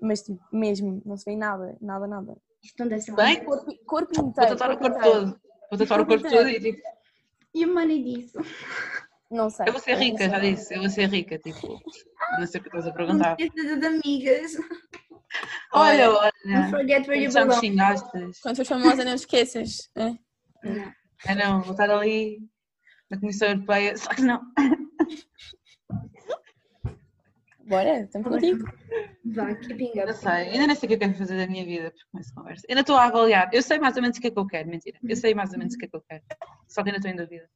Mas 0.00 0.22
tipo, 0.22 0.40
mesmo, 0.50 1.02
não 1.04 1.16
se 1.16 1.24
vê 1.26 1.36
nada, 1.36 1.76
nada, 1.80 2.06
nada. 2.06 2.36
Isto 2.62 2.78
não 2.80 2.88
deve 2.88 3.02
ser 3.02 3.14
Bem, 3.14 3.44
Corpo, 3.44 3.74
corpo 3.84 4.14
vou 4.14 4.28
inteiro. 4.30 4.56
tatuar 4.56 4.70
o 4.70 4.78
corpo 4.78 4.98
inteiro. 4.98 5.20
todo. 5.26 5.40
Vou 5.70 5.78
tatuar 5.78 6.00
o 6.00 6.06
corpo 6.06 6.28
todo 6.28 6.48
e 6.48 6.60
tipo, 6.60 6.82
E 7.54 7.66
o 7.66 7.74
money 7.74 8.02
disso? 8.02 8.38
Não 9.30 9.50
sei. 9.50 9.68
eu 9.68 9.72
vou 9.72 9.80
ser 9.82 9.94
rica, 9.96 10.28
já 10.28 10.38
disse, 10.38 10.74
eu 10.74 10.80
vou 10.80 10.88
ser 10.88 11.06
rica, 11.08 11.38
tipo, 11.38 11.80
não 12.38 12.46
sei 12.46 12.60
o 12.60 12.62
que 12.62 12.68
estás 12.68 12.86
a 12.86 12.92
perguntar. 12.92 13.36
das 13.36 13.84
amigas. 13.84 14.52
Olha, 15.72 16.06
Don't 16.06 16.18
olha, 16.44 16.70
forget 16.70 17.06
where 17.08 17.22
you 17.22 17.32
belong. 17.32 17.76
Quando 18.42 18.56
fores 18.56 18.68
famosa, 18.68 19.04
não 19.04 19.14
esqueças. 19.14 19.88
é? 19.94 20.10
Não. 20.64 20.92
É 21.26 21.34
não, 21.34 21.60
vou 21.62 21.72
estar 21.72 21.88
ali 21.90 22.38
na 23.10 23.18
Comissão 23.18 23.48
Europeia, 23.48 23.96
só 23.96 24.10
que 24.10 24.22
não. 24.22 24.40
Bora, 27.66 28.00
estamos 28.00 28.28
contigo. 28.28 28.64
Vá, 29.26 29.54
keeping 29.54 29.92
Não 29.94 30.04
up. 30.04 30.14
sei, 30.14 30.30
ainda 30.30 30.66
não 30.66 30.74
sei 30.74 30.86
o 30.86 30.88
que 30.88 30.94
eu 30.94 30.98
quero 30.98 31.14
fazer 31.14 31.36
da 31.36 31.46
minha 31.46 31.64
vida 31.64 31.92
com 32.10 32.18
essa 32.18 32.34
conversa. 32.34 32.66
Ainda 32.68 32.80
estou 32.80 32.96
a 32.96 33.04
avaliar. 33.04 33.48
Eu 33.52 33.62
sei 33.62 33.78
mais 33.78 33.94
ou 33.96 34.02
menos 34.02 34.18
o 34.18 34.20
que 34.20 34.26
é 34.26 34.30
que 34.30 34.38
eu 34.38 34.46
quero, 34.46 34.68
mentira. 34.68 34.98
Eu 35.08 35.14
sei 35.16 35.34
mais 35.34 35.52
ou 35.52 35.58
menos 35.58 35.74
o 35.74 35.78
que 35.78 35.84
é 35.84 35.88
que 35.88 35.96
eu 35.96 36.02
quero. 36.08 36.22
Só 36.66 36.82
que 36.82 36.88
ainda 36.88 36.98
estou 36.98 37.10
em 37.12 37.16
dúvida. 37.16 37.48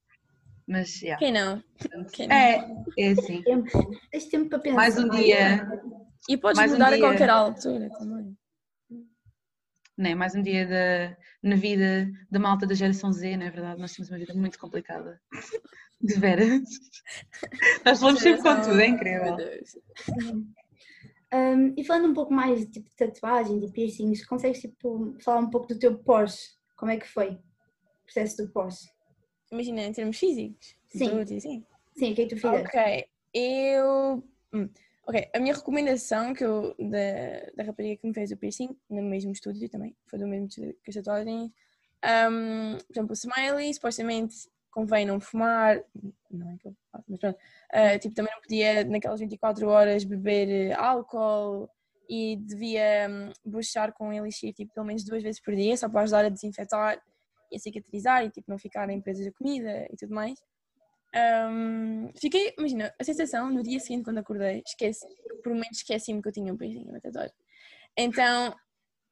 Mas, 0.69 1.03
yeah. 1.03 1.19
Quem 1.19 1.33
não? 1.33 1.63
Quem 2.13 2.29
não? 2.29 2.37
É, 2.37 2.85
é 2.99 3.09
assim. 3.11 3.43
Tempo. 3.43 3.91
Tens 4.11 4.27
tempo 4.27 4.49
para 4.51 4.59
pensar. 4.61 4.77
Mais 4.77 4.99
um 4.99 5.09
dia, 5.09 5.69
E 6.29 6.37
podes 6.37 6.59
Mais 6.59 6.71
um 6.71 6.75
mudar 6.75 6.87
a 6.89 6.97
dia. 6.97 7.01
qualquer 7.01 7.31
altura 7.31 7.91
também. 7.99 8.37
Né? 9.97 10.15
mais 10.15 10.35
um 10.35 10.43
dia 10.43 10.67
da, 10.67 11.17
na 11.43 11.57
vida 11.57 12.11
da 12.31 12.39
malta 12.39 12.67
da 12.67 12.75
geração 12.75 13.13
Z, 13.13 13.37
não 13.37 13.47
é 13.47 13.51
verdade? 13.51 13.81
Nós 13.81 13.93
temos 13.93 14.11
uma 14.11 14.19
vida 14.19 14.35
muito 14.35 14.59
complicada. 14.59 15.21
De 16.01 16.15
veras. 16.15 16.63
Nós 17.85 18.01
falamos 18.01 18.21
sempre 18.21 18.43
com 18.43 18.61
tudo, 18.61 18.81
é 18.81 18.87
incrível. 18.87 19.37
Um, 21.33 21.75
e 21.77 21.85
falando 21.85 22.11
um 22.11 22.15
pouco 22.15 22.33
mais 22.33 22.65
tipo, 22.67 22.89
de 22.89 22.95
tatuagem, 22.95 23.59
de 23.59 23.73
piercings, 23.73 24.25
consegues 24.25 24.61
tipo, 24.61 25.17
falar 25.21 25.41
um 25.41 25.51
pouco 25.51 25.67
do 25.67 25.79
teu 25.79 25.99
pós? 25.99 26.57
Como 26.77 26.93
é 26.93 26.97
que 26.97 27.09
foi 27.09 27.31
o 27.31 28.05
processo 28.05 28.37
do 28.45 28.53
pós? 28.53 28.89
Imagina, 29.51 29.83
em 29.83 29.93
termos 29.93 30.19
físicos. 30.19 30.77
Sim. 30.89 31.25
Sim. 31.41 31.65
Sim, 31.97 32.13
o 32.13 32.15
que 32.15 32.23
é 32.23 32.27
que 32.27 32.35
tu 32.35 32.41
fizeste? 32.41 32.67
Ok, 32.67 33.05
eu. 33.33 34.25
hum, 34.53 34.69
Ok, 35.07 35.31
a 35.35 35.39
minha 35.39 35.55
recomendação 35.55 36.33
que 36.33 36.43
eu, 36.43 36.75
da, 36.79 37.51
da 37.57 37.65
rapariga 37.65 38.01
que 38.01 38.07
me 38.07 38.15
fez 38.15 38.31
o 38.33 38.37
piercing, 38.39 38.75
no 38.89 39.03
mesmo 39.03 39.33
estúdio 39.33 39.69
também, 39.69 39.95
foi 40.07 40.19
do 40.19 40.27
mesmo 40.27 40.47
estúdio 40.47 40.75
que 40.83 40.91
as 40.91 40.97
tatuagens. 40.97 41.51
hum, 42.31 42.79
por 42.87 42.93
exemplo, 42.93 43.11
o 43.11 43.15
Smiley, 43.15 43.75
supostamente 43.75 44.35
convém 44.71 45.05
não 45.07 45.21
fumar, 45.21 45.83
não 46.31 46.51
é 46.51 46.57
que 46.57 46.69
eu 46.69 46.77
faço, 46.91 47.05
mas 47.09 47.21
pronto. 47.21 47.39
ah, 47.71 47.99
tipo, 47.99 48.15
também 48.15 48.33
não 48.35 48.41
podia, 48.41 48.85
naquelas 48.85 49.21
24 49.21 49.69
horas, 49.69 50.05
beber 50.05 50.49
eh, 50.49 50.73
álcool 50.73 51.69
e 52.09 52.37
devia 52.39 53.07
hum, 53.09 53.33
buchar 53.45 53.93
com 53.93 54.13
elixir, 54.13 54.53
tipo, 54.55 54.73
pelo 54.75 54.87
menos 54.87 55.05
duas 55.05 55.23
vezes 55.23 55.41
por 55.41 55.55
dia, 55.55 55.77
só 55.77 55.89
para 55.89 56.03
ajudar 56.03 56.25
a 56.25 56.29
desinfetar 56.31 57.01
e 57.53 57.57
a 57.57 57.59
cicatrizar 57.59 58.25
e, 58.25 58.31
tipo, 58.31 58.51
não 58.51 58.59
ficar 58.59 58.89
em 58.91 59.01
presas 59.01 59.25
de 59.25 59.33
comida 59.33 59.87
e 59.93 59.97
tudo 59.97 60.15
mais. 60.15 60.39
Ahm, 61.15 62.11
fiquei, 62.17 62.53
imagina, 62.59 62.93
a 62.99 63.05
sensação 63.05 63.49
no 63.49 63.63
dia 63.63 63.79
seguinte 63.79 64.05
quando 64.05 64.19
acordei, 64.19 64.63
esqueci, 64.67 65.07
por 65.43 65.53
um 65.53 65.55
momento 65.55 65.75
esqueci-me 65.75 66.21
que 66.21 66.29
eu 66.29 66.33
tinha 66.33 66.53
um 66.53 66.93
na 66.93 67.01
tatuagem. 67.01 67.35
Então, 67.97 68.55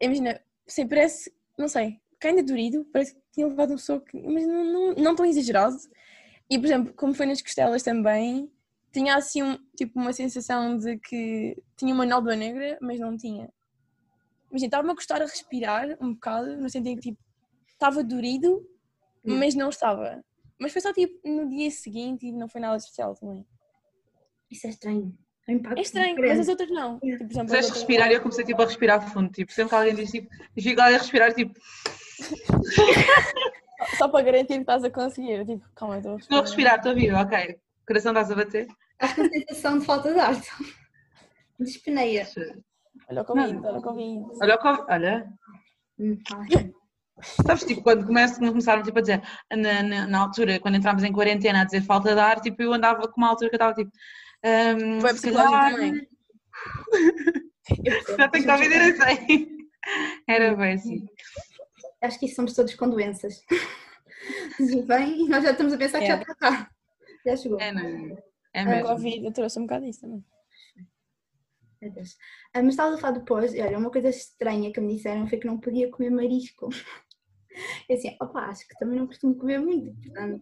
imagina, 0.00 0.40
sei, 0.66 0.84
parece, 0.86 1.32
não 1.56 1.68
sei, 1.68 2.00
ainda 2.22 2.42
dorido, 2.42 2.84
parece 2.92 3.14
que 3.14 3.20
tinha 3.32 3.46
levado 3.46 3.74
um 3.74 3.78
soco, 3.78 4.06
mas 4.14 4.46
não, 4.46 4.64
não, 4.64 4.94
não 4.94 5.14
tão 5.14 5.24
exagerado. 5.24 5.76
E, 6.50 6.58
por 6.58 6.66
exemplo, 6.66 6.92
como 6.94 7.14
foi 7.14 7.26
nas 7.26 7.40
costelas 7.40 7.82
também, 7.84 8.50
tinha 8.92 9.16
assim, 9.16 9.42
um, 9.42 9.56
tipo, 9.76 9.98
uma 9.98 10.12
sensação 10.12 10.76
de 10.76 10.98
que 10.98 11.56
tinha 11.76 11.94
uma 11.94 12.04
nódoa 12.04 12.34
negra, 12.34 12.78
mas 12.80 12.98
não 12.98 13.16
tinha. 13.16 13.48
Imagina, 14.50 14.66
estava-me 14.66 14.92
a 14.92 14.94
custar 14.96 15.22
a 15.22 15.26
respirar 15.26 15.96
um 16.00 16.14
bocado, 16.14 16.56
no 16.56 16.68
sentido 16.68 17.00
que, 17.00 17.10
tipo, 17.10 17.18
estava 17.68 18.02
dorido, 18.02 18.68
Hum. 19.24 19.38
mas 19.38 19.54
não 19.54 19.68
estava. 19.68 20.22
Mas 20.62 20.72
foi 20.72 20.80
só 20.80 20.92
tipo 20.92 21.20
no 21.28 21.48
dia 21.48 21.70
seguinte 21.70 22.26
e 22.26 22.32
não 22.32 22.48
foi 22.48 22.60
nada 22.60 22.76
especial 22.76 23.14
também. 23.16 23.44
Isso 24.50 24.66
é 24.66 24.70
estranho. 24.70 25.12
Impacto 25.48 25.78
É 25.78 25.82
estranho, 25.82 26.16
mas 26.20 26.38
as 26.38 26.48
outras 26.48 26.70
não. 26.70 27.00
Yeah. 27.02 27.18
Tipo, 27.18 27.18
por 27.18 27.32
exemplo, 27.32 27.40
as 27.40 27.46
Quiseste 27.50 27.64
outras 27.64 27.78
respirar 27.78 28.10
e 28.10 28.14
eu 28.14 28.20
comecei 28.20 28.44
tipo, 28.44 28.62
a 28.62 28.64
respirar 28.64 29.12
fundo. 29.12 29.30
Tipo, 29.32 29.52
sempre 29.52 29.70
que 29.70 29.74
alguém 29.74 29.94
diz 29.96 30.10
tipo, 30.10 30.28
e 30.56 30.62
fico 30.62 30.80
ali 30.80 30.94
a 30.94 30.98
respirar, 30.98 31.34
tipo, 31.34 31.52
Só 33.98 34.08
para 34.08 34.24
garantir 34.24 34.54
que 34.54 34.60
estás 34.60 34.84
a 34.84 34.90
conseguir. 34.90 35.44
Tipo, 35.44 35.68
calma, 35.74 35.96
estou 35.98 36.14
a 36.14 36.18
estou 36.18 36.38
a 36.38 36.40
respirar. 36.42 36.76
respirar, 36.76 36.76
estou 36.76 36.94
viva, 36.94 37.20
ok. 37.22 37.58
O 37.82 37.86
coração 37.86 38.12
estás 38.12 38.30
a 38.30 38.34
bater? 38.36 38.68
Estás 38.92 39.12
com 39.14 39.28
sensação 39.28 39.78
de 39.80 39.84
falta 39.84 40.12
de 40.14 40.20
ar. 40.20 40.40
Despeneia. 41.58 42.28
Olha 43.10 43.22
o 43.22 43.24
Covid, 43.24 43.58
olha 43.66 43.78
o 43.78 43.82
Covid. 43.82 44.24
Olha, 44.40 44.54
o 44.54 44.58
Covid- 44.58 44.86
olha, 44.88 45.32
Hum. 45.98 46.18
Sabes, 47.20 47.64
tipo, 47.64 47.82
quando 47.82 48.06
começam, 48.06 48.48
começaram 48.48 48.82
tipo, 48.82 48.98
a 48.98 49.00
dizer, 49.02 49.22
na, 49.50 49.82
na, 49.82 50.06
na 50.06 50.18
altura, 50.20 50.58
quando 50.60 50.76
entrámos 50.76 51.02
em 51.04 51.12
quarentena, 51.12 51.62
a 51.62 51.64
dizer 51.64 51.82
falta 51.82 52.14
de 52.14 52.20
ar, 52.20 52.40
tipo, 52.40 52.62
eu 52.62 52.72
andava 52.72 53.06
com 53.08 53.20
uma 53.20 53.28
altura 53.28 53.50
que 53.50 53.56
eu 53.56 53.58
estava 53.58 53.74
tipo, 53.74 53.90
hum, 54.44 55.00
Foi 55.00 55.14
psicológico 55.14 55.76
também. 55.76 56.08
já 58.18 58.28
tenho 58.28 58.46
Covid 58.46 58.74
e 58.74 58.78
não 58.78 58.96
sei. 58.96 59.48
Era 60.28 60.54
bem 60.56 60.72
assim. 60.74 61.06
Acho 62.02 62.18
que 62.18 62.26
isso 62.26 62.36
somos 62.36 62.54
todos 62.54 62.74
com 62.74 62.88
doenças. 62.88 63.42
E 64.58 64.82
bem, 64.86 65.24
e 65.24 65.28
nós 65.28 65.42
já 65.44 65.50
estamos 65.52 65.72
a 65.72 65.78
pensar 65.78 65.98
que 66.00 66.06
já 66.06 66.16
É. 66.16 66.20
está 66.20 66.34
cá. 66.34 66.70
Já 67.24 67.36
chegou. 67.36 67.60
É, 67.60 67.72
não, 67.72 68.16
é 68.54 68.62
O 68.64 68.68
mesmo. 68.68 68.88
Covid, 68.88 69.24
eu 69.26 69.32
trouxe 69.32 69.58
um 69.58 69.62
bocado 69.62 69.84
disso 69.86 70.00
também. 70.00 70.24
Meu 71.82 71.90
Deus. 71.90 72.16
Ah, 72.54 72.62
mas 72.62 72.74
estava 72.74 72.94
a 72.94 72.98
falar 72.98 73.18
depois, 73.18 73.52
e 73.52 73.60
olha, 73.60 73.76
uma 73.76 73.90
coisa 73.90 74.08
estranha 74.08 74.72
que 74.72 74.80
me 74.80 74.94
disseram 74.94 75.26
foi 75.26 75.38
que 75.38 75.48
não 75.48 75.58
podia 75.58 75.90
comer 75.90 76.10
marisco. 76.10 76.68
Eu 77.88 77.96
assim, 77.96 78.16
opa, 78.22 78.46
acho 78.46 78.66
que 78.66 78.78
também 78.78 78.98
não 78.98 79.06
costumo 79.06 79.34
comer 79.34 79.58
muito, 79.58 79.92
portanto, 80.00 80.40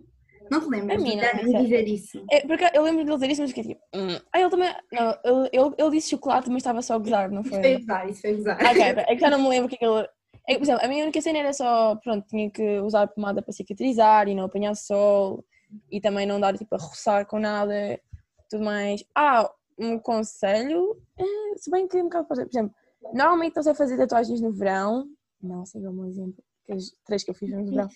Não 0.48 0.60
te 0.60 0.68
lembras 0.68 1.00
A 1.00 1.02
mim 1.02 1.16
não, 1.16 1.52
de 1.52 1.62
dizer 1.64 1.88
isso? 1.88 2.24
É, 2.30 2.46
porque 2.46 2.70
eu 2.72 2.82
lembro 2.84 3.04
dele 3.04 3.16
dizer 3.16 3.30
isso, 3.32 3.40
mas 3.42 3.50
fiquei 3.50 3.64
tipo. 3.64 3.80
Hum. 3.92 4.20
Ah, 4.32 4.40
ele 4.40 4.50
também. 4.50 4.72
Não, 4.92 5.18
ele, 5.24 5.50
ele, 5.52 5.74
ele 5.76 5.90
disse 5.90 6.10
chocolate, 6.10 6.48
mas 6.48 6.58
estava 6.58 6.82
só 6.82 6.94
a 6.94 6.98
gozar, 6.98 7.30
não 7.32 7.40
Isso 7.40 7.50
foi? 7.50 7.62
foi 7.62 7.78
gozar, 7.78 8.08
isso 8.08 8.20
foi 8.20 8.34
gozar. 8.36 8.60
Ok, 8.60 8.70
ok. 8.92 9.04
é 9.08 9.14
que 9.16 9.20
já 9.20 9.30
não 9.30 9.42
me 9.42 9.48
lembro 9.48 9.66
o 9.66 9.68
que 9.68 9.74
é 9.74 9.78
que 9.78 9.84
ele. 9.84 10.08
É, 10.48 10.54
por 10.54 10.62
exemplo, 10.62 10.84
a 10.84 10.88
minha 10.88 11.02
única 11.02 11.20
cena 11.20 11.38
era 11.40 11.52
só, 11.52 11.96
pronto, 11.96 12.26
tinha 12.28 12.48
que 12.48 12.78
usar 12.80 13.08
pomada 13.08 13.42
para 13.42 13.52
cicatrizar 13.52 14.28
e 14.28 14.34
não 14.34 14.44
apanhar 14.44 14.74
sol 14.76 15.44
e 15.90 16.00
também 16.00 16.26
não 16.26 16.38
dar 16.38 16.56
tipo 16.56 16.74
a 16.76 16.78
roçar 16.78 17.26
com 17.26 17.40
nada, 17.40 18.00
tudo 18.48 18.64
mais. 18.64 19.02
Ah, 19.16 19.50
um 19.80 19.98
conselho, 19.98 21.00
eh, 21.18 21.56
se 21.56 21.70
bem 21.70 21.88
que 21.88 21.96
é 21.96 22.00
um 22.00 22.04
bocado, 22.04 22.28
por 22.28 22.38
exemplo, 22.38 22.74
normalmente 23.14 23.56
não 23.56 23.62
sei 23.62 23.74
fazer 23.74 23.96
tatuagens 23.96 24.40
no 24.40 24.52
verão, 24.52 25.08
não 25.42 25.64
sei 25.64 25.86
o 25.86 25.92
meu 25.92 26.06
exemplo, 26.06 26.42
que 26.64 26.72
as 26.72 26.92
três 27.04 27.24
que 27.24 27.30
eu 27.30 27.34
fiz 27.34 27.50
no 27.50 27.64
verão. 27.64 27.88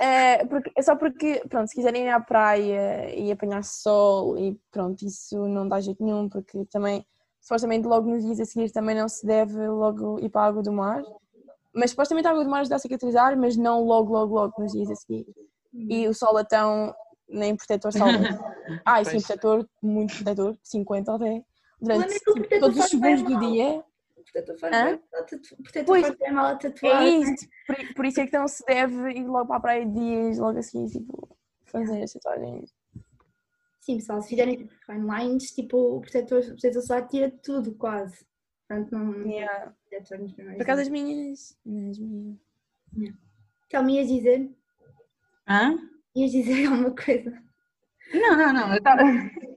É, 0.00 0.44
porque, 0.46 0.72
é 0.76 0.82
só 0.82 0.96
porque, 0.96 1.42
pronto, 1.48 1.68
se 1.68 1.74
quiserem 1.74 2.04
ir 2.04 2.08
à 2.08 2.20
praia 2.20 3.14
e 3.14 3.30
apanhar 3.30 3.62
sol 3.62 4.38
e 4.38 4.58
pronto, 4.70 5.04
isso 5.04 5.46
não 5.46 5.68
dá 5.68 5.80
jeito 5.80 6.02
nenhum, 6.02 6.28
porque 6.28 6.64
também, 6.66 7.04
supostamente 7.40 7.86
logo 7.86 8.08
nos 8.08 8.24
dias 8.24 8.40
a 8.40 8.44
seguir 8.44 8.70
também 8.70 8.96
não 8.96 9.08
se 9.08 9.26
deve 9.26 9.68
logo 9.68 10.18
ir 10.20 10.30
para 10.30 10.42
a 10.42 10.46
água 10.46 10.62
do 10.62 10.72
mar. 10.72 11.02
Mas 11.72 11.90
supostamente 11.90 12.26
a 12.26 12.32
água 12.32 12.42
do 12.42 12.50
mar 12.50 12.60
ajuda 12.62 12.76
a 12.76 12.78
cicatrizar, 12.80 13.38
mas 13.38 13.56
não 13.56 13.84
logo, 13.84 14.12
logo, 14.12 14.34
logo 14.34 14.54
nos 14.58 14.72
dias 14.72 14.90
a 14.90 14.94
seguir. 14.96 15.26
E 15.72 16.08
o 16.08 16.12
sol 16.12 16.38
então, 16.40 16.92
nem 17.30 17.56
protetor 17.56 17.92
salva. 17.92 18.18
Ah, 18.84 19.02
e 19.02 19.04
sim, 19.04 19.18
protetor, 19.18 19.68
muito 19.82 20.14
protetor, 20.14 20.56
50 20.62 21.14
até. 21.14 21.44
Durante 21.80 22.14
tipo, 22.18 22.34
protetor 22.34 22.60
todos 22.60 22.78
os 22.78 22.90
segundos 22.90 23.22
do 23.24 23.40
dia. 23.40 23.84
Portanto, 24.32 24.58
faz 24.60 24.84
bem 24.84 26.02
faz 26.02 26.16
bem 26.18 26.32
mal 26.32 26.46
a 26.46 26.50
É 26.52 26.56
tatuagem. 26.56 27.22
isso. 27.22 27.48
Por, 27.66 27.94
por 27.94 28.04
isso 28.06 28.20
é 28.20 28.26
que 28.28 28.38
não 28.38 28.46
se 28.46 28.64
deve 28.64 29.10
ir 29.10 29.26
logo 29.26 29.46
para 29.46 29.56
a 29.56 29.60
praia 29.60 29.86
dias, 29.86 30.38
logo 30.38 30.58
a 30.58 30.62
seguir, 30.62 30.88
tipo, 30.90 31.36
fazer 31.64 32.02
as 32.02 32.12
tatuagens. 32.12 32.72
Sim, 33.80 33.96
pessoal, 33.96 34.22
se 34.22 34.28
fizerem 34.28 34.68
fine 34.86 35.00
lines, 35.10 35.50
tipo, 35.52 35.96
o 35.96 36.00
protetor, 36.00 36.40
o 36.42 36.46
protetor 36.48 36.82
solar 36.82 37.08
tira 37.08 37.30
tudo 37.42 37.74
quase. 37.74 38.24
Portanto, 38.68 38.92
não. 38.92 39.26
Yeah. 39.26 39.74
protetor 39.88 40.18
Por 40.28 40.62
acaso 40.62 40.82
dias. 40.82 40.86
as 40.86 40.88
minhas. 40.88 41.58
As 41.90 41.98
minhas. 41.98 42.36
Então, 43.66 43.82
me 43.82 43.96
ias 43.96 44.06
dizer? 44.08 44.48
Hã? 45.48 45.76
Ias 46.16 46.30
dizer 46.32 46.66
alguma 46.70 46.94
coisa? 46.94 47.30
Não, 48.12 48.36
não, 48.36 48.52
não. 48.52 48.74
Eu 48.74 48.82
tava... 48.82 49.02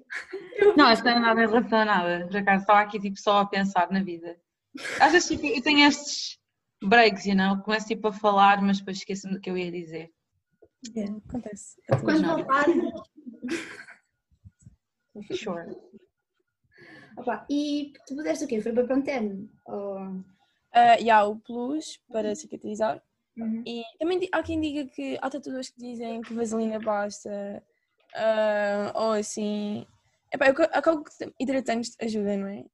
Não, 0.78 0.94
isso 0.94 1.04
não 1.04 1.12
é 1.12 1.20
nada 1.20 1.44
em 1.44 1.48
relação 1.48 1.80
a 1.80 1.86
nada. 1.86 2.28
Por 2.28 2.38
acaso 2.38 2.62
estava 2.62 2.82
aqui 2.82 3.00
tipo, 3.00 3.20
só 3.20 3.40
a 3.40 3.48
pensar 3.48 3.90
na 3.90 4.04
vida. 4.04 4.40
Às 5.00 5.12
vezes 5.12 5.28
tipo, 5.28 5.46
eu 5.48 5.62
tenho 5.62 5.88
estes 5.88 6.40
breaks, 6.84 7.26
you 7.26 7.36
know? 7.36 7.60
Começo 7.64 7.88
tipo 7.88 8.08
a 8.08 8.14
falar, 8.14 8.62
mas 8.62 8.78
depois 8.78 8.98
esqueço-me 8.98 9.34
do 9.34 9.42
que 9.42 9.50
eu 9.50 9.58
ia 9.58 9.72
dizer. 9.72 10.12
Yeah, 10.96 11.18
acontece. 11.28 11.76
Quando 12.04 12.22
não. 12.22 12.36
voltar. 12.38 12.66
Sure. 15.32 15.76
Opa, 17.18 17.46
e 17.50 17.94
tu 18.08 18.16
puseste 18.16 18.46
o 18.46 18.48
quê? 18.48 18.62
Foi 18.62 18.74
para 18.74 18.88
Pantene? 18.88 19.50
Ou... 19.66 20.24
Ah, 20.74 21.00
e 21.00 21.10
há 21.10 21.24
o 21.24 21.40
plus 21.40 22.00
para 22.12 22.36
cicatrizar. 22.36 23.02
Uhum. 23.38 23.64
E 23.66 23.84
também 24.00 24.30
há 24.32 24.44
quem 24.44 24.60
diga 24.62 24.86
que 24.90 25.18
há 25.22 25.30
tatuadores 25.30 25.70
que 25.70 25.80
dizem 25.80 26.22
que 26.22 26.34
vaselina 26.34 26.80
basta. 26.80 27.64
ah, 28.16 28.92
ou 28.96 29.12
assim. 29.14 29.86
Epá, 30.32 30.48
eu 30.50 30.56
acabo 30.72 31.04
que 31.04 31.12
hidratantes 31.40 31.96
ajudam, 32.02 32.38
não 32.40 32.48
é? 32.48 32.66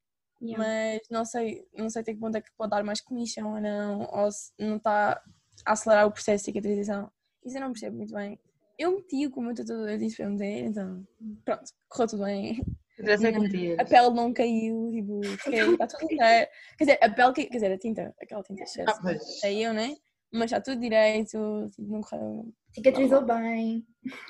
Yeah. 0.41 0.57
Mas 0.57 1.01
não 1.11 1.25
sei, 1.25 1.65
não 1.73 1.89
sei 1.89 2.01
até 2.01 2.13
que 2.13 2.19
ponto 2.19 2.35
é 2.37 2.41
que 2.41 2.49
pode 2.57 2.69
dar 2.71 2.83
mais 2.83 3.01
comissão 3.01 3.53
ou 3.55 3.61
não, 3.61 4.07
ou 4.11 4.31
se 4.31 4.51
não 4.57 4.77
está 4.77 5.21
a 5.65 5.71
acelerar 5.73 6.07
o 6.07 6.11
processo 6.11 6.43
de 6.45 6.51
cicatrização. 6.51 7.11
Isso 7.43 7.57
eu 7.57 7.61
não 7.61 7.71
percebo 7.71 7.97
muito 7.97 8.13
bem. 8.13 8.39
Eu 8.77 8.95
meti 8.95 9.27
o 9.27 9.31
que 9.31 9.37
o 9.39 9.41
meu 9.41 9.53
tatuador 9.53 9.97
disse 9.97 10.15
para 10.15 10.25
eu 10.25 10.31
meter, 10.31 10.65
então 10.65 11.05
pronto, 11.43 11.63
correu 11.89 12.07
tudo 12.07 12.23
bem. 12.23 12.61
É. 12.99 13.81
A 13.81 13.85
pele 13.85 14.09
não 14.11 14.33
caiu, 14.33 14.89
tipo, 14.91 15.21
está 15.23 15.87
tudo 15.87 16.07
direito. 16.07 16.49
Quer 16.77 16.83
dizer, 16.85 16.99
a 17.01 17.09
pele, 17.09 17.33
que- 17.33 17.45
quer 17.45 17.53
dizer, 17.57 17.71
a 17.73 17.77
tinta, 17.77 18.15
aquela 18.21 18.43
tinta 18.43 18.65
cheia, 18.65 18.85
Ah, 18.89 18.99
pois. 19.01 19.39
saiu, 19.39 19.73
né? 19.73 19.95
Mas 20.31 20.45
está 20.51 20.61
tudo 20.61 20.79
direito, 20.81 21.69
tipo, 21.71 21.91
não 21.91 22.01
correu. 22.01 22.53
Cicatrizou 22.73 23.21
bem. 23.25 23.85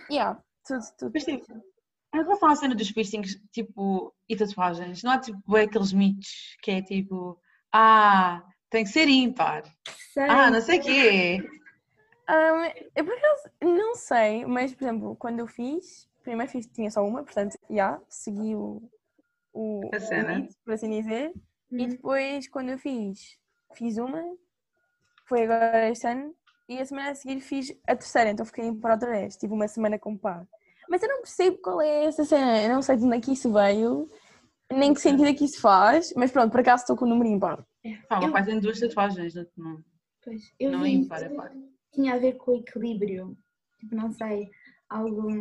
Yeah, 0.09 0.41
tudo, 0.65 0.81
tudo. 0.97 1.11
Mas 1.13 1.25
tipo, 1.25 1.53
em 2.15 2.17
relação 2.23 2.49
à 2.49 2.55
cena 2.55 2.75
dos 2.75 2.91
piercings, 2.91 3.39
tipo, 3.51 4.13
e 4.27 4.35
tatuagens, 4.35 5.03
não 5.03 5.11
há 5.11 5.19
tipo 5.19 5.55
aqueles 5.55 5.91
mitos 5.93 6.55
que 6.61 6.71
é 6.71 6.81
tipo, 6.81 7.39
ah, 7.73 8.43
tem 8.69 8.83
que 8.83 8.89
ser 8.91 9.07
ímpar. 9.09 9.63
Sei. 10.13 10.23
Ah, 10.23 10.49
não 10.49 10.61
sei 10.61 10.79
o 10.79 10.81
quê. 10.81 11.49
Um, 12.29 12.89
eu 12.95 13.05
por 13.05 13.13
acaso 13.17 13.49
não 13.61 13.95
sei, 13.95 14.45
mas 14.45 14.73
por 14.73 14.83
exemplo, 14.83 15.15
quando 15.15 15.39
eu 15.39 15.47
fiz, 15.47 16.07
primeiro 16.23 16.51
fiz, 16.51 16.67
tinha 16.67 16.89
só 16.91 17.03
uma, 17.05 17.23
portanto, 17.23 17.57
já, 17.69 17.99
segui 18.07 18.55
o, 18.55 18.81
o, 19.51 19.89
A 19.93 19.97
o 19.97 19.99
cena. 19.99 20.35
mito, 20.39 20.55
por 20.63 20.73
assim 20.75 20.89
dizer. 21.01 21.33
E 21.71 21.83
Uhum. 21.83 21.87
depois, 21.89 22.47
quando 22.47 22.69
eu 22.69 22.77
fiz, 22.79 23.37
fiz 23.75 23.97
uma, 23.97 24.23
foi 25.29 25.43
agora 25.43 25.89
este 25.89 26.07
ano, 26.07 26.33
e 26.67 26.79
a 26.79 26.85
semana 26.85 27.11
a 27.11 27.15
seguir 27.15 27.39
fiz 27.39 27.71
a 27.87 27.95
terceira, 27.95 28.31
então 28.31 28.45
fiquei 28.45 28.71
para 28.73 28.95
outra 28.95 29.09
vez, 29.11 29.37
tive 29.37 29.53
uma 29.53 29.67
semana 29.67 29.97
com 29.99 30.17
par. 30.17 30.45
Mas 30.89 31.01
eu 31.03 31.07
não 31.09 31.21
percebo 31.21 31.57
qual 31.59 31.81
é 31.81 32.05
essa 32.05 32.25
cena, 32.25 32.61
eu 32.63 32.69
não 32.69 32.81
sei 32.81 32.97
de 32.97 33.05
onde 33.05 33.17
é 33.17 33.21
que 33.21 33.31
isso 33.31 33.53
veio, 33.53 34.09
nem 34.71 34.93
que 34.93 34.99
sentido 35.01 35.27
é 35.27 35.33
que 35.33 35.45
isso 35.45 35.61
faz, 35.61 36.11
mas 36.15 36.31
pronto, 36.31 36.51
por 36.51 36.59
acaso 36.61 36.81
estou 36.83 36.97
com 36.97 37.05
o 37.05 37.07
número 37.07 37.29
ímpar. 37.29 37.63
Pá, 38.07 38.19
meu 38.19 38.35
Eu- 38.35 38.45
tem 38.45 38.59
duas 38.59 38.79
tatuagens, 38.79 39.33
não- 39.35 39.45
não, 39.57 39.83
Pois, 40.23 40.41
eu 40.59 40.71
não 40.71 40.81
é 40.81 40.83
vi 40.85 40.93
ímpar, 40.95 41.23
é 41.23 41.29
par. 41.29 41.51
tinha 41.93 42.15
a 42.15 42.17
ver 42.19 42.33
com 42.37 42.51
o 42.51 42.55
equilíbrio. 42.55 43.37
Tipo, 43.79 43.95
não 43.95 44.11
sei, 44.11 44.49
algo 44.89 45.31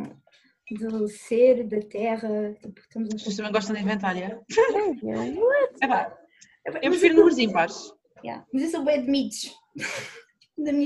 do 0.71 1.07
ser, 1.09 1.67
da 1.67 1.79
terra. 1.81 2.53
Tipo, 2.61 2.79
estamos 2.79 3.09
As 3.09 3.15
pessoas 3.15 3.35
também 3.37 3.51
gostam 3.51 3.75
de 3.75 3.81
inventar, 3.81 4.15
é? 4.15 4.35
What? 4.35 4.45
É 5.81 5.87
pá, 5.87 6.79
eu 6.81 6.91
prefiro 6.91 7.15
números 7.15 7.37
ímpares. 7.39 7.91
Yeah. 8.23 8.45
Mas 8.53 8.63
eu 8.63 8.69
sou 8.69 8.83
bem 8.83 9.01
de 9.03 9.11
mitos. 9.11 9.55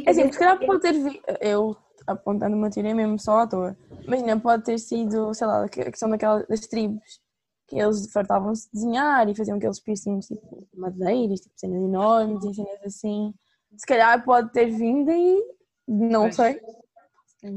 É 0.06 0.12
assim, 0.12 0.32
se 0.32 0.38
calhar 0.38 0.60
pode 0.63 0.82
ter 0.82 0.93
vi... 0.93 1.19
eu 1.41 1.76
apontando 2.06 2.56
uma 2.56 2.69
teoria 2.69 2.93
mesmo 2.93 3.17
só 3.17 3.39
à 3.39 3.48
toa. 3.48 3.76
Imagina, 4.06 4.39
pode 4.39 4.63
ter 4.63 4.78
sido, 4.78 5.34
sei 5.34 5.48
lá, 5.48 5.65
a 5.65 5.69
questão 5.69 6.10
daquela, 6.10 6.43
das 6.43 6.67
tribos, 6.67 7.19
que 7.67 7.80
eles 7.80 8.12
fartavam-se 8.12 8.67
de 8.67 8.74
desenhar 8.74 9.28
e 9.28 9.36
faziam 9.36 9.58
aqueles 9.58 9.80
piercings 9.80 10.28
tipo 10.28 10.67
madeiras, 10.76 11.39
tipo 11.39 11.56
cenas 11.58 11.82
enormes 11.82 12.43
e 12.43 12.54
cenas 12.54 12.82
assim. 12.86 13.34
Se 13.76 13.86
calhar 13.88 14.24
pode 14.24 14.52
ter 14.52 14.67
vindo 14.67 15.10
aí, 15.10 15.41
não 15.88 16.24
Pois. 16.24 16.36
sei. 16.36 16.62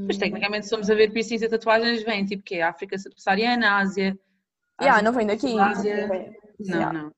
Mas 0.07 0.17
tecnicamente, 0.17 0.65
se 0.65 0.69
somos 0.69 0.89
a 0.89 0.95
ver 0.95 1.11
piercings 1.13 1.43
e 1.43 1.47
tatuagens, 1.47 2.03
vem 2.03 2.25
tipo 2.25 2.43
que 2.43 2.61
África 2.61 2.97
subsaariana, 2.97 3.77
Ásia. 3.77 4.17
Yeah, 4.81 4.97
Ásia 4.97 5.03
não 5.03 5.11
vem 5.13 5.27
daqui. 5.27 5.59
Ásia. 5.59 6.01
Não 6.01 6.09
vem. 6.09 6.37
Não, 6.59 6.75
Yeah, 6.75 6.93
não. 6.93 7.11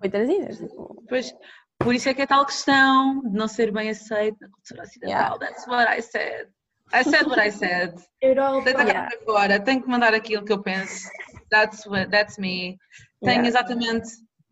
Foi 0.00 0.08
trazida. 0.10 0.48
Tipo, 0.48 1.04
Pois, 1.08 1.32
por 1.78 1.94
isso 1.94 2.08
é 2.08 2.14
que 2.14 2.22
é 2.22 2.26
tal 2.26 2.44
questão 2.46 3.20
de 3.22 3.36
não 3.36 3.46
ser 3.46 3.70
bem 3.72 3.90
aceito 3.90 4.36
na 4.40 4.48
cultura 4.50 4.82
ocidental. 4.82 5.10
Yeah. 5.10 5.38
That's 5.38 5.66
what 5.66 5.88
I 5.98 6.00
said. 6.02 6.48
I 6.92 7.04
said 7.04 7.26
what 7.28 7.40
I 7.40 7.50
said. 7.50 7.94
Europa. 8.22 8.64
Deita 8.64 8.82
a 8.82 8.86
Yeah. 8.86 9.10
fora, 9.24 9.60
tenho 9.60 9.82
que 9.82 9.88
mandar 9.88 10.12
aquilo 10.14 10.44
que 10.44 10.52
eu 10.52 10.60
penso. 10.62 11.08
That's, 11.50 11.86
what, 11.86 12.10
that's 12.10 12.36
me. 12.38 12.76
Tenho 13.22 13.42
Yeah. 13.44 13.48
exatamente. 13.48 14.08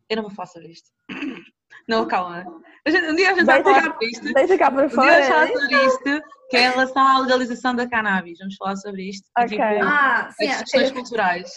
Eu 0.08 0.16
não 0.16 0.22
vou 0.24 0.32
falar 0.32 0.46
sobre 0.46 0.68
isto. 0.68 0.88
Não, 1.88 2.06
calma. 2.06 2.44
A 2.86 2.90
gente- 2.90 3.06
Um 3.10 3.14
dia 3.14 3.30
a 3.30 3.34
gente 3.34 3.46
vai 3.46 3.62
falar 3.62 3.82
sobre 3.82 4.06
isto. 4.08 4.32
Deita 4.34 4.58
cá 4.58 4.70
para 4.70 4.84
Um 4.84 4.88
dia 4.88 4.96
vamos 4.96 5.26
falar 5.26 5.46
fora. 5.46 5.60
sobre 5.60 5.86
isto, 5.86 6.22
que 6.50 6.56
é 6.58 6.66
em 6.66 6.70
relação 6.70 7.06
à 7.06 7.18
legalização 7.20 7.74
da 7.74 7.88
cannabis. 7.88 8.38
Vamos 8.38 8.56
falar 8.56 8.76
sobre 8.76 9.08
isto. 9.08 9.26
E, 9.38 9.42
Ok. 9.44 9.48
tipo, 9.58 9.62
Ah, 9.84 10.30
sim, 10.38 10.48
as 10.48 10.56
ah, 10.56 10.64
questões 10.64 10.90
culturais. 10.92 11.50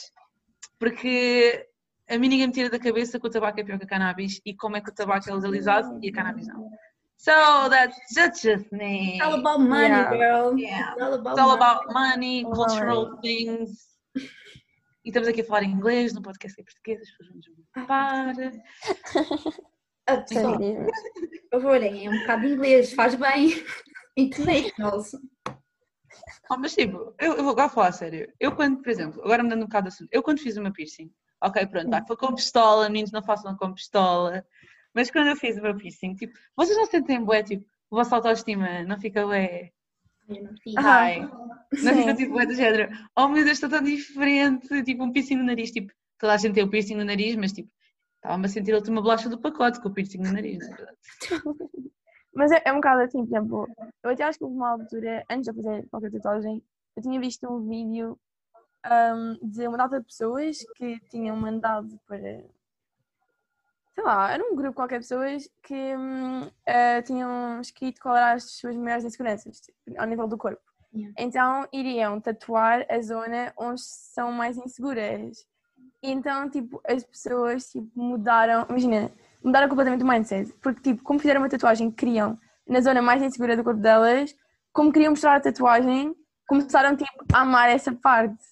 Porque 0.80 1.67
a 2.14 2.18
mim 2.20 2.28
ninguém 2.30 2.47
me 2.47 2.53
tira 2.53 2.70
da 2.70 2.80
cabeça 2.80 3.20
que 3.20 3.28
o 3.28 3.30
tabaco 3.30 3.59
é 3.59 3.64
pior 3.64 3.78
que 3.78 3.86
a 3.86 3.88
cannabis 3.88 4.41
e 4.45 4.53
como 4.55 4.76
é 4.78 4.82
que 4.82 4.89
o 4.89 4.93
tabaco 4.93 5.30
é 5.30 5.34
legalizado 5.34 5.97
e 6.01 6.09
a 6.09 6.14
cannabis 6.14 6.47
não. 6.47 6.70
So 7.18 7.32
that's 7.70 7.95
just 8.16 8.72
me. 8.72 9.18
It's 9.18 9.22
all 9.26 9.36
about 9.39 9.59
money, 9.59 9.88
Yeah. 9.89 10.09
girl. 10.12 10.57
Yeah. 10.57 10.91
It's 10.93 11.01
all 11.03 11.14
about 11.14 11.34
It's 11.34 11.39
all 11.39 11.57
money. 11.57 11.62
about 11.62 11.93
money, 11.93 12.45
All 12.45 12.51
cultural 12.53 13.20
things. 13.22 13.91
E 15.03 15.09
estamos 15.09 15.28
aqui 15.28 15.41
a 15.41 15.45
falar 15.45 15.64
em 15.64 15.72
inglês, 15.72 16.14
no 16.14 16.22
podcast 16.22 16.59
em 16.59 16.64
português, 16.64 17.01
as 17.01 17.12
pessoas 17.12 17.45
vão 17.45 17.86
para. 17.88 18.51
Ah, 20.07 20.18
pessoal, 20.18 20.57
por 20.57 21.62
favor, 21.62 21.82
é 21.84 22.09
um 22.09 22.20
bocado 22.22 22.41
de 22.41 22.53
inglês, 22.53 22.93
faz 22.93 23.16
bem. 23.16 23.64
Internationals. 24.18 25.12
Oh, 26.49 26.57
mas 26.57 26.74
tipo, 26.76 27.16
eu, 27.20 27.34
eu 27.36 27.43
vou 27.43 27.51
agora 27.53 27.70
falar 27.70 27.88
a 27.88 27.91
sério. 27.93 28.32
Eu 28.39 28.53
quando, 28.55 28.82
por 28.82 28.89
exemplo, 28.89 29.22
agora 29.24 29.41
mudando 29.43 29.62
um 29.62 29.66
bocado 29.68 29.88
de 29.89 29.93
assunto, 29.93 30.09
eu 30.12 30.22
quando 30.22 30.39
fiz 30.39 30.57
uma 30.57 30.72
piercing, 30.74 31.09
ok, 31.42 31.66
pronto, 31.68 31.89
vai, 31.89 32.06
foi 32.06 32.18
com 32.18 32.36
pistola, 32.36 32.89
meninos 32.89 33.12
não 33.12 33.24
façam 33.24 33.56
com 33.56 33.74
pistola, 33.74 34.46
mas 34.94 35.10
quando 35.10 35.28
eu 35.28 35.36
fiz 35.36 35.58
o 35.58 35.62
meu 35.62 35.76
piercing, 35.76 36.16
tipo, 36.16 36.38
vocês 36.56 36.78
não 36.78 36.86
sentem 36.86 37.24
bué, 37.24 37.44
tipo, 37.44 37.66
o 37.89 37.96
vosso 37.96 38.14
autoestima 38.14 38.84
não 38.84 39.00
fica 39.00 39.26
bué, 39.26 39.72
ai, 40.78 41.20
não 41.22 41.96
fica. 41.96 42.14
tipo 42.16 42.34
bué 42.34 42.46
do 42.46 42.54
género, 42.54 42.92
oh 43.16 43.28
meu 43.28 43.44
Deus, 43.44 43.58
estou 43.58 43.70
tão 43.70 43.82
diferente, 43.82 44.84
tipo 44.84 45.04
um 45.04 45.12
piercing 45.12 45.38
no 45.38 45.44
nariz, 45.44 45.72
tipo, 45.72 45.92
toda 46.20 46.34
a 46.34 46.38
gente 46.38 46.54
tem 46.54 46.64
o 46.64 46.70
piercing 46.70 46.96
no 46.96 47.06
nariz, 47.06 47.36
mas 47.36 47.52
tipo, 47.52 47.70
estava-me 48.16 48.46
a 48.46 48.50
sentir 48.50 48.74
a 48.74 48.78
última 48.78 49.02
bolacha 49.02 49.30
do 49.30 49.39
pacote 49.39 49.82
com 49.82 49.89
o 49.89 49.94
piercing 49.94 50.20
no 50.20 50.32
nariz, 50.32 50.60
não 50.60 50.74
é 50.74 50.78
verdade? 50.78 50.98
Mas 52.34 52.50
é, 52.52 52.62
é 52.64 52.72
um 52.72 52.76
bocado 52.76 53.02
assim, 53.02 53.26
por 53.26 53.36
exemplo, 53.36 53.68
eu 54.04 54.10
até 54.10 54.24
acho 54.24 54.38
que 54.38 54.46
houve 54.46 54.56
uma 54.56 54.72
altura, 54.72 55.26
antes 55.30 55.44
de 55.44 55.50
eu 55.52 55.64
fazer 55.64 55.88
qualquer 55.89 56.12
tatuagem, 56.12 56.64
eu 56.96 57.04
tinha 57.04 57.20
visto 57.20 57.46
um 57.46 57.68
vídeo 57.68 58.18
um, 58.86 59.38
de 59.41 59.67
uma 59.67 59.77
data 59.77 59.99
de 59.99 60.05
pessoas 60.05 60.57
que 60.75 60.99
tinham 61.09 61.36
mandado 61.36 61.99
para. 62.07 62.43
Sei 63.93 64.03
lá, 64.03 64.32
era 64.32 64.43
um 64.43 64.55
grupo 64.55 64.73
qualquer 64.73 64.99
de 64.99 65.07
pessoas 65.07 65.49
que 65.61 65.95
um, 65.95 66.43
uh, 66.43 67.01
tinham 67.05 67.59
escrito 67.59 68.01
qual 68.01 68.15
eram 68.15 68.36
as 68.36 68.51
suas 68.53 68.75
maiores 68.75 69.03
inseguranças 69.03 69.59
tipo, 69.59 69.77
ao 69.97 70.07
nível 70.07 70.27
do 70.27 70.38
corpo. 70.38 70.61
Yeah. 70.93 71.13
Então 71.17 71.67
iriam 71.71 72.19
tatuar 72.19 72.86
a 72.89 73.01
zona 73.01 73.53
onde 73.57 73.82
são 73.82 74.32
mais 74.32 74.57
inseguras. 74.57 75.45
Então, 76.03 76.49
tipo, 76.49 76.82
as 76.88 77.03
pessoas 77.03 77.69
tipo, 77.69 77.88
mudaram, 77.95 78.65
imagina, 78.69 79.11
mudaram 79.43 79.69
completamente 79.69 80.03
o 80.03 80.07
mindset. 80.07 80.51
Porque, 80.61 80.82
tipo, 80.82 81.03
como 81.03 81.19
fizeram 81.19 81.41
uma 81.41 81.49
tatuagem 81.49 81.91
que 81.91 81.97
queriam 81.97 82.38
na 82.67 82.82
zona 82.82 83.01
mais 83.01 83.21
insegura 83.21 83.55
do 83.55 83.63
corpo 83.63 83.79
delas, 83.79 84.36
como 84.73 84.91
queriam 84.91 85.11
mostrar 85.11 85.36
a 85.36 85.39
tatuagem, 85.39 86.15
começaram, 86.47 86.95
tipo, 86.95 87.11
a 87.34 87.41
amar 87.41 87.69
essa 87.69 87.93
parte. 87.93 88.43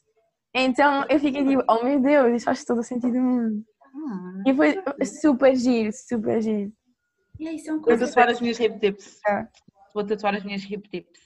Então 0.53 1.05
eu 1.09 1.19
fiquei 1.19 1.45
tipo, 1.45 1.63
oh 1.69 1.83
meu 1.83 1.99
Deus, 2.01 2.35
isso 2.37 2.45
faz 2.45 2.63
todo 2.65 2.79
o 2.79 2.83
sentido 2.83 3.13
do 3.13 3.21
mundo. 3.21 3.63
Ah. 3.83 4.43
E 4.47 4.53
foi 4.53 5.05
super 5.05 5.55
giro, 5.55 5.91
super 5.93 6.41
giro. 6.41 6.71
E 7.39 7.47
aí 7.47 7.59
são 7.59 7.75
Vou 7.75 7.83
coisas. 7.85 8.09
tatuar 8.09 8.29
as 8.29 8.41
minhas 8.41 8.59
hip 8.59 8.79
tips. 8.79 9.19
É. 9.27 9.47
Vou 9.93 10.03
tatuar 10.05 10.35
as 10.35 10.43
minhas 10.43 10.63
hip 10.63 10.89
tips. 10.89 11.19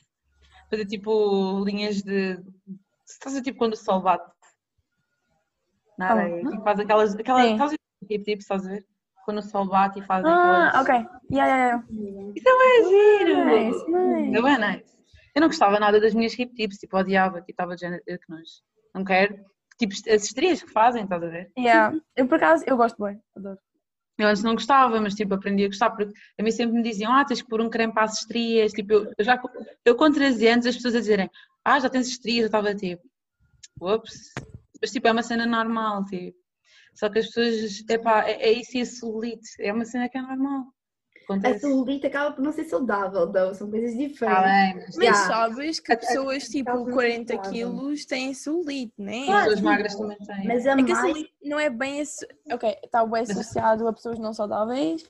Fazer 0.70 0.86
tipo 0.86 1.64
linhas 1.66 2.02
de. 2.02 2.40
Estás 3.08 3.36
a 3.36 3.42
tipo 3.42 3.58
quando 3.58 3.74
o 3.74 3.78
sol 3.78 4.02
bate 4.02 4.26
na 5.98 6.08
Como? 6.10 6.20
areia? 6.22 6.50
Tipo, 6.50 6.64
faz 6.64 6.80
aquelas. 6.80 7.16
aquelas 7.16 7.52
estás 7.52 7.72
a 7.74 7.76
hip 8.10 8.24
tips, 8.24 8.44
estás 8.44 8.66
a 8.66 8.70
ver? 8.70 8.86
Quando 9.26 9.38
o 9.38 9.42
sol 9.42 9.66
bate 9.68 10.00
e 10.00 10.04
faz 10.04 10.26
Ah, 10.26 10.68
aquelas. 10.82 11.06
ok. 11.06 11.20
Yeah, 11.32 11.84
yeah, 11.90 12.34
Isso 12.36 12.50
é 12.50 12.84
giro! 12.90 13.46
Nice, 13.46 13.92
nice. 13.92 14.38
É 14.38 14.42
bem 14.42 14.58
nice. 14.60 14.94
Eu 15.36 15.42
não 15.42 15.48
gostava 15.48 15.80
nada 15.80 16.00
das 16.00 16.14
minhas 16.14 16.38
hip 16.38 16.54
tips, 16.54 16.78
tipo, 16.78 16.98
odiava, 16.98 17.40
tipo, 17.40 17.52
estava 17.52 17.76
de 17.76 17.82
género, 17.82 18.04
que 18.06 18.20
nós. 18.30 18.62
Não 18.94 19.04
quero. 19.04 19.44
Tipo, 19.78 19.94
as 19.94 20.24
estrias 20.24 20.62
que 20.62 20.72
fazem, 20.72 21.04
estás 21.04 21.24
a 21.24 21.28
ver? 21.28 21.52
yeah. 21.58 21.98
Eu 22.16 22.28
por 22.28 22.36
acaso, 22.36 22.64
eu 22.68 22.78
gosto 22.78 23.04
bem, 23.04 23.20
adoro. 23.36 23.58
Eu 24.18 24.28
antes 24.28 24.44
não 24.44 24.54
gostava, 24.54 25.02
mas 25.02 25.16
tipo, 25.16 25.34
aprendi 25.34 25.66
a 25.66 25.68
gostar, 25.68 25.90
porque 25.90 26.14
a 26.40 26.44
mim 26.44 26.52
sempre 26.52 26.76
me 26.76 26.84
diziam, 26.84 27.12
ah, 27.12 27.26
tens 27.26 27.42
que 27.42 27.50
pôr 27.50 27.62
um 27.62 27.70
creme 27.70 27.92
para 27.92 28.04
as 28.04 28.20
estrias. 28.20 28.72
Tipo, 28.72 28.94
eu, 28.94 29.14
eu 29.18 29.26
já, 29.26 29.42
eu 29.84 29.96
com 29.96 30.12
13 30.12 30.48
anos, 30.48 30.66
as 30.68 30.76
pessoas 30.76 30.96
a 30.96 31.00
dizerem, 31.00 31.30
ah, 31.66 31.80
já 31.80 31.90
tens 31.90 32.08
estrias, 32.08 32.42
eu 32.42 32.46
estava 32.46 32.76
tipo, 32.76 33.02
ups. 33.82 34.34
Mas 34.80 34.92
tipo, 34.92 35.08
é 35.08 35.12
uma 35.12 35.24
cena 35.24 35.46
normal, 35.46 36.06
tipo. 36.06 36.38
Só 36.94 37.10
que 37.10 37.20
as 37.20 37.26
pessoas, 37.28 37.84
epá, 37.90 38.28
é, 38.28 38.50
é 38.50 38.52
isso 38.52 38.78
e 38.78 38.82
a 38.82 38.86
celulite, 38.86 39.50
é 39.60 39.74
uma 39.74 39.86
cena 39.86 40.08
que 40.08 40.18
é 40.18 40.22
normal. 40.22 40.66
A 41.24 41.34
Acontece. 41.34 41.60
celulite 41.60 42.08
acaba 42.08 42.36
por 42.36 42.42
não 42.44 42.52
ser 42.52 42.66
saudável, 42.66 43.28
though. 43.32 43.54
são 43.56 43.70
coisas 43.70 43.92
Tá 43.92 43.98
diferentes. 43.98 44.52
bem, 44.52 44.76
mas 44.76 44.96
Mas 44.96 45.04
Yeah. 45.04 45.28
sabes 45.28 45.80
que 45.80 45.96
pessoas 45.96 46.44
tipo 46.50 46.70
Aquelas 46.72 46.94
40 46.94 47.34
não 47.36 47.42
quilos 47.42 48.06
têm 48.06 48.34
celulite, 48.34 48.94
né? 48.98 49.20
as 49.20 49.26
Claro. 49.26 49.44
pessoas 49.46 49.62
magras 49.62 49.96
também 49.96 50.18
têm. 50.18 50.48
Mas 50.48 50.68
a 50.68 50.72
É 50.72 50.76
que 50.76 50.82
a 50.82 50.86
mais. 50.96 51.00
celulite 51.00 51.34
não 51.44 51.60
é 51.60 51.70
bem. 51.70 52.04
Ok, 52.52 52.78
está 52.84 53.06
bem 53.06 53.22
associado 53.24 53.88
a 53.88 53.94
pessoas 53.94 54.20
não 54.20 54.34
saudáveis, 54.34 55.10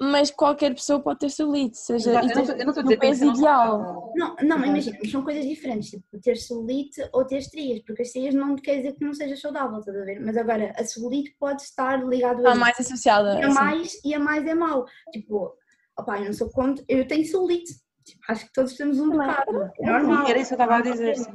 mas 0.00 0.30
qualquer 0.30 0.74
pessoa 0.74 1.00
pode 1.00 1.20
ter 1.20 1.30
celulite, 1.30 1.78
seja 1.78 2.10
Eu 2.10 2.14
não 2.14 2.24
e 2.24 2.32
ter 2.32 2.60
eu 2.60 2.64
não 2.66 2.70
estou 2.72 2.80
a 2.80 2.82
no 2.82 2.82
dizer 2.82 2.98
peso 2.98 3.24
não 3.24 3.34
ideal. 3.34 4.12
Não, 4.16 4.36
não, 4.42 4.56
Uhum. 4.58 4.64
imagina, 4.66 4.98
mas 5.00 5.10
são 5.10 5.22
coisas 5.22 5.44
diferentes, 5.44 5.90
tipo 5.90 6.20
ter 6.20 6.36
celulite 6.36 7.00
ou 7.12 7.24
ter 7.24 7.38
estrias, 7.38 7.80
porque 7.86 8.02
as 8.02 8.08
estrias 8.08 8.34
não 8.34 8.56
quer 8.56 8.76
dizer 8.78 8.92
que 8.94 9.04
não 9.04 9.14
seja 9.14 9.36
saudável, 9.36 9.78
estás 9.78 9.96
a 9.96 10.04
ver? 10.04 10.20
Mas 10.20 10.36
agora, 10.36 10.72
a 10.76 10.84
celulite 10.84 11.34
pode 11.38 11.62
estar 11.62 12.04
ligado 12.06 12.38
a 12.46 12.50
Está 12.50 12.54
mais 12.54 12.78
associada. 12.80 13.38
e 13.38 13.42
a 13.42 13.46
assim. 13.46 13.54
mais, 13.54 14.04
e 14.04 14.14
a 14.14 14.18
mais 14.18 14.46
é 14.46 14.54
mau. 14.54 14.84
Tipo, 15.12 15.54
opá, 15.98 16.18
eu 16.18 16.26
não 16.26 16.32
sou 16.32 16.50
contra, 16.50 16.84
eu 16.88 17.06
tenho 17.06 17.24
celulite, 17.26 17.72
tipo, 18.04 18.20
acho 18.28 18.46
que 18.46 18.52
todos 18.52 18.74
temos 18.74 18.98
um 18.98 19.10
Também. 19.10 19.26
bocado, 19.28 19.70
é 19.78 19.86
normal. 19.86 20.26
Era 20.28 20.38
isso 20.38 20.54
que 20.56 20.60
eu 20.60 20.64
estava 20.64 20.76
a 20.76 20.82
dizer. 20.92 21.16
sim. 21.16 21.30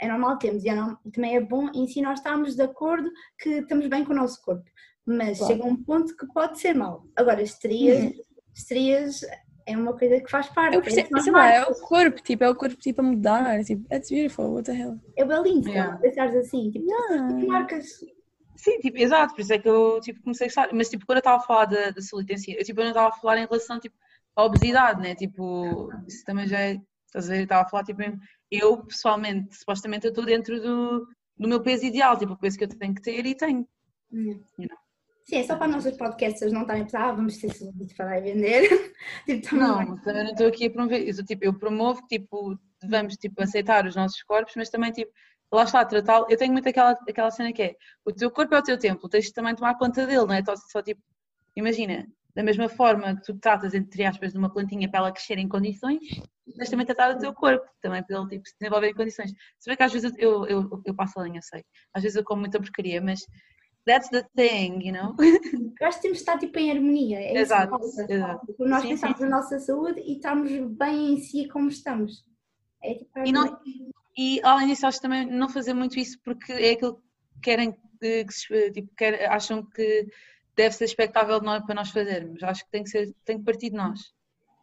É 0.00 0.08
normal 0.08 0.36
termos, 0.38 0.64
e 0.64 0.68
é 0.68 0.74
normal- 0.74 0.98
também 1.12 1.36
é 1.36 1.40
bom 1.40 1.68
em 1.72 1.86
si 1.86 2.02
nós 2.02 2.18
estarmos 2.18 2.56
de 2.56 2.62
acordo 2.62 3.08
que 3.38 3.50
estamos 3.60 3.86
bem 3.86 4.04
com 4.04 4.12
o 4.12 4.16
nosso 4.16 4.40
corpo, 4.42 4.64
mas 5.06 5.38
Claro. 5.38 5.52
chega 5.54 5.66
um 5.66 5.76
ponto 5.82 6.16
que 6.16 6.26
pode 6.26 6.58
ser 6.60 6.74
mau. 6.74 7.04
Agora, 7.16 7.42
estrias, 7.42 7.98
Uhum. 8.04 8.12
estrias 8.54 9.20
é 9.66 9.76
uma 9.76 9.96
coisa 9.96 10.20
que 10.20 10.30
faz 10.30 10.48
parte. 10.48 10.74
Eu 10.74 10.80
é 10.80 10.84
percebo, 10.84 11.08
isso 11.16 11.24
sei 11.24 11.32
lá, 11.32 11.52
é 11.52 11.62
o 11.64 11.74
corpo, 11.74 12.20
tipo, 12.22 12.44
é 12.44 12.48
o 12.48 12.54
corpo 12.54 12.76
tipo 12.76 13.00
a 13.00 13.04
mudar, 13.04 13.64
tipo, 13.64 13.86
that's 13.88 14.10
beautiful, 14.10 14.52
what 14.52 14.64
the 14.70 14.76
hell. 14.76 14.98
É 15.16 15.24
bem 15.24 15.42
lindo, 15.42 15.68
Yeah. 15.68 15.96
pensares 15.98 16.34
assim, 16.36 16.70
tipo, 16.70 16.86
Ah. 17.10 17.28
marcas. 17.46 17.86
Sim, 18.56 18.78
tipo, 18.78 18.96
exato, 18.98 19.34
por 19.34 19.40
isso 19.40 19.52
é 19.52 19.58
que 19.58 19.68
eu 19.68 19.98
tipo, 20.00 20.22
comecei 20.22 20.46
a 20.46 20.48
gostar. 20.48 20.68
Mas 20.72 20.88
tipo, 20.88 21.04
quando 21.06 21.16
eu 21.16 21.20
estava 21.20 21.36
a 21.38 21.40
falar 21.46 21.64
da, 21.64 21.90
da 21.90 22.00
si, 22.00 22.54
eu, 22.56 22.64
tipo, 22.64 22.80
eu 22.80 22.84
não 22.84 22.90
estava 22.92 23.08
a 23.08 23.12
falar 23.12 23.38
em 23.38 23.46
relação 23.46 23.80
tipo, 23.80 23.96
à 24.36 24.44
obesidade, 24.44 25.00
né? 25.00 25.14
Tipo, 25.16 25.90
isso 26.06 26.24
também 26.24 26.46
já 26.46 26.60
é. 26.60 26.80
Estás 27.06 27.28
a 27.28 27.32
ver? 27.32 27.40
Eu 27.40 27.42
estava 27.44 27.62
a 27.62 27.68
falar, 27.68 27.84
tipo, 27.84 27.98
mesmo, 27.98 28.18
eu 28.50 28.78
pessoalmente, 28.84 29.54
supostamente 29.56 30.06
eu 30.06 30.10
estou 30.10 30.24
dentro 30.24 30.60
do, 30.62 31.06
do 31.36 31.48
meu 31.48 31.60
peso 31.60 31.84
ideal, 31.84 32.16
tipo, 32.16 32.32
o 32.34 32.38
peso 32.38 32.56
que 32.56 32.64
eu 32.64 32.68
tenho 32.68 32.94
que 32.94 33.02
ter 33.02 33.26
e 33.26 33.34
tenho. 33.34 33.66
Hum. 34.12 34.40
You 34.58 34.68
Sim, 35.24 35.36
é 35.36 35.44
só 35.44 35.56
para 35.56 35.68
nossos 35.68 35.96
podcasters 35.96 36.52
não 36.52 36.62
estarem 36.62 36.82
a 36.82 36.84
pensar, 36.84 37.08
ah, 37.08 37.12
vamos 37.12 37.36
ter 37.38 37.52
celulite 37.52 37.94
para 37.94 38.20
vender. 38.20 38.68
tipo, 39.26 39.56
Não, 39.56 39.96
também 39.98 40.24
não 40.24 40.32
estou 40.32 40.48
aqui 40.48 40.66
a 40.66 40.70
promover. 40.70 41.02
Eu, 41.02 41.10
estou, 41.10 41.24
tipo, 41.24 41.44
eu 41.44 41.56
promovo 41.56 42.02
que 42.06 42.18
tipo, 42.18 42.58
devemos 42.80 43.14
tipo, 43.16 43.40
aceitar 43.42 43.86
os 43.86 43.94
nossos 43.94 44.22
corpos, 44.24 44.54
mas 44.56 44.68
também 44.68 44.90
tipo, 44.90 45.12
lá 45.52 45.64
está, 45.64 45.84
tratá-lo. 45.84 46.26
Eu 46.28 46.36
tenho 46.36 46.52
muito 46.52 46.68
aquela, 46.68 46.92
aquela 47.08 47.30
cena 47.30 47.52
que 47.52 47.62
é 47.62 47.76
o 48.04 48.12
teu 48.12 48.30
corpo 48.30 48.54
é 48.54 48.58
o 48.58 48.62
teu 48.62 48.78
templo, 48.78 49.08
tens 49.08 49.26
de 49.26 49.32
também 49.32 49.54
tomar 49.54 49.78
conta 49.78 50.06
dele, 50.06 50.26
não 50.26 50.34
é? 50.34 50.44
Só, 50.44 50.54
só 50.56 50.82
tipo, 50.82 51.00
imagina, 51.54 52.06
da 52.34 52.42
mesma 52.42 52.68
forma 52.68 53.14
que 53.16 53.22
tu 53.22 53.38
tratas, 53.38 53.74
entre 53.74 54.04
aspas, 54.04 54.32
de 54.32 54.38
uma 54.38 54.52
plantinha 54.52 54.90
para 54.90 55.00
ela 55.00 55.12
crescer 55.12 55.38
em 55.38 55.48
condições, 55.48 56.00
tens 56.56 56.70
também 56.70 56.86
tratar 56.86 57.12
do 57.12 57.20
teu 57.20 57.32
corpo, 57.32 57.64
também 57.80 58.02
para 58.02 58.18
ele 58.18 58.28
tipo, 58.28 58.48
se 58.48 58.54
desenvolver 58.58 58.88
em 58.88 58.94
condições. 58.94 59.30
Se 59.58 59.68
bem 59.68 59.76
que 59.76 59.82
às 59.82 59.92
vezes 59.92 60.12
eu, 60.18 60.46
eu, 60.46 60.60
eu, 60.62 60.82
eu 60.86 60.94
passo 60.94 61.20
a 61.20 61.24
linha, 61.24 61.40
sei. 61.42 61.62
Às 61.94 62.02
vezes 62.02 62.16
eu 62.16 62.24
como 62.24 62.40
muita 62.40 62.58
porcaria, 62.58 63.00
mas 63.00 63.20
that's 63.86 64.08
the 64.10 64.24
thing, 64.36 64.80
you 64.82 64.92
know? 64.92 65.14
Eu 65.80 65.86
acho 65.88 65.96
que 65.98 66.02
temos 66.02 66.18
de 66.18 66.22
estar 66.22 66.38
tipo 66.38 66.58
em 66.58 66.70
harmonia. 66.70 67.18
É 67.20 67.32
isso 67.40 67.40
Exato, 67.40 67.70
falta. 67.70 68.12
exato. 68.12 68.54
Nós 68.60 68.82
Sim, 68.82 68.88
pensamos 68.88 69.18
sim, 69.18 69.24
na 69.24 69.30
nossa 69.30 69.58
saúde 69.58 70.00
e 70.00 70.14
estamos 70.16 70.50
bem 70.76 71.14
em 71.14 71.18
si 71.20 71.48
como 71.48 71.68
estamos. 71.68 72.24
É 72.82 72.94
tipo 72.94 73.18
E, 73.24 73.32
não, 73.32 73.42
harmonia. 73.42 73.90
e 74.16 74.40
além 74.44 74.68
disso, 74.68 74.86
acho 74.86 75.00
também 75.00 75.26
não 75.26 75.48
fazer 75.48 75.74
muito 75.74 75.98
isso 75.98 76.18
porque 76.24 76.52
é 76.52 76.72
aquilo 76.72 76.96
que 76.96 77.02
querem 77.42 77.72
que, 78.00 78.24
que 78.24 78.32
se- 78.32 78.70
tipo, 78.72 78.94
quer- 78.96 79.30
acham 79.30 79.64
que 79.64 80.06
deve 80.56 80.74
ser 80.74 80.84
expectável 80.84 81.40
de 81.40 81.46
nós, 81.46 81.64
para 81.64 81.74
nós 81.74 81.90
fazermos. 81.90 82.42
Acho 82.42 82.64
que 82.64 82.70
tem 82.70 82.82
que, 82.84 82.90
ser, 82.90 83.14
tem 83.24 83.38
que 83.38 83.44
partir 83.44 83.70
de 83.70 83.76
nós. 83.76 84.00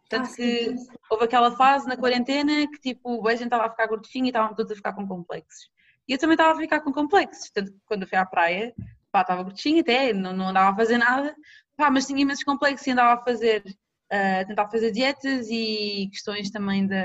Tanto 0.09 0.25
Ah, 0.25 0.33
que 0.33 0.73
sim, 0.73 0.75
houve 1.09 1.25
aquela 1.25 1.51
fase 1.55 1.87
na 1.87 1.97
quarentena 1.97 2.67
que 2.67 2.79
tipo, 2.79 3.27
a 3.27 3.31
gente 3.33 3.45
estava 3.45 3.65
a 3.65 3.69
ficar 3.71 3.87
gordinho 3.87 4.25
e 4.25 4.29
estavam 4.29 4.55
todos 4.55 4.71
a 4.71 4.75
ficar 4.75 4.93
com 4.93 5.07
complexos. 5.07 5.69
E 6.07 6.13
eu 6.13 6.19
também 6.19 6.35
estava 6.35 6.53
a 6.53 6.61
ficar 6.61 6.81
com 6.81 6.91
complexos. 6.91 7.49
Tanto 7.51 7.71
que 7.71 7.79
quando 7.85 8.03
eu 8.03 8.07
fui 8.09 8.17
à 8.17 8.25
praia, 8.25 8.73
pá, 9.11 9.21
estava 9.21 9.43
gordinho 9.43 9.81
até, 9.81 10.13
não, 10.13 10.33
não 10.33 10.49
andava 10.49 10.71
a 10.71 10.75
fazer 10.75 10.97
nada, 10.97 11.35
pá, 11.75 11.89
mas 11.89 12.07
tinha 12.07 12.21
imensos 12.21 12.43
complexos 12.43 12.85
e 12.87 12.91
andava 12.91 13.19
a 13.19 13.23
fazer, 13.23 13.63
a 14.11 14.45
tentar 14.45 14.69
fazer 14.69 14.91
dietas 14.91 15.47
e 15.49 16.09
questões 16.11 16.51
também 16.51 16.87
de, 16.87 16.95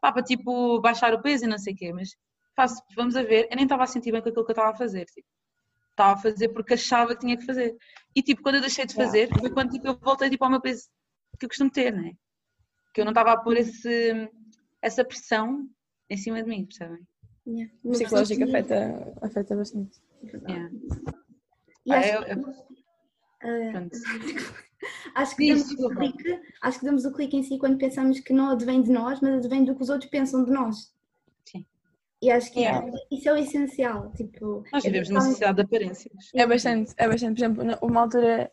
pá, 0.00 0.12
para 0.12 0.22
tipo 0.22 0.80
baixar 0.80 1.14
o 1.14 1.22
peso 1.22 1.44
e 1.44 1.48
não 1.48 1.58
sei 1.58 1.74
o 1.74 1.76
quê, 1.76 1.92
mas 1.92 2.10
faço, 2.56 2.82
vamos 2.96 3.16
a 3.16 3.22
ver, 3.22 3.48
eu 3.50 3.56
nem 3.56 3.64
estava 3.64 3.84
a 3.84 3.86
sentir 3.86 4.12
bem 4.12 4.22
com 4.22 4.28
aquilo 4.28 4.44
que 4.44 4.50
eu 4.50 4.54
estava 4.54 4.70
a 4.70 4.76
fazer, 4.76 5.04
tipo, 5.06 5.26
estava 5.90 6.12
a 6.12 6.16
fazer 6.16 6.48
porque 6.50 6.74
achava 6.74 7.14
que 7.14 7.20
tinha 7.20 7.36
que 7.36 7.44
fazer. 7.44 7.76
E 8.14 8.22
tipo, 8.22 8.42
quando 8.42 8.56
eu 8.56 8.60
deixei 8.60 8.86
de 8.86 8.94
fazer, 8.94 9.28
foi 9.38 9.50
quando 9.50 9.70
tipo, 9.70 9.86
eu 9.86 9.98
voltei 9.98 10.30
tipo, 10.30 10.44
ao 10.44 10.50
meu 10.50 10.60
peso 10.60 10.88
que 11.38 11.44
eu 11.44 11.48
costumo 11.48 11.70
ter, 11.70 11.92
né? 11.92 12.12
Que 12.94 13.00
eu 13.00 13.04
não 13.04 13.12
estava 13.12 13.32
a 13.32 13.36
pôr 13.36 13.56
esse, 13.56 14.30
essa 14.80 15.04
pressão 15.04 15.68
em 16.08 16.16
cima 16.16 16.42
de 16.42 16.48
mim, 16.48 16.64
percebem? 16.64 17.06
Yeah. 17.46 17.72
O 17.82 17.90
psicológico 17.90 18.44
Uma 18.44 18.62
pessoa 18.62 18.82
afeta, 18.82 19.26
afeta 19.26 19.56
bastante. 19.56 19.98
Que- 20.20 20.36
Yeah. 20.36 20.70
E 21.86 21.92
Ah, 21.92 21.98
acho, 21.98 22.08
eu- 22.08 22.22
eu- 22.22 22.44
ah, 23.42 23.72
pronto. 23.72 23.96
acho 25.14 25.36
que 25.36 25.54
Diz, 25.54 25.68
damos 25.74 25.84
o 25.84 25.96
clique, 25.96 26.40
acho 26.62 26.78
que 26.78 26.84
damos 26.84 27.04
o 27.04 27.12
clique 27.12 27.36
em 27.36 27.42
si 27.42 27.58
quando 27.58 27.78
pensamos 27.78 28.20
que 28.20 28.32
não 28.32 28.50
advém 28.50 28.82
de 28.82 28.90
nós, 28.90 29.20
mas 29.20 29.34
advém 29.34 29.64
do 29.64 29.74
que 29.74 29.82
os 29.82 29.88
outros 29.90 30.10
pensam 30.10 30.44
de 30.44 30.50
nós. 30.50 30.92
Sim. 31.46 31.66
E 32.20 32.30
acho 32.30 32.52
que 32.52 32.60
Yeah. 32.60 32.86
isso 33.10 33.28
é 33.28 33.32
o 33.32 33.36
essencial. 33.36 34.12
Tipo, 34.12 34.64
Nós 34.72 34.84
é 34.84 34.88
vivemos 34.88 35.08
numa 35.08 35.20
totalmente- 35.20 35.30
sociedade 35.30 35.56
de 35.56 35.62
aparências. 35.62 36.30
É 36.34 36.46
bastante, 36.46 36.94
é 36.96 37.08
bastante. 37.08 37.40
Por 37.40 37.44
exemplo, 37.64 37.78
uma 37.88 38.00
altura, 38.02 38.52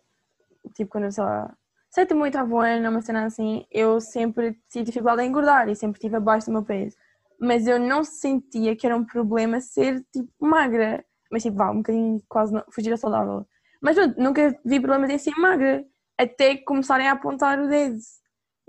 tipo, 0.76 0.92
quando 0.92 1.06
eu, 1.06 1.12
sei 1.12 1.24
lá, 1.24 1.58
sétimo, 1.90 2.24
oitavo 2.24 2.58
ano, 2.60 2.90
uma 2.90 3.02
cena 3.02 3.26
assim, 3.26 3.66
eu 3.72 4.00
sempre 4.00 4.58
tive 4.70 4.86
dificuldade 4.86 5.22
em 5.24 5.28
engordar 5.30 5.68
e 5.70 5.76
sempre 5.76 5.98
estive 5.98 6.16
abaixo 6.16 6.48
do 6.48 6.54
meu 6.54 6.64
peso. 6.64 6.96
Mas 7.40 7.68
eu 7.68 7.78
não 7.80 8.04
sentia 8.04 8.76
que 8.78 8.86
era 8.88 8.96
um 8.96 9.04
problema 9.06 9.60
ser, 9.60 10.04
tipo, 10.12 10.30
magra. 10.40 11.04
Mas, 11.36 11.44
tipo, 11.44 11.58
vá, 11.58 11.70
um 11.70 11.78
bocadinho 11.78 12.24
quase 12.30 12.54
não, 12.54 12.64
fugir 12.72 12.94
a 12.94 12.98
saudável. 12.98 13.46
Mas, 13.82 13.98
pronto, 13.98 14.18
nunca 14.18 14.58
vi 14.64 14.80
problemas 14.80 15.10
em 15.10 15.18
ser 15.18 15.34
magra. 15.38 15.84
Até 16.18 16.56
começarem 16.56 17.10
a 17.10 17.12
apontar 17.12 17.60
o 17.60 17.68
dedo. 17.68 17.98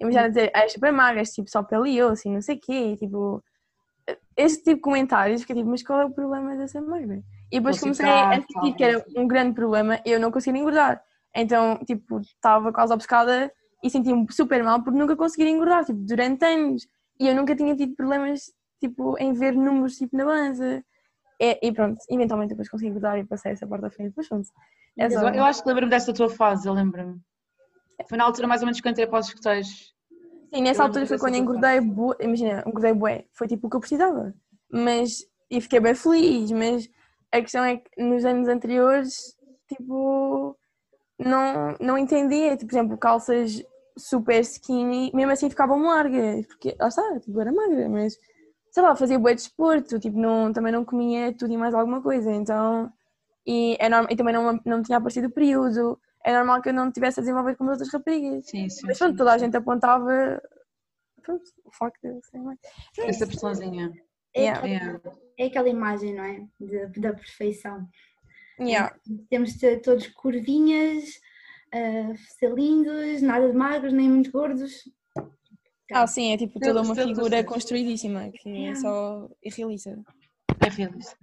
Imagina 0.01 0.29
dizer, 0.29 0.51
ah, 0.53 0.63
és 0.63 0.73
super 0.73 0.93
magra, 0.93 1.21
és, 1.21 1.33
tipo, 1.33 1.49
só 1.49 1.63
pele 1.63 1.91
e 1.93 2.03
osso 2.03 2.27
e 2.27 2.33
não 2.33 2.43
sei 2.43 2.57
o 2.57 2.61
quê. 2.61 2.97
Tipo, 2.99 3.41
este 4.37 4.65
tipo 4.65 4.75
de 4.75 4.81
comentários, 4.81 5.45
que 5.45 5.55
tipo, 5.55 5.71
mas 5.71 5.85
qual 5.85 6.01
é 6.01 6.05
o 6.07 6.11
problema 6.11 6.57
de 6.57 6.67
ser 6.67 6.81
magra? 6.81 7.23
E 7.53 7.59
depois 7.61 7.77
Ou 7.77 7.83
comecei 7.83 8.05
ficar, 8.05 8.33
a 8.33 8.35
sentir 8.35 8.77
que 8.77 8.83
era 8.83 9.05
um 9.17 9.29
grande 9.29 9.55
problema 9.55 10.01
eu 10.05 10.19
não 10.19 10.33
conseguir 10.33 10.59
engordar. 10.59 11.01
Então, 11.33 11.79
tipo, 11.87 12.19
estava 12.19 12.73
quase 12.73 12.93
obcecada 12.93 13.53
e 13.81 13.89
sentia-me 13.89 14.27
super 14.33 14.65
mal 14.65 14.83
por 14.83 14.93
nunca 14.93 15.15
conseguir 15.15 15.47
engordar, 15.47 15.85
tipo, 15.85 16.01
durante 16.01 16.45
anos. 16.45 16.89
E 17.21 17.29
eu 17.29 17.35
nunca 17.37 17.55
tinha 17.55 17.77
tido 17.77 17.95
problemas 17.95 18.53
tipo, 18.81 19.17
em 19.19 19.33
ver 19.33 19.55
números 19.55 19.97
tipo, 19.97 20.17
na 20.17 20.25
balança. 20.25 20.85
É, 21.41 21.67
e 21.67 21.73
pronto, 21.73 21.99
eventualmente 22.11 22.51
depois 22.51 22.69
consegui 22.69 22.89
engordar 22.91 23.19
e 23.19 23.25
passei 23.25 23.53
essa 23.53 23.67
parte 23.67 23.83
da 23.83 23.91
frente, 23.91 24.09
depois 24.09 24.29
pronto. 24.29 24.49
É 24.99 25.07
Eu, 25.07 25.11
só- 25.11 25.29
eu 25.31 25.45
acho 25.45 25.63
que 25.63 25.69
lembro-me 25.69 25.91
dessa 25.91 26.13
tua 26.15 26.29
fase, 26.31 26.67
eu 26.67 26.73
lembro-me. 26.73 27.21
Foi 28.09 28.17
na 28.17 28.25
altura 28.25 28.47
mais 28.49 28.63
ou 28.63 28.67
menos 28.67 28.81
que 28.81 28.89
eu 28.89 28.91
entrei 28.93 29.07
para 29.07 29.19
os 29.21 29.29
escuteiros. 29.29 29.95
Sim, 30.55 30.63
nessa 30.63 30.83
Eu 30.83 30.87
altura 30.87 31.07
foi 31.07 31.19
quando 31.19 31.35
engordei, 31.35 31.81
bué- 31.81 32.17
imagina, 32.21 32.63
engordei 32.67 32.93
bué, 32.93 33.25
foi 33.33 33.47
tipo 33.49 33.67
o 33.67 33.71
que 33.71 33.77
eu 33.77 33.81
precisava. 33.81 34.33
Mas, 34.71 35.27
e 35.51 35.61
fiquei 35.61 35.81
bem 35.81 35.95
feliz, 35.95 36.51
mas 36.53 36.89
a 37.33 37.41
questão 37.41 37.65
é 37.65 37.77
que 37.79 38.03
nos 38.03 38.25
anos 38.25 38.49
anteriores, 38.49 39.37
tipo, 39.69 40.57
não, 41.19 41.77
não 41.81 41.99
entendia, 41.99 42.57
tipo, 42.57 42.71
por 42.71 42.77
exemplo, 42.79 42.99
calças 42.99 43.63
super 43.99 44.41
skinny, 44.41 45.11
mesmo 45.15 45.33
assim 45.33 45.51
ficavam 45.51 45.83
largas, 45.83 46.47
porque, 46.47 46.77
lá 46.79 46.89
está, 46.89 47.21
tipo, 47.21 47.41
era 47.41 47.53
magra, 47.53 47.89
mas, 47.89 48.17
sei 48.77 48.83
lá, 48.83 48.95
fazia 48.95 49.19
bué 49.19 49.33
de 49.35 49.41
desporto, 49.41 49.99
tipo, 49.99 50.19
não, 50.19 50.53
também 50.53 50.71
não 50.71 50.85
comia 50.85 51.33
tudo 51.33 51.51
e 51.51 51.57
mais 51.57 51.73
alguma 51.73 52.03
coisa, 52.03 52.31
então, 52.31 52.93
e, 53.47 53.75
é 53.81 53.89
normal, 53.89 54.09
e 54.13 54.17
também 54.17 54.35
não, 54.35 54.61
não 54.67 54.83
tinha 54.83 54.99
aparecido 54.99 55.29
o 55.29 55.31
período, 55.31 55.99
é 56.23 56.31
normal 56.31 56.61
que 56.61 56.69
eu 56.69 56.75
não 56.75 56.93
tivesse 56.93 57.19
a 57.19 57.23
desenvolver 57.23 57.57
como 57.57 57.71
as 57.71 57.77
outras 57.79 57.91
raparigas. 57.91 58.45
Sim, 58.45 58.69
sim. 58.69 58.87
Mas 58.87 58.99
pronto, 58.99 59.13
sim, 59.13 59.17
toda 59.17 59.33
a 59.33 59.39
sim. 59.39 59.47
gente 59.47 59.57
apontava 59.57 60.43
pronto, 61.23 61.43
o 61.65 61.73
facto 61.73 61.99
de 62.03 62.09
eu 62.09 62.21
ser 62.23 62.39
mais. 62.39 62.59
Essa 62.99 63.27
pressãozinha. 63.27 63.95
É, 64.35 64.41
Yeah. 64.43 64.59
aquela, 64.59 64.75
Yeah. 64.75 65.01
é 65.39 65.47
aquela 65.47 65.69
imagem, 65.71 66.15
não 66.15 66.25
é? 66.25 66.47
De- 66.61 67.01
da 67.01 67.15
perfeição. 67.15 67.89
Yeah. 68.61 68.95
Temos 69.31 69.55
de 69.55 69.59
ter 69.59 69.81
todos 69.81 70.07
curvinhas, 70.09 71.19
ah, 71.73 72.13
ser 72.39 72.53
lindos, 72.53 73.23
nada 73.23 73.49
de 73.51 73.57
magros, 73.57 73.95
nem 73.95 74.11
muito 74.11 74.31
gordos. 74.31 74.87
Ah, 75.93 76.07
sim, 76.07 76.33
é 76.33 76.37
tipo 76.37 76.59
toda 76.59 76.83
uma 76.83 76.95
figura 76.95 77.15
processo. 77.15 77.47
construidíssima, 77.47 78.31
que 78.31 78.67
é 78.67 78.75
só 78.75 79.29
irrealista. 79.43 79.97
É 80.65 80.69
realista. 80.69 81.17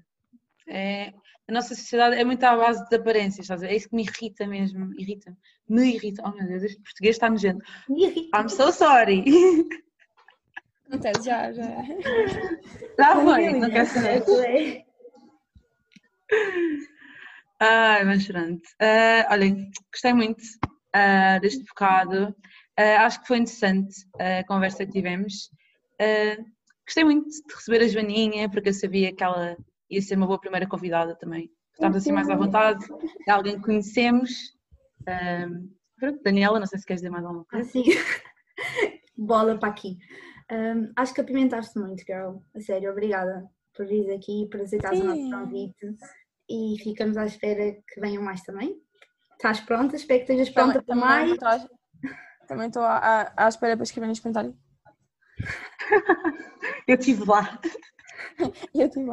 É, 0.67 1.13
a 1.49 1.51
nossa 1.51 1.75
sociedade 1.75 2.15
é 2.15 2.23
muito 2.23 2.43
à 2.45 2.55
base 2.55 2.87
de 2.87 2.95
aparências, 2.95 3.39
estás 3.45 3.61
a 3.61 3.67
ver? 3.67 3.73
É 3.73 3.75
isso 3.75 3.89
que 3.89 3.95
me 3.95 4.03
irrita 4.03 4.47
mesmo. 4.47 4.93
Irrita. 4.97 5.35
Me 5.67 5.95
irrita. 5.95 6.23
Oh 6.25 6.31
meu 6.31 6.47
Deus, 6.47 6.63
este 6.63 6.81
português 6.81 7.15
está 7.15 7.29
nojento. 7.29 7.63
Irrita- 7.89 8.37
I'm 8.39 8.47
so 8.49 8.71
sorry. 8.71 9.25
Acontece, 10.87 11.23
já, 11.25 11.51
já. 11.51 11.63
Já 12.97 13.15
Não 13.15 13.23
foi, 13.25 13.45
é, 13.45 13.51
não 13.59 13.69
quero 13.69 13.87
saber. 13.87 14.23
É. 14.45 14.85
Ai, 17.59 18.03
mas 18.05 18.25
pronto. 18.27 18.61
Ah, 18.79 19.27
olhem, 19.31 19.71
gostei 19.91 20.13
muito 20.13 20.41
ah, 20.93 21.39
deste 21.39 21.63
bocado. 21.65 22.35
Ah, 22.77 23.05
acho 23.05 23.21
que 23.21 23.27
foi 23.27 23.37
interessante 23.37 23.95
a 24.19 24.43
conversa 24.45 24.85
que 24.85 24.91
tivemos. 24.91 25.49
Ah, 25.99 26.37
gostei 26.85 27.03
muito 27.03 27.29
de 27.29 27.53
receber 27.55 27.83
a 27.83 27.87
Joaninha, 27.87 28.49
porque 28.49 28.69
eu 28.69 28.73
sabia 28.73 29.13
que 29.15 29.23
ela 29.23 29.55
ia 29.89 30.01
ser 30.01 30.15
uma 30.17 30.27
boa 30.27 30.39
primeira 30.39 30.67
convidada 30.67 31.15
também. 31.15 31.51
Estamos 31.73 31.97
assim 31.97 32.11
mais 32.11 32.29
à 32.29 32.35
vontade. 32.35 32.85
É 33.27 33.31
alguém 33.31 33.55
que 33.55 33.61
conhecemos. 33.63 34.31
Ah, 35.07 35.47
pronto, 35.99 36.21
Daniela, 36.23 36.59
não 36.59 36.67
sei 36.67 36.79
se 36.79 36.85
queres 36.85 37.01
dizer 37.01 37.11
mais 37.11 37.25
alguma 37.25 37.45
coisa. 37.45 37.65
Assim, 37.67 37.83
bola 39.17 39.57
para 39.57 39.69
aqui. 39.69 39.97
Ahm, 40.49 40.91
acho 40.95 41.13
que 41.13 41.21
apimentaste 41.21 41.79
muito, 41.79 42.03
girl. 42.05 42.37
A 42.55 42.59
sério, 42.59 42.91
obrigada 42.91 43.49
por 43.75 43.85
vir 43.87 44.11
aqui, 44.11 44.47
por 44.51 44.61
aceitares 44.61 44.99
o 44.99 45.03
nosso 45.05 45.29
convite. 45.31 45.95
E 46.49 46.75
ficamos 46.83 47.17
à 47.17 47.25
espera 47.25 47.71
que 47.87 47.99
venham 47.99 48.21
mais 48.21 48.41
também. 48.43 48.75
Estás 49.33 49.61
pronta? 49.61 49.95
Espero 49.95 50.25
que 50.25 50.31
estejas 50.31 50.53
pronta 50.53 50.81
para 50.83 50.95
mais. 50.95 51.41
À- 51.43 51.67
também 52.47 52.67
estou 52.67 52.83
à, 52.83 53.33
espera 53.47 53.75
para 53.75 53.83
escrever 53.83 54.07
nos 54.07 54.19
comentários. 54.19 54.55
Eu 56.87 56.95
estive 56.95 57.23
lá. 57.25 57.59
Eu 58.73 58.89
tipo, 58.89 59.11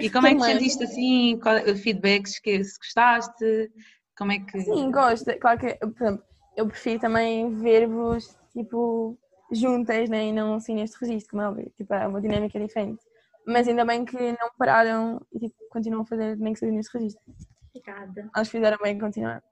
E 0.00 0.10
como 0.10 0.26
é 0.26 0.34
que 0.34 0.40
sentiste 0.40 0.84
assim? 0.84 1.38
Qual, 1.40 1.58
feedbacks 1.76 2.38
que 2.38 2.62
se 2.62 2.78
gostaste? 2.78 3.72
Como 4.16 4.32
é 4.32 4.38
que. 4.38 4.60
sim, 4.60 4.90
gosto. 4.90 5.36
Claro 5.38 5.58
que, 5.58 5.74
por 5.74 6.02
exemplo, 6.02 6.24
eu 6.56 6.66
prefiro 6.66 7.00
também 7.00 7.54
ver-vos, 7.54 8.36
tipo, 8.52 9.16
juntas, 9.52 10.08
né? 10.08 10.26
E 10.26 10.32
não 10.32 10.54
assim 10.54 10.74
neste 10.74 10.98
registro, 11.00 11.30
como 11.30 11.42
é 11.42 11.48
óbvio. 11.48 11.72
Tipo, 11.76 11.94
é 11.94 12.06
uma 12.06 12.20
dinâmica 12.20 12.58
diferente. 12.58 13.02
Mas 13.46 13.66
ainda 13.66 13.84
bem 13.84 14.04
que 14.04 14.32
não 14.32 14.50
pararam 14.58 15.24
e 15.32 15.38
tipo, 15.38 15.54
continuam 15.70 16.02
a 16.02 16.06
fazer 16.06 16.36
nem 16.36 16.52
que 16.52 16.58
seja 16.58 16.72
neste 16.72 16.92
registro. 16.92 17.22
Obrigada. 17.70 18.28
Acho 18.34 18.50
que 18.50 18.58
fizeram 18.58 18.78
bem 18.82 18.96
em 18.96 18.98
continuar. 18.98 19.42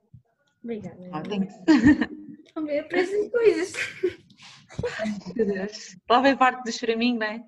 Obrigada. 0.63 0.99
Ah, 1.13 1.23
para 2.89 2.99
essas 2.99 3.31
coisas. 3.31 3.73
Meu 5.35 5.47
Deus. 5.47 5.97
Lá 6.09 6.21
vem 6.21 6.37
parte 6.37 6.63
do 6.65 6.73
choraminho, 6.73 7.19
não 7.19 7.27
é? 7.27 7.41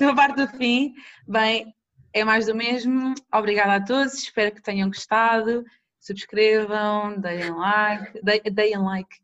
É 0.00 0.04
uma 0.04 0.14
parte 0.14 0.36
do 0.36 0.48
fim. 0.56 0.94
Bem, 1.26 1.74
é 2.12 2.24
mais 2.24 2.46
do 2.46 2.54
mesmo. 2.54 3.14
Obrigada 3.32 3.74
a 3.74 3.84
todos. 3.84 4.14
Espero 4.14 4.54
que 4.54 4.62
tenham 4.62 4.88
gostado. 4.88 5.64
Subscrevam, 6.00 7.18
deem 7.20 7.50
like. 7.50 8.20
de- 8.22 8.50
Deem 8.50 8.78
like. 8.78 9.16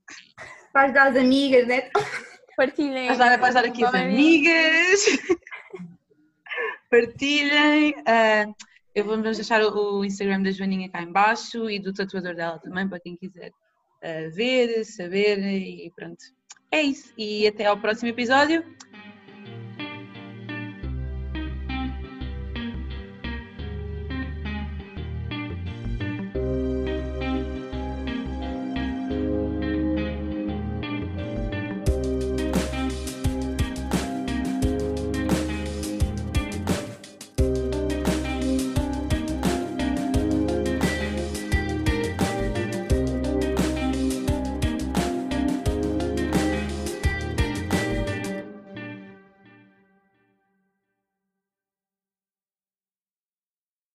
Vais 0.72 0.93
dar 0.95 1.09
às 1.09 1.16
amigas, 1.16 1.66
né? 1.66 1.91
Partilhem. 2.57 3.07
Vais 3.07 3.18
dar, 3.18 3.39
vais 3.39 3.55
dar 3.55 3.64
aqui 3.64 3.85
as 3.85 3.95
amigas. 3.95 5.05
Partilhem. 6.91 7.95
Ah, 8.07 8.47
eu 8.95 9.05
vou 9.05 9.16
vamos 9.16 9.37
deixar 9.37 9.62
o 9.62 10.05
Instagram 10.05 10.43
da 10.43 10.51
Joaninha 10.51 10.91
cá 10.91 11.03
em 11.03 11.12
baixo 11.12 11.68
e 11.70 11.79
do 11.79 11.93
tatuador 11.93 12.35
dela 12.35 12.59
também, 12.59 12.89
para 12.89 12.99
quem 13.01 13.16
quiser 13.16 13.53
ver, 14.32 14.84
saber 14.84 15.38
e 15.38 15.90
pronto. 15.94 16.24
É 16.70 16.82
isso. 16.82 17.12
E 17.16 17.46
até 17.46 17.66
ao 17.66 17.80
próximo 17.80 18.09
episódio. 18.09 18.64